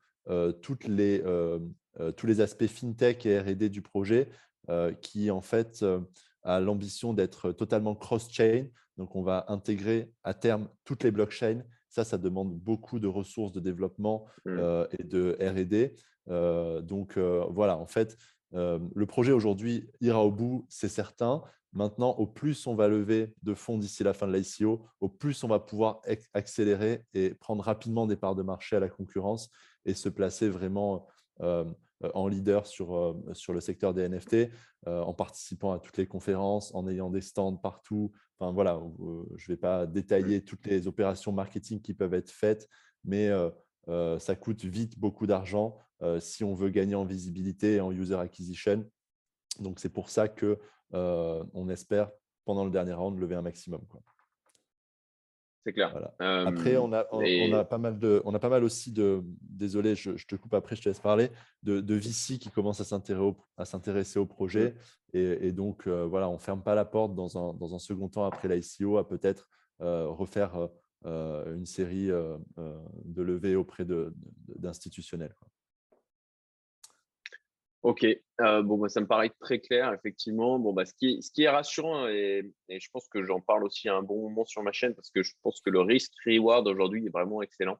tous 0.54 0.88
les 0.88 2.42
aspects 2.42 2.66
fintech 2.66 3.28
et 3.28 3.40
R&D 3.40 3.70
du 3.70 3.84
projet 3.84 4.28
qui, 5.02 5.30
en 5.30 5.42
fait, 5.42 5.86
a 6.44 6.60
l'ambition 6.60 7.14
d'être 7.14 7.52
totalement 7.52 7.96
cross-chain. 7.96 8.68
Donc, 8.98 9.16
on 9.16 9.22
va 9.22 9.46
intégrer 9.50 10.12
à 10.24 10.34
terme 10.34 10.68
toutes 10.84 11.04
les 11.04 11.12
blockchains 11.12 11.62
ça, 11.90 12.04
ça 12.04 12.18
demande 12.18 12.54
beaucoup 12.56 13.00
de 13.00 13.08
ressources 13.08 13.52
de 13.52 13.60
développement 13.60 14.26
mmh. 14.46 14.50
euh, 14.50 14.88
et 14.98 15.04
de 15.04 15.38
R&D. 15.42 15.96
Euh, 16.30 16.82
donc 16.82 17.18
voilà, 17.18 17.78
en 17.78 17.88
fait, 17.88 18.18
le 18.52 19.06
projet 19.06 19.32
aujourd'hui 19.32 19.90
ira 20.02 20.24
au 20.24 20.32
bout, 20.32 20.66
c'est 20.70 20.90
certain. 20.90 21.44
Maintenant, 21.72 22.12
au 22.12 22.26
plus 22.26 22.66
on 22.66 22.74
va 22.74 22.88
lever 22.88 23.34
de 23.44 23.54
fonds 23.54 23.78
d'ici 23.78 24.04
la 24.04 24.14
fin 24.14 24.28
de 24.28 24.36
l'ICO, 24.36 24.88
au 25.02 25.10
plus 25.10 25.44
on 25.44 25.48
va 25.48 25.60
pouvoir 25.60 26.02
accélérer 26.34 27.06
et 27.14 27.36
prendre 27.36 27.64
rapidement 27.64 28.08
des 28.08 28.16
parts 28.16 28.36
de 28.36 28.42
marché 28.42 28.76
à 28.76 28.80
la 28.80 28.90
concurrence 28.90 29.50
et 29.86 29.94
se 29.94 30.10
placer 30.10 30.50
vraiment 30.50 31.08
en 32.14 32.28
leader 32.28 32.66
sur, 32.66 33.18
sur 33.34 33.54
le 33.54 33.60
secteur 33.60 33.94
des 33.94 34.08
NFT, 34.08 34.50
en 34.86 35.14
participant 35.14 35.74
à 35.74 35.80
toutes 35.80 35.98
les 35.98 36.08
conférences, 36.08 36.74
en 36.74 36.88
ayant 36.88 37.10
des 37.10 37.22
stands 37.22 37.58
partout, 37.58 38.12
Enfin, 38.40 38.54
voilà, 38.54 38.76
euh, 38.76 39.24
je 39.36 39.52
ne 39.52 39.56
vais 39.56 39.60
pas 39.60 39.86
détailler 39.86 40.44
toutes 40.44 40.66
les 40.66 40.88
opérations 40.88 41.32
marketing 41.32 41.82
qui 41.82 41.94
peuvent 41.94 42.14
être 42.14 42.32
faites, 42.32 42.70
mais 43.04 43.28
euh, 43.28 43.50
euh, 43.90 44.18
ça 44.18 44.36
coûte 44.36 44.64
vite 44.64 44.98
beaucoup 44.98 45.28
d'argent 45.28 45.78
si 46.22 46.46
on 46.46 46.54
veut 46.54 46.70
gagner 46.70 46.96
en 46.96 47.04
visibilité 47.04 47.76
et 47.76 47.82
en 47.82 47.92
user 47.92 48.16
acquisition. 48.16 48.90
Donc, 49.60 49.82
c'est 49.82 49.90
pour 49.90 50.10
ça 50.10 50.30
qu'on 50.30 51.70
espère, 51.70 52.10
pendant 52.46 52.64
le 52.64 52.72
dernier 52.72 52.94
round, 52.94 53.20
lever 53.20 53.36
un 53.36 53.42
maximum. 53.42 53.86
Quoi. 53.90 54.02
C'est 55.66 55.74
clair. 55.74 55.94
après, 56.20 56.78
on 56.78 56.94
a, 56.94 57.06
on, 57.12 57.54
a 57.54 57.66
pas 57.66 57.78
mal 57.78 58.00
de, 58.00 58.22
on 58.24 58.34
a 58.34 58.40
pas 58.40 58.50
mal 58.50 58.64
aussi 58.64 58.92
de, 58.92 59.22
désolé, 59.42 59.96
je, 59.96 60.12
te 60.12 60.36
coupe 60.36 60.54
après, 60.54 60.76
je 60.76 60.84
te 60.84 60.90
laisse 60.90 61.00
parler, 61.00 61.32
de, 61.64 61.82
de 61.82 61.96
VC 61.96 62.40
qui 62.40 62.50
commencent 62.50 62.82
à 62.82 63.66
s'intéresser 63.66 64.20
au, 64.20 64.26
projet. 64.26 64.76
Et, 65.14 65.52
donc, 65.52 65.88
voilà, 65.88 66.30
on 66.30 66.34
ne 66.34 66.40
ferme 66.40 66.64
pas 66.64 66.76
la 66.76 66.86
porte 66.86 67.14
dans 67.14 67.38
un, 67.38 67.54
dans 67.54 67.76
un 67.76 67.80
second 67.80 68.08
temps 68.08 68.26
après 68.26 68.48
l'ICO 68.48 68.98
à 68.98 69.08
peut-être 69.08 69.50
refaire 69.80 70.70
une 71.06 71.66
série 71.66 72.08
de 72.08 73.22
levées 73.22 73.56
auprès 73.56 73.86
d'institutionnels. 73.86 75.36
Ok, 77.82 78.06
euh, 78.42 78.62
bon, 78.62 78.78
bah, 78.78 78.90
ça 78.90 79.00
me 79.00 79.08
paraît 79.08 79.32
très 79.40 79.60
clair, 79.60 79.94
effectivement. 79.94 80.60
Bon, 80.60 80.74
bah, 80.74 80.86
ce, 80.86 80.94
qui 80.94 81.14
est, 81.14 81.22
ce 81.22 81.32
qui 81.32 81.44
est 81.44 81.50
rassurant, 81.50 82.08
et, 82.10 82.52
je 82.68 82.88
pense 82.92 83.08
que 83.08 83.24
j'en 83.24 83.40
parle 83.40 83.64
aussi 83.64 83.88
à 83.88 83.96
un 83.96 84.02
bon 84.02 84.22
moment 84.30 84.44
sur 84.44 84.62
ma 84.64 84.74
chaîne, 84.74 84.94
parce 84.94 85.10
que 85.12 85.24
je 85.24 85.34
pense 85.44 85.62
que 85.62 85.70
le 85.70 85.80
risk-reward 85.80 86.68
aujourd'hui 86.68 87.06
est 87.06 87.10
vraiment 87.10 87.42
excellent, 87.42 87.78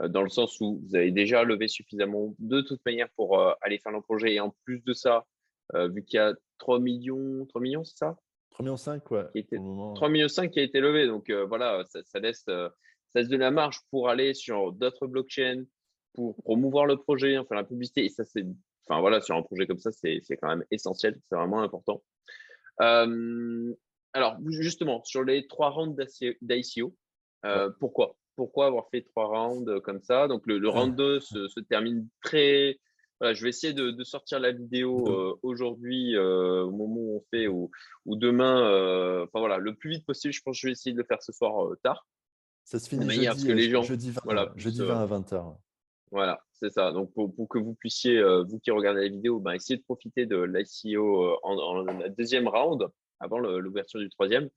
euh, 0.00 0.08
dans 0.08 0.22
le 0.22 0.30
sens 0.30 0.58
où 0.62 0.80
vous 0.82 0.96
avez 0.96 1.10
déjà 1.10 1.44
levé 1.44 1.68
suffisamment 1.68 2.34
de 2.38 2.62
toute 2.62 2.80
manière 2.86 3.08
pour 3.16 3.38
euh, 3.38 3.52
aller 3.60 3.78
faire 3.78 3.92
le 3.92 4.00
projet, 4.00 4.34
et 4.34 4.40
en 4.40 4.54
plus 4.64 4.82
de 4.82 4.94
ça, 4.94 5.26
vu 5.74 6.04
qu'il 6.04 6.18
y 6.18 6.20
a 6.20 6.32
3 6.58 6.78
millions, 6.78 7.44
3 7.46 7.60
millions, 7.60 7.84
c'est 7.84 7.98
ça? 7.98 8.16
3 8.50 8.62
millions 8.62 8.76
5, 8.76 9.10
ouais. 9.10 9.24
3 9.96 10.08
millions 10.08 10.28
5 10.28 10.52
qui 10.52 10.60
a 10.60 10.62
été 10.62 10.80
levé, 10.80 11.06
donc 11.06 11.30
voilà, 11.48 11.84
ça, 11.86 12.02
ça 12.04 12.20
laisse, 12.20 12.44
ça 12.44 12.72
laisse 13.16 13.28
de 13.28 13.36
la 13.36 13.50
marge 13.50 13.80
pour 13.90 14.08
aller 14.08 14.32
sur 14.32 14.72
d'autres 14.72 15.08
blockchains, 15.08 15.64
pour 16.14 16.36
promouvoir 16.36 16.86
le 16.86 16.96
projet, 16.96 17.32
faire 17.32 17.56
la 17.56 17.64
publicité, 17.64 18.04
et 18.04 18.08
ça, 18.08 18.24
c'est 18.24 18.46
enfin 18.88 19.00
voilà, 19.00 19.20
sur 19.20 19.36
un 19.36 19.42
projet 19.42 19.66
comme 19.66 19.78
ça, 19.78 19.90
c'est 19.92 20.22
quand 20.40 20.48
même 20.48 20.64
essentiel, 20.70 21.18
c'est 21.28 21.36
vraiment 21.36 21.62
important. 21.62 22.02
Euh, 22.80 23.74
alors, 24.12 24.36
justement, 24.48 25.02
sur 25.04 25.24
les 25.24 25.46
trois 25.46 25.70
rounds 25.70 25.96
d'ICO, 26.42 26.94
euh, 27.44 27.70
pourquoi? 27.80 28.16
Pourquoi 28.36 28.66
avoir 28.66 28.88
fait 28.90 29.02
trois 29.02 29.26
rounds 29.26 29.80
comme 29.80 30.02
ça? 30.02 30.28
Donc, 30.28 30.42
le, 30.46 30.68
round 30.68 30.94
2 30.94 31.20
se, 31.20 31.60
termine 31.60 32.06
très. 32.22 32.78
Voilà, 33.18 33.32
je 33.32 33.42
vais 33.42 33.48
essayer 33.48 33.72
de, 33.72 34.04
sortir 34.04 34.40
la 34.40 34.52
vidéo 34.52 35.08
euh, 35.08 35.38
aujourd'hui, 35.42 36.18
au 36.18 36.70
moment 36.70 36.96
où 36.96 37.16
on 37.16 37.24
fait, 37.30 37.48
ou, 37.48 37.70
ou 38.04 38.16
demain. 38.16 39.22
Enfin, 39.22 39.38
voilà, 39.38 39.56
le 39.58 39.74
plus 39.74 39.90
vite 39.90 40.06
possible. 40.06 40.34
Je 40.34 40.42
pense 40.42 40.56
que 40.56 40.60
je 40.60 40.66
vais 40.66 40.72
essayer 40.72 40.92
de 40.92 40.98
le 40.98 41.04
faire 41.04 41.22
ce 41.22 41.32
soir 41.32 41.70
tard. 41.82 42.06
Ça 42.64 42.78
se 42.78 42.88
finit 42.88 43.08
jeudi, 43.08 43.46
que 43.46 43.52
les 43.52 43.70
gens, 43.70 43.82
jeudi 43.82 44.10
20, 44.10 44.52
jeudi 44.56 44.82
20 44.82 45.02
à 45.02 45.06
20h. 45.06 45.56
Voilà, 46.12 46.40
c'est 46.52 46.70
ça. 46.70 46.92
Donc, 46.92 47.12
pour, 47.14 47.48
que 47.48 47.58
vous 47.58 47.74
puissiez, 47.74 48.18
euh, 48.18 48.44
vous 48.44 48.58
qui 48.58 48.70
regardez 48.70 49.02
la 49.02 49.08
vidéo, 49.08 49.40
ben, 49.40 49.52
essayer 49.52 49.76
de 49.76 49.82
profiter 49.82 50.26
de 50.26 50.42
l'ICO 50.42 51.24
euh, 51.24 51.36
en, 51.42 51.84
deuxième 52.16 52.48
round, 52.48 52.86
avant 53.20 53.38
l'ouverture 53.38 54.00
du 54.00 54.08
troisième. 54.10 54.48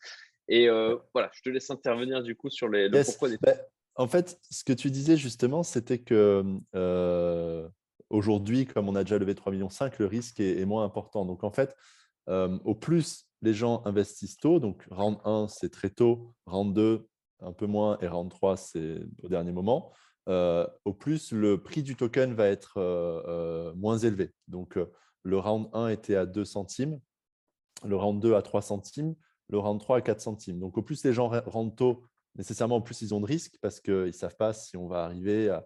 Et 0.47 0.67
euh, 0.67 0.95
voilà, 1.13 1.29
je 1.33 1.41
te 1.41 1.49
laisse 1.49 1.69
intervenir 1.69 2.23
du 2.23 2.35
coup 2.35 2.49
sur 2.49 2.67
les, 2.67 2.89
le 2.89 3.03
pourquoi 3.03 3.29
des. 3.29 3.37
Ben, 3.41 3.57
en 3.95 4.07
fait, 4.07 4.39
ce 4.49 4.63
que 4.63 4.73
tu 4.73 4.91
disais 4.91 5.17
justement, 5.17 5.63
c'était 5.63 5.99
que 5.99 6.43
aujourd'hui, 8.09 8.65
comme 8.65 8.89
on 8.89 8.95
a 8.95 9.03
déjà 9.03 9.17
levé 9.17 9.33
3,5 9.33 9.51
millions, 9.51 9.69
le 9.99 10.05
risque 10.05 10.39
est, 10.39 10.65
moins 10.65 10.83
important. 10.83 11.25
Donc, 11.25 11.43
en 11.43 11.51
fait, 11.51 11.75
au 12.27 12.75
plus 12.75 13.25
les 13.41 13.53
gens 13.53 13.81
investissent 13.85 14.37
tôt, 14.37 14.59
donc 14.59 14.85
round 14.91 15.17
1, 15.23 15.47
c'est 15.47 15.69
très 15.69 15.89
tôt, 15.89 16.33
round 16.45 16.73
2, 16.73 17.07
un 17.41 17.53
peu 17.53 17.67
moins, 17.67 17.97
et 18.01 18.07
round 18.07 18.29
3, 18.29 18.57
c'est 18.57 18.99
au 19.23 19.29
dernier 19.29 19.51
moment. 19.51 19.93
Euh, 20.27 20.67
au 20.85 20.93
plus 20.93 21.31
le 21.31 21.61
prix 21.61 21.81
du 21.81 21.95
token 21.95 22.33
va 22.33 22.47
être 22.47 22.77
euh, 22.77 23.23
euh, 23.27 23.73
moins 23.75 23.97
élevé. 23.97 24.31
Donc, 24.47 24.77
le 25.23 25.37
round 25.37 25.69
1 25.73 25.87
était 25.89 26.15
à 26.15 26.25
2 26.25 26.45
centimes, 26.45 26.99
le 27.83 27.95
round 27.95 28.21
2 28.21 28.35
à 28.35 28.41
3 28.41 28.61
centimes, 28.61 29.15
le 29.49 29.57
round 29.57 29.79
3 29.79 29.97
à 29.97 30.01
4 30.01 30.21
centimes. 30.21 30.59
Donc, 30.59 30.77
au 30.77 30.83
plus 30.83 31.03
les 31.03 31.13
gens 31.13 31.29
rentrent 31.45 31.75
tôt, 31.75 32.03
nécessairement, 32.35 32.77
au 32.77 32.81
plus 32.81 33.01
ils 33.01 33.13
ont 33.13 33.21
de 33.21 33.25
risques 33.25 33.57
parce 33.61 33.79
qu'ils 33.79 33.93
ne 33.93 34.11
savent 34.11 34.37
pas 34.37 34.53
si 34.53 34.77
on 34.77 34.87
va 34.87 35.03
arriver 35.03 35.49
à, 35.49 35.65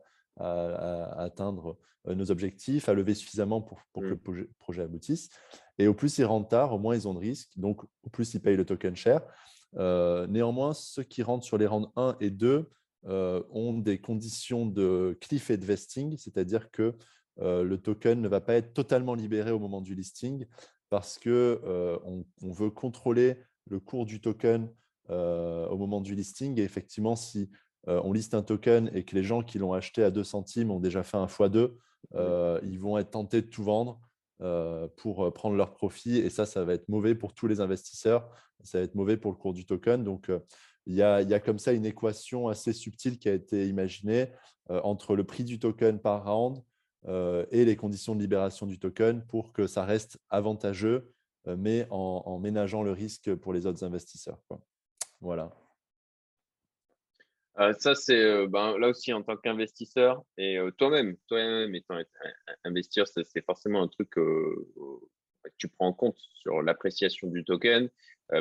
atteindre 1.17 1.77
nos 2.05 2.31
objectifs, 2.31 2.89
à 2.89 2.93
lever 2.93 3.13
suffisamment 3.13 3.61
pour, 3.61 3.79
que 3.93 3.99
le 3.99 4.15
mmh. 4.15 4.47
projet, 4.59 4.81
aboutisse. 4.81 5.29
Et 5.77 5.87
au 5.87 5.93
plus 5.93 6.17
ils 6.17 6.25
rentrent 6.25 6.49
tard, 6.49 6.73
au 6.73 6.79
moins 6.79 6.95
ils 6.95 7.07
ont 7.07 7.13
de 7.13 7.19
risques. 7.19 7.51
Donc, 7.57 7.83
au 8.03 8.09
plus 8.09 8.33
ils 8.33 8.41
payent 8.41 8.57
le 8.57 8.65
token 8.65 8.95
cher. 8.95 9.21
néanmoins, 9.73 10.73
ceux 10.73 11.03
qui 11.03 11.21
rentrent 11.21 11.45
sur 11.45 11.57
les 11.57 11.67
rounds 11.67 11.91
1 11.97 12.15
et 12.21 12.29
2 12.29 12.47
euh, 12.47 12.63
ont 13.05 13.77
des 13.77 13.99
conditions 13.99 14.65
de 14.65 15.17
cliff 15.19 15.49
et 15.49 15.57
de 15.57 15.65
vesting, 15.65 16.17
c'est-à-dire 16.17 16.71
que 16.71 16.95
euh, 17.39 17.63
le 17.63 17.77
token 17.77 18.21
ne 18.21 18.27
va 18.27 18.41
pas 18.41 18.53
être 18.55 18.73
totalement 18.73 19.15
libéré 19.15 19.51
au 19.51 19.59
moment 19.59 19.81
du 19.81 19.95
listing 19.95 20.45
parce 20.89 21.17
qu'on 21.17 21.29
euh, 21.29 21.97
on 22.05 22.51
veut 22.51 22.69
contrôler 22.69 23.37
le 23.69 23.79
cours 23.79 24.05
du 24.05 24.21
token 24.21 24.69
au 25.09 25.77
moment 25.77 25.99
du 25.99 26.15
listing. 26.15 26.59
Et 26.59 26.63
effectivement, 26.63 27.15
si 27.15 27.49
on 27.85 28.13
liste 28.13 28.33
un 28.33 28.41
token 28.41 28.89
et 28.93 29.03
que 29.03 29.15
les 29.15 29.23
gens 29.23 29.43
qui 29.43 29.59
l'ont 29.59 29.73
acheté 29.73 30.01
à 30.01 30.11
2 30.11 30.23
centimes 30.23 30.71
ont 30.71 30.79
déjà 30.79 31.03
fait 31.03 31.17
un 31.17 31.25
x2, 31.25 31.73
ils 32.63 32.79
vont 32.79 32.97
être 32.97 33.11
tentés 33.11 33.41
de 33.41 33.47
tout 33.47 33.63
vendre 33.63 33.99
pour 34.95 35.31
prendre 35.33 35.55
leur 35.55 35.73
profit. 35.73 36.17
Et 36.17 36.29
ça, 36.29 36.45
ça 36.45 36.63
va 36.63 36.73
être 36.73 36.87
mauvais 36.87 37.15
pour 37.15 37.33
tous 37.33 37.47
les 37.47 37.59
investisseurs. 37.59 38.29
Ça 38.63 38.79
va 38.79 38.85
être 38.85 38.95
mauvais 38.95 39.17
pour 39.17 39.31
le 39.31 39.37
cours 39.37 39.53
du 39.53 39.65
token. 39.65 40.03
Donc, 40.03 40.31
il 40.85 40.95
y, 40.95 41.01
a, 41.01 41.39
comme 41.39 41.59
ça 41.59 41.71
une 41.71 41.85
équation 41.85 42.47
assez 42.47 42.73
subtile 42.73 43.17
qui 43.17 43.29
a 43.29 43.33
été 43.33 43.67
imaginée 43.67 44.29
euh, 44.69 44.81
entre 44.83 45.15
le 45.15 45.23
prix 45.23 45.43
du 45.43 45.59
token 45.59 45.99
par 45.99 46.25
round 46.25 46.61
euh, 47.05 47.45
et 47.51 47.65
les 47.65 47.75
conditions 47.75 48.15
de 48.15 48.21
libération 48.21 48.65
du 48.65 48.79
token 48.79 49.25
pour 49.25 49.53
que 49.53 49.67
ça 49.67 49.85
reste 49.85 50.19
avantageux, 50.29 51.11
euh, 51.47 51.55
mais 51.57 51.87
en, 51.89 52.37
ménageant 52.39 52.83
le 52.83 52.91
risque 52.91 53.33
pour 53.35 53.53
les 53.53 53.65
autres 53.65 53.83
investisseurs. 53.83 54.39
Voilà. 55.21 55.53
ça, 57.79 57.95
c'est 57.95 58.47
ben, 58.47 58.77
là 58.77 58.89
aussi 58.89 59.13
en 59.13 59.23
tant 59.23 59.37
qu'investisseur 59.37 60.23
et 60.37 60.57
toi-même, 60.77 61.15
toi-même 61.27 61.73
étant 61.75 61.97
investisseur, 62.65 63.07
c'est 63.07 63.45
forcément 63.45 63.81
un 63.81 63.87
truc 63.87 64.09
que 64.09 64.67
tu 65.57 65.69
prends 65.69 65.87
en 65.87 65.93
compte 65.93 66.17
sur 66.17 66.61
l'appréciation 66.61 67.27
du 67.29 67.45
token, 67.45 67.89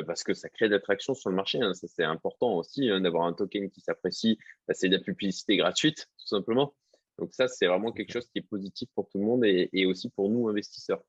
parce 0.05 0.23
que 0.23 0.33
ça 0.33 0.49
crée 0.49 0.67
de 0.67 0.73
l'attraction 0.73 1.13
sur 1.13 1.29
le 1.29 1.35
marché. 1.35 1.61
Hein. 1.61 1.73
Ça, 1.73 1.87
c'est 1.87 2.03
important 2.03 2.55
aussi 2.55 2.89
hein, 2.89 3.01
d'avoir 3.01 3.25
un 3.25 3.33
token 3.33 3.69
qui 3.69 3.81
s'apprécie. 3.81 4.37
Bah, 4.67 4.73
c'est 4.73 4.89
de 4.89 4.95
la 4.95 5.01
publicité 5.01 5.57
gratuite, 5.57 6.09
tout 6.17 6.27
simplement. 6.27 6.73
Donc 7.19 7.33
ça, 7.33 7.47
c'est 7.47 7.67
vraiment 7.67 7.91
quelque 7.91 8.11
chose 8.11 8.27
qui 8.27 8.39
est 8.39 8.47
positif 8.49 8.89
pour 8.95 9.07
tout 9.09 9.19
le 9.19 9.25
monde 9.25 9.45
et, 9.45 9.85
aussi 9.85 10.09
pour 10.09 10.29
nous, 10.29 10.47
investisseurs. 10.47 11.03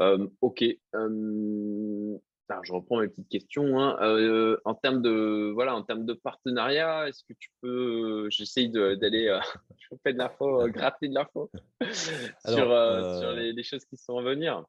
Euh, 0.00 0.26
ok. 0.40 0.64
Euh, 0.94 2.18
alors, 2.48 2.64
je 2.64 2.72
reprends 2.72 3.00
mes 3.00 3.08
petites 3.08 3.28
questions. 3.28 3.80
Hein. 3.80 4.56
en 4.64 4.74
termes 4.74 5.02
de 5.02 5.50
voilà, 5.54 5.74
en 5.74 5.82
termes 5.82 6.06
de 6.06 6.12
partenariat, 6.12 7.08
est-ce 7.08 7.24
que 7.24 7.34
tu 7.38 7.50
peux 7.60 8.28
J'essaye 8.30 8.68
d'aller, 8.70 9.38
je 9.78 9.96
fais 10.02 10.12
de 10.12 10.18
l'info, 10.18 10.68
gratter 10.68 11.08
de 11.08 11.14
l'info 11.14 11.50
sur, 11.92 12.54
sur 12.54 13.32
les, 13.32 13.52
les, 13.52 13.62
choses 13.62 13.84
qui 13.84 13.96
sont 13.96 14.18
à 14.18 14.22
venir 14.22 14.64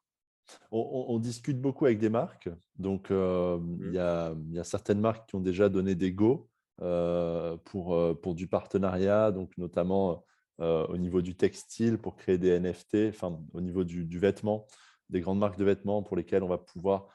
on, 0.71 1.19
discute 1.19 1.59
beaucoup 1.59 1.85
avec 1.85 1.99
des 1.99 2.09
marques. 2.09 2.49
Donc, 2.77 3.11
euh, 3.11 3.57
mmh. 3.57 3.79
il 3.87 3.93
y, 3.93 3.99
a, 3.99 4.63
certaines 4.63 4.99
marques 4.99 5.29
qui 5.29 5.35
ont 5.35 5.41
déjà 5.41 5.69
donné 5.69 5.95
des 5.95 6.11
go 6.11 6.49
euh, 6.81 7.57
pour, 7.65 7.95
euh, 7.95 8.13
pour 8.13 8.35
du 8.35 8.47
partenariat, 8.47 9.31
donc 9.31 9.57
notamment 9.57 10.23
au 10.59 10.97
niveau 10.97 11.21
du 11.21 11.35
textile 11.35 11.99
pour 11.99 12.15
créer 12.15 12.39
des 12.39 12.59
NFT, 12.59 13.09
enfin 13.09 13.39
au 13.53 13.61
niveau 13.61 13.83
du, 13.83 14.17
vêtement, 14.17 14.65
des 15.11 15.21
grandes 15.21 15.37
marques 15.37 15.59
de 15.59 15.63
vêtements 15.63 16.01
pour 16.01 16.17
lesquelles 16.17 16.41
on 16.41 16.47
va 16.47 16.57
pouvoir 16.57 17.09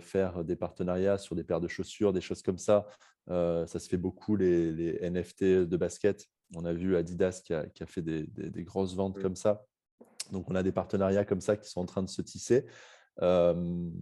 faire 0.00 0.42
des 0.42 0.56
partenariats 0.56 1.18
sur 1.18 1.36
des 1.36 1.44
paires 1.44 1.60
de 1.60 1.68
chaussures, 1.68 2.12
des 2.12 2.20
choses 2.20 2.42
comme 2.42 2.58
ça. 2.58 2.88
ça 3.28 3.78
se 3.78 3.88
fait 3.88 3.96
beaucoup 3.96 4.34
les, 4.34 4.98
NFT 5.08 5.44
de 5.68 5.76
basket. 5.76 6.26
On 6.56 6.64
a 6.64 6.72
vu 6.72 6.96
Adidas 6.96 7.42
qui 7.44 7.54
a, 7.54 7.86
fait 7.86 8.02
des, 8.02 8.64
grosses 8.64 8.96
ventes 8.96 9.18
mmh. 9.18 9.22
comme 9.22 9.36
ça. 9.36 9.64
Donc, 10.32 10.50
on 10.50 10.54
a 10.54 10.62
des 10.62 10.72
partenariats 10.72 11.24
comme 11.24 11.40
ça 11.40 11.56
qui 11.56 11.68
sont 11.68 11.80
en 11.80 11.86
train 11.86 12.02
de 12.02 12.08
se 12.08 12.22
tisser. 12.22 12.66
on, 13.20 13.92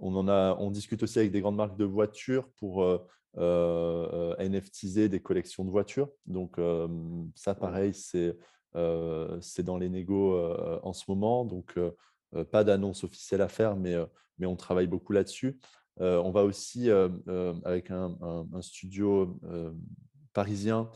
en 0.00 0.28
a, 0.28 0.56
on 0.58 0.70
discute 0.70 1.02
aussi 1.02 1.18
avec 1.18 1.32
des 1.32 1.40
grandes 1.40 1.56
marques 1.56 1.76
de 1.76 1.84
voitures 1.84 2.48
pour 2.58 2.82
euh, 2.82 2.98
euh, 3.38 4.36
NFTiser 4.38 5.08
des 5.08 5.20
collections 5.20 5.64
de 5.64 5.70
voitures. 5.70 6.10
Donc, 6.26 6.58
ça, 7.34 7.54
pareil, 7.54 7.94
c'est 7.94 8.36
dans 8.74 9.78
les 9.78 9.88
négos 9.88 10.36
en 10.82 10.92
ce 10.92 11.04
moment. 11.08 11.44
Donc, 11.44 11.78
pas 12.50 12.64
d'annonce 12.64 13.04
officielle 13.04 13.42
à 13.42 13.48
faire, 13.48 13.76
mais, 13.76 13.94
mais 14.38 14.46
on 14.46 14.56
travaille 14.56 14.86
beaucoup 14.86 15.12
là-dessus. 15.12 15.58
on 15.98 16.30
va 16.30 16.44
aussi, 16.44 16.90
avec 16.90 17.90
un, 17.90 18.16
un 18.52 18.62
studio 18.62 19.38
parisien, 20.32 20.90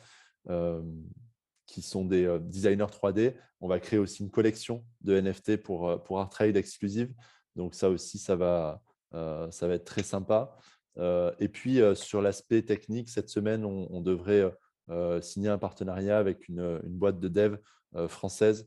qui 1.67 1.83
sont 1.83 2.05
des 2.05 2.25
euh, 2.25 2.39
designers 2.39 2.87
3D. 2.87 3.35
On 3.61 3.69
va 3.69 3.81
créer 3.81 3.99
aussi 3.99 4.23
une 4.23 4.31
collection 4.31 4.85
de 5.03 5.21
NFT 5.21 5.59
pour, 5.59 5.89
euh, 5.89 5.97
pour 5.99 6.21
Art 6.21 6.31
Trade 6.31 6.57
exclusive. 6.57 7.13
Donc 7.57 7.75
ça 7.75 7.91
aussi, 7.91 8.19
ça 8.19 8.37
va, 8.37 8.81
euh, 9.15 9.51
ça 9.51 9.67
va 9.67 9.75
être 9.75 9.85
très 9.85 10.03
sympa. 10.03 10.57
et 11.39 11.49
puis 11.49 11.81
sur 11.95 12.23
l'aspect 12.23 12.63
technique, 12.63 13.11
cette 13.11 13.29
semaine, 13.29 13.67
on, 13.67 14.01
devrait 14.01 14.51
signer 15.21 15.51
un 15.51 15.59
partenariat 15.59 16.19
avec 16.19 16.49
une, 16.49 16.81
une 16.85 16.97
boîte 16.97 17.21
de 17.21 17.29
dev 17.29 17.57
française 18.09 18.67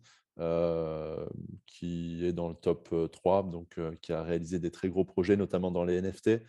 qui 1.65 2.25
est 2.25 2.33
dans 2.33 2.49
le 2.49 2.55
top 2.55 2.93
3, 3.11 3.49
donc 3.49 3.79
qui 4.01 4.13
a 4.13 4.21
réalisé 4.21 4.59
des 4.59 4.69
très 4.69 4.89
gros 4.89 5.05
projets, 5.05 5.37
notamment 5.37 5.71
dans 5.71 5.83
les 5.83 5.99
NFT. 6.01 6.41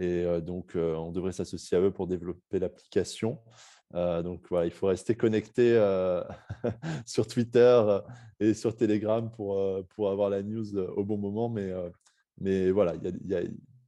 Et 0.00 0.24
donc, 0.40 0.72
on 0.74 1.12
devrait 1.12 1.32
s'associer 1.32 1.76
à 1.76 1.80
eux 1.80 1.92
pour 1.92 2.08
développer 2.08 2.58
l'application. 2.58 3.38
Euh, 3.94 4.22
donc 4.22 4.46
voilà, 4.50 4.66
il 4.66 4.70
faut 4.72 4.86
rester 4.86 5.14
connecté 5.14 5.72
euh, 5.74 6.22
sur 7.06 7.26
Twitter 7.26 7.58
euh, 7.60 8.00
et 8.38 8.54
sur 8.54 8.76
Telegram 8.76 9.30
pour, 9.30 9.60
pour 9.88 10.10
avoir 10.10 10.30
la 10.30 10.42
news 10.42 10.76
au 10.76 11.04
bon 11.04 11.18
moment. 11.18 11.48
Mais, 11.48 11.72
mais 12.40 12.70
voilà, 12.70 12.94
il 12.96 13.26
y 13.26 13.34
a, 13.34 13.42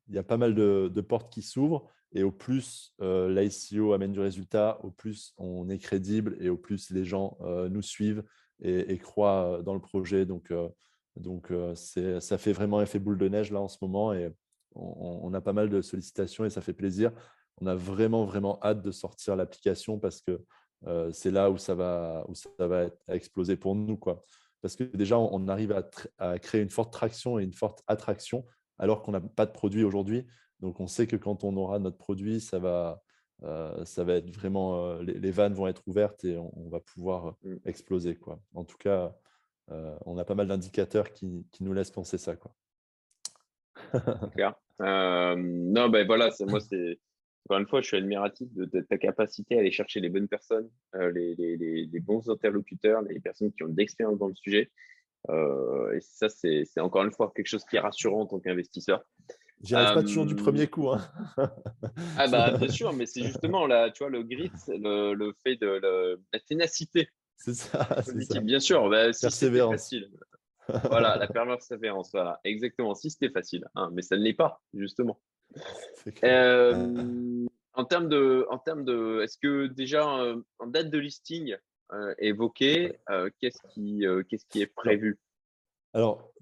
y 0.08 0.18
a, 0.18 0.22
pas 0.22 0.36
mal 0.36 0.54
de, 0.54 0.90
de 0.92 1.00
portes 1.00 1.32
qui 1.32 1.42
s'ouvrent. 1.42 1.88
Et 2.12 2.24
au 2.24 2.32
plus 2.32 2.92
l'ICO 3.00 3.92
amène 3.92 4.12
du 4.12 4.20
résultat, 4.20 4.80
au 4.82 4.90
plus 4.90 5.32
on 5.38 5.68
est 5.68 5.78
crédible 5.78 6.36
et 6.40 6.48
au 6.48 6.56
plus 6.56 6.90
les 6.90 7.04
gens 7.04 7.38
nous 7.70 7.82
suivent 7.82 8.24
et, 8.60 8.98
croient 8.98 9.60
dans 9.64 9.74
le 9.74 9.80
projet. 9.80 10.26
Donc, 10.26 10.52
donc 11.14 11.52
ça 11.74 12.36
fait 12.36 12.52
vraiment 12.52 12.82
effet 12.82 12.98
boule 12.98 13.18
de 13.18 13.28
neige 13.28 13.52
là 13.52 13.60
en 13.60 13.68
ce 13.68 13.78
moment 13.80 14.12
et 14.12 14.28
on, 14.74 15.20
on 15.22 15.34
a 15.34 15.40
pas 15.40 15.52
mal 15.52 15.70
de 15.70 15.80
sollicitations 15.82 16.44
et 16.44 16.50
ça 16.50 16.60
fait 16.60 16.72
plaisir 16.72 17.12
on 17.60 17.66
a 17.66 17.74
vraiment, 17.74 18.24
vraiment 18.24 18.58
hâte 18.62 18.82
de 18.82 18.90
sortir 18.90 19.36
l'application 19.36 19.98
parce 19.98 20.20
que 20.20 20.40
euh, 20.86 21.10
c'est 21.12 21.30
là 21.30 21.50
où 21.50 21.58
ça 21.58 21.74
va, 21.74 22.24
où 22.28 22.34
ça 22.34 22.50
va 22.58 22.86
exploser 23.08 23.56
pour 23.56 23.74
nous. 23.74 23.96
Quoi. 23.96 24.24
Parce 24.62 24.76
que 24.76 24.84
déjà, 24.84 25.18
on, 25.18 25.48
arrive 25.48 25.74
à, 26.18 26.38
créer 26.38 26.62
une 26.62 26.70
forte 26.70 26.92
traction 26.92 27.38
et 27.38 27.44
une 27.44 27.52
forte 27.52 27.82
attraction 27.86 28.44
alors 28.78 29.02
qu'on 29.02 29.12
n'a 29.12 29.20
pas 29.20 29.46
de 29.46 29.52
produit 29.52 29.84
aujourd'hui. 29.84 30.26
Donc, 30.60 30.80
on 30.80 30.86
sait 30.86 31.06
que 31.06 31.16
quand 31.16 31.44
on 31.44 31.56
aura 31.56 31.78
notre 31.78 31.98
produit, 31.98 32.40
ça 32.40 32.58
va, 32.58 33.02
euh, 33.42 33.84
ça 33.84 34.04
va 34.04 34.14
être 34.14 34.30
vraiment, 34.30 34.84
euh, 34.84 35.02
les, 35.02 35.30
vannes 35.30 35.54
vont 35.54 35.66
être 35.66 35.82
ouvertes 35.86 36.24
et 36.24 36.36
on, 36.36 36.68
va 36.68 36.80
pouvoir 36.80 37.36
mmh. 37.42 37.56
exploser. 37.66 38.16
Quoi. 38.16 38.40
En 38.54 38.64
tout 38.64 38.78
cas, 38.78 39.14
on 40.04 40.18
a 40.18 40.24
pas 40.24 40.34
mal 40.34 40.48
d'indicateurs 40.48 41.12
qui, 41.12 41.46
nous 41.60 41.72
laissent 41.72 41.92
penser 41.92 42.18
ça. 42.18 42.34
Quoi. 42.36 42.52
non, 44.80 45.88
ben 45.88 46.06
voilà, 46.06 46.30
moi, 46.40 46.60
c'est 46.68 46.98
encore 47.46 47.58
une 47.58 47.66
fois, 47.66 47.80
je 47.80 47.88
suis 47.88 47.96
admiratif 47.96 48.48
de, 48.54 48.80
ta 48.80 48.98
capacité 48.98 49.56
à 49.56 49.60
aller 49.60 49.72
chercher 49.72 50.00
les 50.00 50.08
bonnes 50.08 50.28
personnes, 50.28 50.68
euh, 50.94 51.10
les, 51.10 52.00
bons 52.00 52.28
interlocuteurs, 52.28 53.02
les 53.02 53.20
personnes 53.20 53.52
qui 53.52 53.62
ont 53.64 53.68
de 53.68 53.76
l'expérience 53.76 54.18
dans 54.18 54.28
le 54.28 54.34
sujet. 54.34 54.70
Euh, 55.28 55.92
et 55.92 56.00
ça, 56.00 56.28
c'est 56.28 56.64
encore 56.78 57.04
une 57.04 57.12
fois 57.12 57.32
quelque 57.34 57.48
chose 57.48 57.64
qui 57.64 57.76
est 57.76 57.80
rassurant 57.80 58.22
en 58.22 58.26
tant 58.26 58.40
qu'investisseur. 58.40 59.04
J'y 59.62 59.74
arrive 59.74 59.94
pas 59.94 60.02
toujours 60.02 60.24
du 60.24 60.36
premier 60.36 60.68
coup. 60.68 60.88
Hein. 60.88 61.06
ah 62.16 62.28
bah 62.28 62.56
bien 62.56 62.68
sûr, 62.68 62.94
mais 62.94 63.04
c'est 63.04 63.22
justement 63.22 63.66
là, 63.66 63.90
tu 63.90 64.02
vois, 64.02 64.10
le 64.10 64.22
grit, 64.22 64.50
le, 64.68 65.32
fait 65.42 65.56
de 65.56 66.18
la 66.32 66.40
ténacité 66.40 67.08
c'est 67.40 67.54
ça, 67.54 67.88
Bien 68.42 68.60
sûr, 68.60 68.88
bah, 68.90 69.12
si 69.14 69.30
c'était 69.30 69.58
facile. 69.58 70.10
voilà, 70.90 71.16
la 71.16 71.26
persévérance, 71.26 72.10
voilà, 72.12 72.38
exactement. 72.44 72.94
Si 72.94 73.10
c'était 73.10 73.30
facile, 73.30 73.66
hein, 73.74 73.88
mais 73.92 74.02
ça 74.02 74.16
ne 74.16 74.22
l'est 74.22 74.34
pas, 74.34 74.62
justement. 74.74 75.18
Euh, 76.24 77.46
en 77.74 77.84
termes 77.84 78.08
de, 78.08 78.46
en 78.50 78.58
termes 78.58 78.84
de, 78.84 79.20
est-ce 79.22 79.38
que 79.38 79.66
déjà 79.66 80.06
en 80.58 80.66
date 80.66 80.90
de 80.90 80.98
listing 80.98 81.56
euh, 81.92 82.14
évoquée, 82.18 82.96
euh, 83.10 83.30
qu'est-ce 83.38 83.60
qui, 83.68 84.04
qu'est-ce 84.28 84.46
qui 84.46 84.62
est 84.62 84.66
prévu? 84.66 85.18
Alors, 85.92 86.32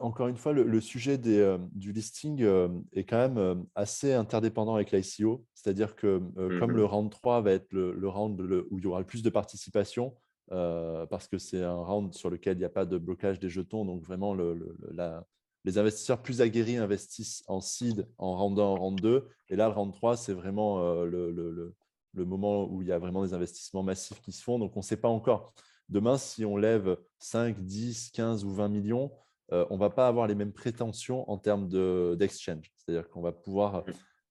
encore 0.00 0.28
une 0.28 0.36
fois, 0.36 0.52
le, 0.52 0.80
sujet 0.80 1.18
des, 1.18 1.56
du 1.72 1.92
listing 1.92 2.44
est 2.92 3.04
quand 3.04 3.28
même 3.28 3.64
assez 3.74 4.12
interdépendant 4.12 4.74
avec 4.74 4.92
l'ICO. 4.92 5.44
C'est-à-dire 5.54 5.96
que 5.96 6.20
comme 6.58 6.72
le 6.72 6.84
round 6.84 7.10
3 7.10 7.40
va 7.42 7.52
être 7.52 7.72
le, 7.72 7.92
le 7.92 8.08
round 8.08 8.40
où 8.70 8.78
il 8.78 8.84
y 8.84 8.86
aura 8.86 9.00
le 9.00 9.06
plus 9.06 9.22
de 9.22 9.30
participation, 9.30 10.14
parce 10.48 11.26
que 11.26 11.38
c'est 11.38 11.62
un 11.62 11.82
round 11.82 12.12
sur 12.14 12.28
lequel 12.28 12.56
il 12.56 12.60
n'y 12.60 12.66
a 12.66 12.70
pas 12.70 12.84
de 12.84 12.98
blocage 12.98 13.40
des 13.40 13.48
jetons. 13.48 13.84
Donc, 13.84 14.02
vraiment, 14.02 14.34
le, 14.34 14.76
la, 14.90 15.26
les 15.64 15.78
investisseurs 15.78 16.20
plus 16.20 16.40
aguerris 16.40 16.76
investissent 16.76 17.44
en 17.46 17.60
seed, 17.60 18.06
en 18.18 18.36
round 18.36 18.58
1, 18.58 18.62
en 18.62 18.74
round 18.76 19.00
2. 19.00 19.28
Et 19.48 19.56
là, 19.56 19.68
le 19.68 19.74
round 19.74 19.92
3, 19.92 20.16
c'est 20.16 20.32
vraiment 20.32 20.82
le, 21.04 21.74
moment 22.14 22.68
où 22.68 22.82
il 22.82 22.88
y 22.88 22.92
a 22.92 22.98
vraiment 22.98 23.24
des 23.24 23.34
investissements 23.34 23.82
massifs 23.82 24.20
qui 24.20 24.32
se 24.32 24.42
font. 24.42 24.58
Donc, 24.58 24.76
on 24.76 24.80
ne 24.80 24.84
sait 24.84 24.96
pas 24.96 25.08
encore. 25.08 25.54
Demain, 25.88 26.18
si 26.18 26.44
on 26.44 26.56
lève 26.56 26.96
5, 27.18 27.60
10, 27.60 28.10
15 28.10 28.44
ou 28.44 28.52
20 28.52 28.68
millions, 28.68 29.12
on 29.50 29.74
ne 29.74 29.78
va 29.78 29.90
pas 29.90 30.08
avoir 30.08 30.26
les 30.26 30.34
mêmes 30.34 30.52
prétentions 30.52 31.30
en 31.30 31.38
termes 31.38 31.68
d'exchange. 32.16 32.72
C'est-à-dire 32.76 33.08
qu'on 33.08 33.22
va 33.22 33.32
pouvoir, 33.32 33.84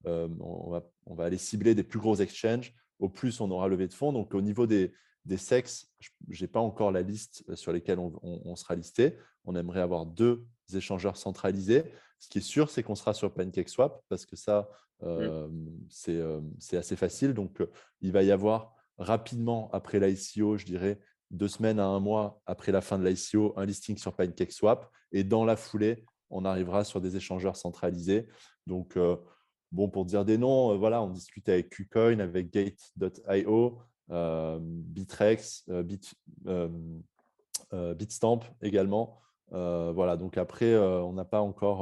on, 0.04 0.70
va, 0.70 0.86
on, 1.06 1.14
va, 1.14 1.24
aller 1.24 1.38
cibler 1.38 1.74
des 1.74 1.84
plus 1.84 1.98
gros 1.98 2.16
exchanges. 2.16 2.74
Au 2.98 3.08
plus, 3.08 3.40
on 3.40 3.50
aura 3.50 3.68
levé 3.68 3.88
de 3.88 3.94
fonds. 3.94 4.12
Donc, 4.12 4.34
au 4.34 4.42
niveau 4.42 4.66
des, 4.66 4.92
des 5.24 5.36
sexes, 5.36 5.88
je 6.28 6.42
n'ai 6.42 6.48
pas 6.48 6.60
encore 6.60 6.90
la 6.90 7.02
liste 7.02 7.44
euh, 7.48 7.56
sur 7.56 7.72
lesquels 7.72 7.98
on, 7.98 8.56
sera 8.56 8.74
listé. 8.74 9.16
On 9.44 9.54
aimerait 9.54 9.80
avoir 9.80 10.06
deux 10.06 10.46
échangeurs 10.72 11.16
centralisés. 11.16 11.84
Ce 12.18 12.28
qui 12.28 12.38
est 12.38 12.42
sûr, 12.42 12.70
c'est 12.70 12.82
qu'on 12.82 12.94
sera 12.94 13.14
sur 13.14 13.32
PancakeSwap 13.32 14.02
parce 14.08 14.26
que 14.26 14.36
ça, 14.36 14.68
euh, 15.02 15.48
euh, 16.08 16.40
c'est 16.58 16.76
assez 16.76 16.96
facile. 16.96 17.34
Donc, 17.34 17.62
il 18.00 18.12
va 18.12 18.22
y 18.22 18.30
avoir 18.30 18.74
rapidement 18.98 19.70
après 19.72 19.98
l'ICO, 19.98 20.56
je 20.56 20.64
dirais 20.64 21.00
deux 21.30 21.48
semaines 21.48 21.80
à 21.80 21.86
un 21.86 21.98
mois 21.98 22.40
après 22.46 22.72
la 22.72 22.82
fin 22.82 22.98
de 22.98 23.08
l'ICO, 23.08 23.54
un 23.56 23.64
listing 23.64 23.96
sur 23.96 24.14
PancakeSwap. 24.14 24.90
Et 25.12 25.24
dans 25.24 25.44
la 25.44 25.56
foulée, 25.56 26.04
on 26.30 26.44
arrivera 26.44 26.84
sur 26.84 27.00
des 27.00 27.16
échangeurs 27.16 27.56
centralisés. 27.56 28.28
Donc, 28.66 28.98
bon, 29.72 29.88
pour 29.88 30.04
dire 30.04 30.24
des 30.24 30.38
noms, 30.38 30.76
voilà, 30.76 31.02
on 31.02 31.08
discute 31.08 31.48
avec 31.48 31.70
KuCoin, 31.70 32.20
avec 32.20 32.52
Gate.io. 32.52 33.82
Euh, 34.12 34.58
Bitrex, 34.60 35.64
euh, 35.70 35.82
Bit, 35.82 36.14
euh, 36.46 37.94
Bitstamp 37.94 38.40
également. 38.60 39.20
Voilà, 39.50 40.16
donc 40.16 40.38
après, 40.38 40.76
on 40.76 41.12
n'a 41.12 41.24
pas 41.24 41.40
encore. 41.40 41.80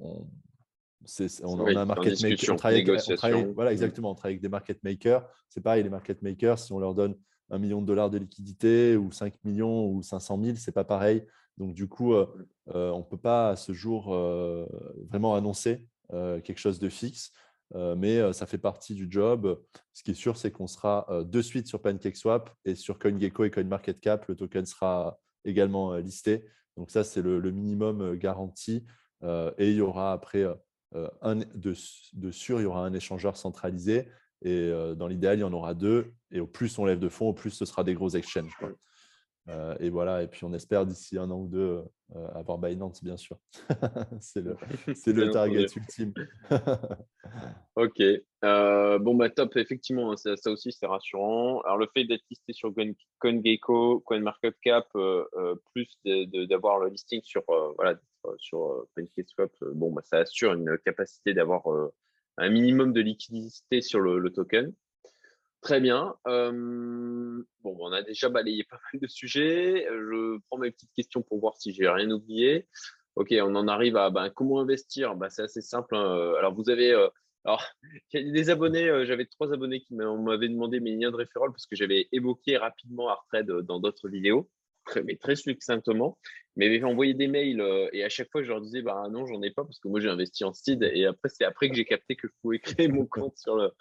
On, 0.00 0.26
on, 1.42 1.66
a 1.66 1.80
un 1.80 1.84
market 1.84 2.22
maker. 2.22 2.54
On 2.54 2.56
travaille, 2.56 3.52
voilà, 3.54 3.72
exactement. 3.72 4.10
On 4.10 4.14
travaille 4.14 4.34
avec 4.34 4.42
des 4.42 4.48
market 4.48 4.82
makers. 4.82 5.26
C'est 5.48 5.60
pareil, 5.60 5.82
les 5.82 5.90
market 5.90 6.22
makers, 6.22 6.58
si 6.58 6.72
on 6.72 6.78
leur 6.78 6.94
donne 6.94 7.14
un 7.50 7.58
million 7.58 7.82
de 7.82 7.86
dollars 7.86 8.08
de 8.08 8.18
liquidité 8.18 8.96
ou 8.96 9.12
5 9.12 9.34
millions 9.44 9.86
ou 9.90 10.02
500 10.02 10.40
000, 10.42 10.56
c'est 10.56 10.72
pas 10.72 10.84
pareil. 10.84 11.26
Donc, 11.58 11.74
du 11.74 11.88
coup, 11.88 12.14
on 12.14 12.98
ne 12.98 13.02
peut 13.02 13.18
pas 13.18 13.50
à 13.50 13.56
ce 13.56 13.72
jour 13.72 14.16
vraiment 15.10 15.34
annoncer 15.34 15.86
quelque 16.10 16.58
chose 16.58 16.78
de 16.78 16.88
fixe. 16.88 17.32
Euh, 17.74 17.94
mais 17.96 18.18
euh, 18.18 18.32
ça 18.32 18.46
fait 18.46 18.58
partie 18.58 18.94
du 18.94 19.06
job. 19.10 19.60
Ce 19.92 20.02
qui 20.02 20.12
est 20.12 20.14
sûr, 20.14 20.36
c'est 20.36 20.50
qu'on 20.50 20.66
sera 20.66 21.06
euh, 21.10 21.24
de 21.24 21.42
suite 21.42 21.66
sur 21.66 21.80
PancakeSwap 21.82 22.50
et 22.64 22.74
sur 22.74 22.98
CoinGecko 22.98 23.44
et 23.44 23.50
CoinMarketCap, 23.50 24.26
le 24.28 24.36
token 24.36 24.66
sera 24.66 25.18
également 25.44 25.96
listé. 25.96 26.44
Donc 26.76 26.90
ça, 26.90 27.04
c'est 27.04 27.22
le, 27.22 27.40
minimum 27.50 28.16
garanti. 28.16 28.84
et 29.22 29.70
il 29.70 29.76
y 29.76 29.80
aura 29.80 30.12
après, 30.12 30.44
un, 31.22 31.36
de, 31.36 31.74
de, 32.12 32.30
sûr, 32.30 32.60
il 32.60 32.64
y 32.64 32.66
aura 32.66 32.84
un 32.84 32.92
échangeur 32.92 33.36
centralisé. 33.36 34.08
Et 34.42 34.70
dans 34.96 35.06
l'idéal, 35.06 35.38
il 35.38 35.40
y 35.42 35.44
en 35.44 35.52
aura 35.52 35.74
deux. 35.74 36.12
Et 36.30 36.40
au 36.40 36.46
plus 36.46 36.78
on 36.78 36.84
lève 36.84 36.98
de 36.98 37.08
fonds, 37.08 37.28
au 37.28 37.32
plus 37.32 37.50
ce 37.50 37.64
sera 37.64 37.84
des 37.84 37.94
gros 37.94 38.10
exchanges. 38.10 38.56
Euh, 39.48 39.76
et 39.78 39.90
voilà, 39.90 40.22
et 40.22 40.26
puis 40.26 40.44
on 40.44 40.54
espère 40.54 40.86
d'ici 40.86 41.18
un 41.18 41.30
an 41.30 41.38
ou 41.38 41.48
deux 41.48 41.82
euh, 42.16 42.28
avoir 42.34 42.58
Binance, 42.58 43.04
bien 43.04 43.16
sûr. 43.16 43.38
c'est 44.20 44.42
le, 44.42 44.56
le 45.06 45.30
target 45.30 45.66
ultime. 45.76 46.14
ok. 47.76 48.00
Euh, 48.44 48.98
bon, 48.98 49.14
bah 49.14 49.28
top, 49.28 49.56
effectivement, 49.56 50.12
hein, 50.12 50.16
ça, 50.16 50.50
aussi 50.50 50.72
c'est 50.72 50.86
rassurant. 50.86 51.60
Alors 51.62 51.76
le 51.76 51.88
fait 51.92 52.04
d'être 52.04 52.24
listé 52.30 52.52
sur 52.54 52.72
CoinGecko, 53.18 54.00
CoinMarketCap, 54.00 54.88
plus 55.72 55.98
d'avoir 56.48 56.78
le 56.78 56.88
listing 56.88 57.20
sur, 57.22 57.42
voilà, 57.76 57.98
sur 58.38 58.86
PancakeSwap, 58.96 59.52
bon, 59.74 59.92
bah, 59.92 60.02
ça 60.04 60.18
assure 60.18 60.54
une 60.54 60.78
capacité 60.84 61.34
d'avoir 61.34 61.64
un 62.38 62.48
minimum 62.48 62.92
de 62.94 63.00
liquidité 63.00 63.82
sur 63.82 64.00
le 64.00 64.30
token. 64.30 64.72
Très 65.64 65.80
bien. 65.80 66.14
bon, 66.26 67.44
on 67.64 67.90
a 67.92 68.02
déjà 68.02 68.28
balayé 68.28 68.64
pas 68.64 68.78
mal 68.92 69.00
de 69.00 69.06
sujets. 69.08 69.86
Je 69.90 70.38
prends 70.48 70.58
mes 70.58 70.70
petites 70.70 70.92
questions 70.92 71.22
pour 71.22 71.40
voir 71.40 71.56
si 71.56 71.72
j'ai 71.72 71.88
rien 71.88 72.10
oublié. 72.10 72.68
Ok, 73.16 73.34
on 73.40 73.54
en 73.54 73.66
arrive 73.66 73.96
à 73.96 74.10
ben, 74.10 74.28
comment 74.30 74.60
investir? 74.60 75.16
Ben, 75.16 75.30
c'est 75.30 75.42
assez 75.42 75.62
simple. 75.62 75.96
Hein. 75.96 76.34
Alors, 76.38 76.54
vous 76.54 76.68
avez. 76.68 76.92
alors, 77.44 77.64
des 78.12 78.50
abonnés. 78.50 79.06
j'avais 79.06 79.24
trois 79.24 79.52
abonnés 79.52 79.80
qui 79.80 79.94
m'avaient 79.94 80.50
demandé 80.50 80.80
mes 80.80 80.96
liens 80.96 81.10
de 81.10 81.16
référence 81.16 81.50
parce 81.52 81.66
que 81.66 81.76
j'avais 81.76 82.08
évoqué 82.12 82.58
rapidement 82.58 83.08
Artred 83.08 83.46
dans 83.46 83.80
d'autres 83.80 84.08
vidéos 84.08 84.50
mais 85.04 85.16
très 85.16 85.36
succinctement. 85.36 86.18
Mais 86.56 86.68
m'avaient 86.68 86.84
envoyé 86.84 87.14
des 87.14 87.26
mails 87.26 87.62
et 87.92 88.04
à 88.04 88.08
chaque 88.08 88.30
fois, 88.30 88.42
je 88.42 88.48
leur 88.48 88.60
disais, 88.60 88.82
bah 88.82 89.08
non, 89.10 89.26
j'en 89.26 89.42
ai 89.42 89.50
pas 89.50 89.64
parce 89.64 89.80
que 89.80 89.88
moi, 89.88 90.00
j'ai 90.00 90.08
investi 90.08 90.44
en 90.44 90.52
seed. 90.52 90.82
Et 90.82 91.04
après, 91.04 91.28
c'est 91.28 91.44
après 91.44 91.68
que 91.68 91.74
j'ai 91.74 91.84
capté 91.84 92.14
que 92.14 92.28
je 92.28 92.32
pouvais 92.42 92.60
créer 92.60 92.88
mon 92.88 93.06
compte 93.06 93.36
sur 93.36 93.56
le, 93.56 93.72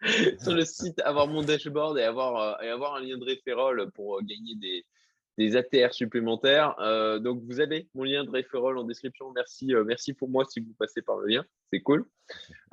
sur 0.42 0.54
le 0.54 0.64
site, 0.64 0.98
avoir 1.00 1.26
mon 1.26 1.42
dashboard 1.42 1.98
et 1.98 2.02
avoir, 2.02 2.62
et 2.62 2.68
avoir 2.68 2.94
un 2.94 3.00
lien 3.00 3.18
de 3.18 3.24
référol 3.24 3.90
pour 3.92 4.22
gagner 4.22 4.54
des, 4.54 4.84
des 5.40 5.56
ATR 5.56 5.94
supplémentaires. 5.94 6.78
Euh, 6.80 7.18
donc, 7.18 7.42
vous 7.46 7.60
avez 7.60 7.88
mon 7.94 8.04
lien 8.04 8.24
de 8.24 8.30
referral 8.30 8.76
en 8.76 8.84
description. 8.84 9.32
Merci, 9.34 9.74
euh, 9.74 9.84
merci 9.84 10.12
pour 10.12 10.28
moi 10.28 10.44
si 10.44 10.60
vous 10.60 10.74
passez 10.78 11.00
par 11.00 11.16
le 11.16 11.28
lien. 11.28 11.44
C'est 11.72 11.80
cool. 11.80 12.04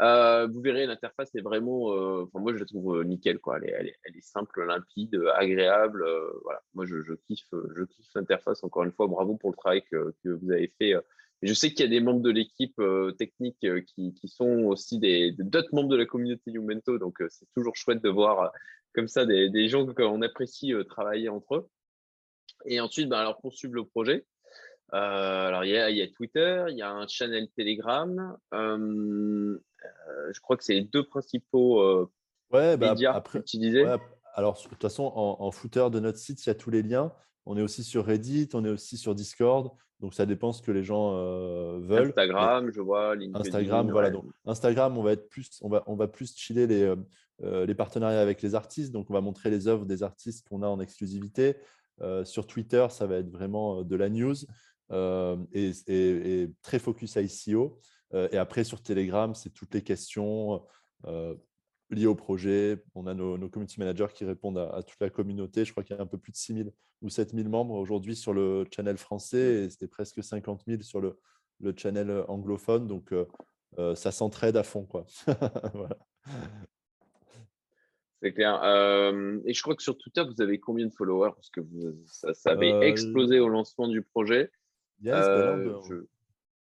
Euh, 0.01 0.47
vous 0.47 0.59
verrez, 0.59 0.85
l'interface 0.85 1.33
est 1.35 1.41
vraiment, 1.41 1.85
enfin, 2.23 2.39
moi, 2.39 2.53
je 2.53 2.57
la 2.57 2.65
trouve 2.65 3.03
nickel. 3.05 3.39
Quoi. 3.39 3.59
Elle, 3.63 3.87
est, 3.87 4.21
simple, 4.21 4.65
limpide, 4.65 5.17
agréable. 5.35 6.05
voilà. 6.43 6.61
Moi, 6.73 6.85
je, 6.85 7.13
kiffe, 7.29 7.47
je 7.73 7.83
kiffe 7.85 8.09
l'interface. 8.15 8.61
Encore 8.65 8.83
une 8.83 8.91
fois, 8.91 9.07
bravo 9.07 9.37
pour 9.37 9.51
le 9.51 9.55
travail 9.55 9.83
que, 9.89 10.13
que 10.21 10.29
vous 10.29 10.51
avez 10.51 10.73
fait. 10.77 10.93
Je 11.43 11.53
sais 11.53 11.69
qu'il 11.69 11.81
y 11.81 11.83
a 11.83 11.87
des 11.87 12.01
membres 12.01 12.21
de 12.21 12.31
l'équipe 12.31 12.81
technique 13.17 13.65
qui, 13.85 14.13
qui, 14.13 14.27
sont 14.27 14.65
aussi 14.65 14.99
d'autres 15.39 15.73
membres 15.73 15.89
de 15.89 15.95
la 15.95 16.05
communauté 16.05 16.51
Youmento. 16.51 16.97
Donc, 16.97 17.23
c'est 17.29 17.47
toujours 17.55 17.77
chouette 17.77 18.03
de 18.03 18.09
voir 18.09 18.51
comme 18.93 19.07
ça 19.07 19.25
des, 19.25 19.49
des 19.49 19.69
gens 19.69 19.85
qu'on 19.85 20.21
apprécie 20.21 20.73
travailler 20.89 21.29
entre 21.29 21.55
eux. 21.55 21.69
Et 22.65 22.79
ensuite, 22.79 23.09
ben, 23.09 23.17
alors, 23.17 23.39
pour 23.39 23.53
suivre 23.53 23.75
le 23.75 23.85
projet, 23.85 24.25
euh, 24.93 25.47
alors 25.47 25.65
il 25.65 25.71
y, 25.71 25.77
a, 25.77 25.89
il 25.89 25.97
y, 25.97 26.01
a, 26.01 26.07
Twitter, 26.07 26.65
il 26.69 26.77
y 26.77 26.81
a 26.81 26.91
un 26.91 27.07
channel 27.07 27.49
Telegram. 27.55 28.37
Euh, 28.53 29.57
je 30.31 30.39
crois 30.39 30.55
que 30.55 30.63
c'est 30.63 30.75
les 30.75 30.83
deux 30.83 31.03
principaux 31.03 31.81
euh, 31.81 32.09
ouais, 32.51 32.77
bah, 32.77 32.91
médias 32.91 33.13
après, 33.13 33.39
utilisés. 33.39 33.85
alors, 34.33 34.61
de 34.61 34.69
toute 34.69 34.81
façon, 34.81 35.11
en, 35.13 35.37
en, 35.39 35.51
footer 35.51 35.89
de 35.91 35.99
notre 35.99 36.17
site, 36.17 36.45
il 36.45 36.49
y 36.49 36.51
a 36.51 36.55
tous 36.55 36.69
les 36.69 36.83
liens. 36.83 37.11
On 37.45 37.57
est 37.57 37.61
aussi 37.61 37.83
sur 37.83 38.05
Reddit, 38.05 38.49
on 38.53 38.63
est 38.63 38.69
aussi 38.69 38.97
sur 38.97 39.13
Discord. 39.13 39.71
Donc, 39.99 40.13
ça 40.13 40.25
dépend 40.25 40.51
ce 40.53 40.61
que 40.61 40.71
les 40.71 40.83
gens 40.83 41.13
veulent. 41.79 42.09
Instagram, 42.09 42.71
je 42.71 42.81
vois. 42.81 43.15
LinkedIn, 43.15 43.39
Instagram, 43.39 43.91
voilà. 43.91 44.11
Donc, 44.11 44.25
Instagram, 44.45 44.97
on 44.97 45.01
va 45.01 45.13
être 45.13 45.27
plus, 45.27 45.49
on 45.61 45.69
va, 45.69 45.83
on 45.87 45.95
va 45.95 46.07
plus 46.07 46.35
chiller 46.35 46.67
les, 46.67 46.93
les 47.41 47.75
partenariats 47.75 48.21
avec 48.21 48.41
les 48.41 48.53
artistes. 48.53 48.91
Donc, 48.91 49.09
on 49.09 49.13
va 49.13 49.21
montrer 49.21 49.49
les 49.49 49.67
œuvres 49.67 49.85
des 49.85 50.03
artistes 50.03 50.47
qu'on 50.47 50.61
a 50.61 50.67
en 50.67 50.79
exclusivité. 50.79 51.55
Euh, 52.01 52.23
sur 52.25 52.47
Twitter, 52.47 52.85
ça 52.89 53.07
va 53.07 53.17
être 53.17 53.29
vraiment 53.29 53.79
euh, 53.79 53.83
de 53.83 53.95
la 53.95 54.09
news 54.09 54.35
euh, 54.91 55.37
et, 55.51 56.49
très 56.61 56.79
focus 56.79 57.15
ICO. 57.15 57.79
et 58.13 58.37
après, 58.37 58.63
sur 58.63 58.81
Telegram, 58.81 59.33
c'est 59.35 59.49
toutes 59.49 59.73
les 59.73 59.83
questions 59.83 60.63
liées 61.89 62.05
au 62.05 62.15
projet. 62.15 62.83
On 62.95 63.05
a 63.07 63.13
nos, 63.13 63.49
community 63.49 63.79
managers 63.79 64.07
qui 64.13 64.25
répondent 64.25 64.57
à, 64.57 64.81
toute 64.83 64.99
la 65.01 65.09
communauté. 65.09 65.65
Je 65.65 65.71
crois 65.71 65.83
qu'il 65.83 65.95
y 65.95 65.99
a 65.99 66.01
un 66.01 66.07
peu 66.07 66.17
plus 66.17 66.31
de 66.31 66.37
6 66.37 66.53
000 66.53 66.69
ou 67.01 67.09
7 67.09 67.33
000 67.35 67.49
membres 67.49 67.75
aujourd'hui 67.75 68.15
sur 68.15 68.33
le 68.33 68.65
channel 68.73 68.97
français 68.97 69.63
et 69.63 69.69
c'était 69.69 69.87
presque 69.87 70.23
50 70.23 70.63
000 70.67 70.81
sur 70.83 71.01
le, 71.01 71.19
le 71.59 71.73
channel 71.75 72.23
anglophone. 72.29 72.87
Donc, 72.87 73.13
ça 73.95 74.11
s'entraide 74.11 74.55
à 74.55 74.63
fond. 74.63 74.85
Quoi. 74.85 75.05
voilà. 75.73 75.97
C'est 78.21 78.33
clair. 78.33 78.61
Euh, 78.63 79.39
et 79.45 79.53
je 79.53 79.61
crois 79.61 79.75
que 79.75 79.83
sur 79.83 79.97
Twitter, 79.97 80.23
vous 80.23 80.41
avez 80.41 80.59
combien 80.59 80.87
de 80.87 80.93
followers? 80.93 81.31
Parce 81.35 81.49
que 81.49 81.61
ça, 82.05 82.51
avait 82.51 82.73
euh, 82.73 82.81
explosé 82.81 83.39
au 83.39 83.47
lancement 83.47 83.87
du 83.87 84.01
projet. 84.01 84.51
Yes, 85.01 85.15
euh, 85.27 85.79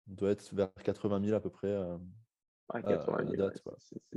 on 0.07 0.13
doit 0.13 0.31
être 0.31 0.53
vers 0.53 0.71
80 0.83 1.21
000 1.25 1.35
à 1.35 1.39
peu 1.39 1.49
près. 1.49 1.75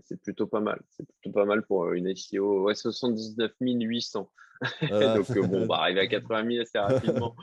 c'est 0.02 0.20
plutôt 0.20 0.46
pas 0.46 0.60
mal. 0.60 0.82
C'est 0.90 1.06
plutôt 1.06 1.32
pas 1.32 1.46
mal 1.46 1.62
pour 1.62 1.90
une 1.92 2.14
SEO. 2.14 2.64
Ouais, 2.64 2.74
79 2.74 3.52
800. 3.60 4.30
Donc, 4.82 5.38
bon, 5.48 5.62
on 5.62 5.66
va 5.66 5.76
arriver 5.76 6.00
à 6.00 6.06
80 6.06 6.50
000 6.50 6.62
assez 6.62 6.78
rapidement. 6.78 7.34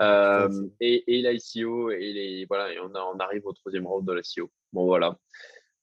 et, 0.80 1.04
et 1.06 1.22
l'ICO, 1.22 1.90
et, 1.90 2.12
les, 2.12 2.46
voilà, 2.46 2.72
et 2.72 2.80
on, 2.80 2.90
on, 2.92 3.18
arrive 3.18 3.46
au 3.46 3.52
troisième 3.52 3.86
round 3.86 4.06
de 4.06 4.12
l'ICO. 4.12 4.50
Bon, 4.72 4.86
voilà. 4.86 5.16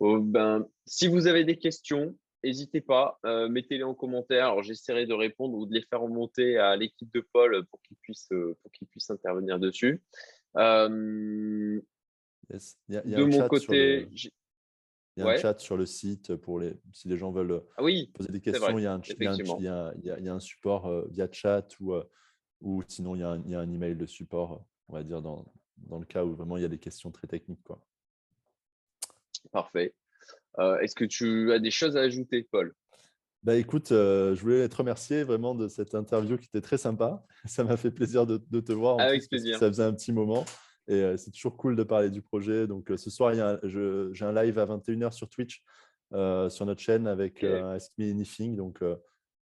ben, 0.02 0.68
si 0.86 1.08
vous 1.08 1.28
avez 1.28 1.46
des 1.46 1.58
questions, 1.58 2.14
n'hésitez 2.44 2.82
pas, 2.82 3.20
mettez-les 3.50 3.84
en 3.84 3.94
commentaire. 3.94 4.46
Alors, 4.46 4.64
j'essaierai 4.64 5.06
de 5.06 5.14
répondre 5.14 5.58
ou 5.58 5.66
de 5.66 5.74
les 5.74 5.82
faire 5.82 6.02
remonter 6.02 6.58
à 6.58 6.76
l'équipe 6.76 7.12
de 7.14 7.22
Paul 7.34 7.66
pour 7.68 7.82
qu'il 7.82 7.98
puisse, 7.98 8.30
pour 8.62 8.72
qu'il 8.72 8.88
puisse 8.88 9.10
intervenir 9.10 9.60
dessus. 9.60 10.02
de 10.56 11.82
mon 13.24 13.48
côté, 13.48 14.08
il 15.16 15.24
y 15.24 15.28
a 15.28 15.30
un 15.30 15.38
chat 15.38 15.60
sur 15.60 15.78
le 15.78 15.86
site 15.86 16.36
pour 16.36 16.60
les, 16.60 16.76
si 16.92 17.08
les 17.08 17.18
gens 17.18 17.32
veulent 17.32 17.64
ah 17.78 17.84
poser 18.14 18.32
des 18.32 18.42
questions. 18.42 18.78
il, 18.78 18.84
y 18.84 18.88
a 18.88 18.94
un, 18.94 19.02
il, 19.98 20.06
y 20.06 20.30
a 20.30 20.34
un, 20.34 20.40
support 20.40 21.08
via 21.10 21.28
chat 21.32 21.68
ou, 21.80 21.94
ou 22.62 22.82
sinon 22.88 23.16
il 23.16 23.20
y, 23.20 23.24
a 23.24 23.30
un, 23.30 23.44
il 23.46 23.52
y 23.52 23.56
a 23.56 23.60
un 23.60 23.72
email 23.72 23.96
de 23.96 24.08
support, 24.08 24.66
on 24.88 24.94
va 24.94 25.04
dire, 25.04 25.22
dans, 25.22 25.46
dans, 25.78 26.00
le 26.00 26.06
cas 26.06 26.24
où 26.24 26.34
vraiment 26.34 26.58
il 26.58 26.64
y 26.64 26.66
a 26.66 26.70
des 26.70 26.80
questions 26.80 27.12
très 27.12 27.28
techniques. 27.28 27.64
Quoi. 27.64 27.80
Parfait. 29.52 29.94
Est-ce 30.60 30.96
que 30.96 31.06
tu 31.06 31.52
as 31.52 31.60
des 31.60 31.72
choses 31.72 31.98
à 31.98 32.02
ajouter, 32.02 32.48
Paul? 32.52 32.74
Bah, 33.44 33.56
écoute, 33.56 33.88
je 33.90 34.40
voulais 34.40 34.68
te 34.70 34.76
remercier 34.76 35.24
vraiment 35.24 35.56
de 35.56 35.68
cette 35.68 35.96
interview 35.96 36.38
qui 36.38 36.46
était 36.46 36.62
très 36.62 36.78
sympa. 36.78 37.24
Ça 37.46 37.64
m'a 37.64 37.78
fait 37.78 37.92
plaisir 37.92 38.26
de, 38.26 38.42
de 38.50 38.60
te 38.60 38.72
voir. 38.72 39.00
Avec 39.00 39.28
plaisir. 39.28 39.58
Ça 39.60 39.68
faisait 39.68 39.84
un 39.84 39.94
petit 39.94 40.12
moment. 40.12 40.46
Et 40.88 41.16
c'est 41.18 41.32
toujours 41.32 41.56
cool 41.56 41.76
de 41.76 41.84
parler 41.84 42.10
du 42.10 42.22
projet. 42.22 42.68
Donc 42.68 42.92
ce 42.96 43.10
soir, 43.10 43.34
j'ai 43.64 44.26
un 44.26 44.34
live 44.34 44.60
à 44.60 44.66
21h 44.66 45.12
sur 45.12 45.30
Twitch, 45.30 45.64
sur 46.12 46.66
notre 46.66 46.82
chaîne 46.82 47.08
avec 47.08 47.44
un 47.44 47.72
Ask 47.72 47.92
Me 47.98 48.10
Anything. 48.10 48.56
Donc 48.56 48.82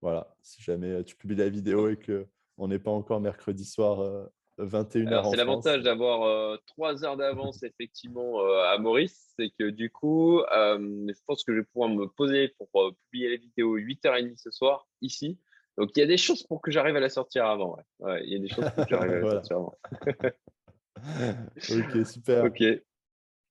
voilà, 0.00 0.34
si 0.42 0.62
jamais 0.62 1.04
tu 1.04 1.16
publies 1.16 1.36
la 1.36 1.48
vidéo 1.48 1.88
et 1.88 1.96
qu'on 1.96 2.68
n'est 2.68 2.78
pas 2.78 2.90
encore 2.90 3.20
mercredi 3.20 3.64
soir 3.64 4.28
21h. 4.58 5.30
C'est 5.30 5.36
l'avantage 5.36 5.82
d'avoir 5.82 6.58
trois 6.66 7.04
heures 7.04 7.16
d'avance 7.16 7.62
effectivement 7.62 8.40
à 8.64 8.76
Maurice. 8.78 9.32
C'est 9.38 9.50
que 9.58 9.70
du 9.70 9.90
coup, 9.90 10.42
je 10.50 11.20
pense 11.26 11.44
que 11.44 11.52
je 11.52 11.60
vais 11.60 11.64
pouvoir 11.64 11.88
me 11.88 12.06
poser 12.06 12.48
pour 12.58 12.68
publier 13.04 13.30
la 13.30 13.36
vidéo 13.36 13.78
8h30 13.78 14.36
ce 14.36 14.50
soir 14.50 14.86
ici. 15.00 15.38
Donc 15.78 15.96
il 15.96 16.00
y 16.00 16.02
a 16.02 16.06
des 16.06 16.16
choses 16.16 16.42
pour 16.42 16.60
que 16.60 16.72
j'arrive 16.72 16.96
à 16.96 17.00
la 17.00 17.08
sortir 17.08 17.46
avant. 17.46 17.76
Ouais. 18.00 18.20
il 18.24 18.32
y 18.32 18.36
a 18.36 18.40
des 18.40 18.48
choses 18.48 18.68
pour 18.74 18.84
que 18.84 18.90
j'arrive 18.90 19.12
à 19.12 19.20
la 19.20 19.42
sortir 19.44 19.56
avant. 19.56 19.78
ok, 21.70 22.06
super. 22.06 22.44
Ok. 22.44 22.62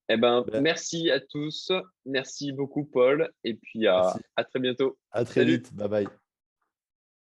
Eh 0.09 0.17
ben, 0.17 0.43
ben, 0.51 0.61
merci 0.61 1.09
à 1.09 1.21
tous. 1.21 1.71
Merci 2.05 2.51
beaucoup, 2.51 2.85
Paul. 2.85 3.31
Et 3.45 3.55
puis 3.55 3.87
à, 3.87 4.13
à 4.35 4.43
très 4.43 4.59
bientôt. 4.59 4.97
À 5.11 5.23
très 5.23 5.45
vite. 5.45 5.73
Bye 5.73 5.87
bye. 5.87 6.07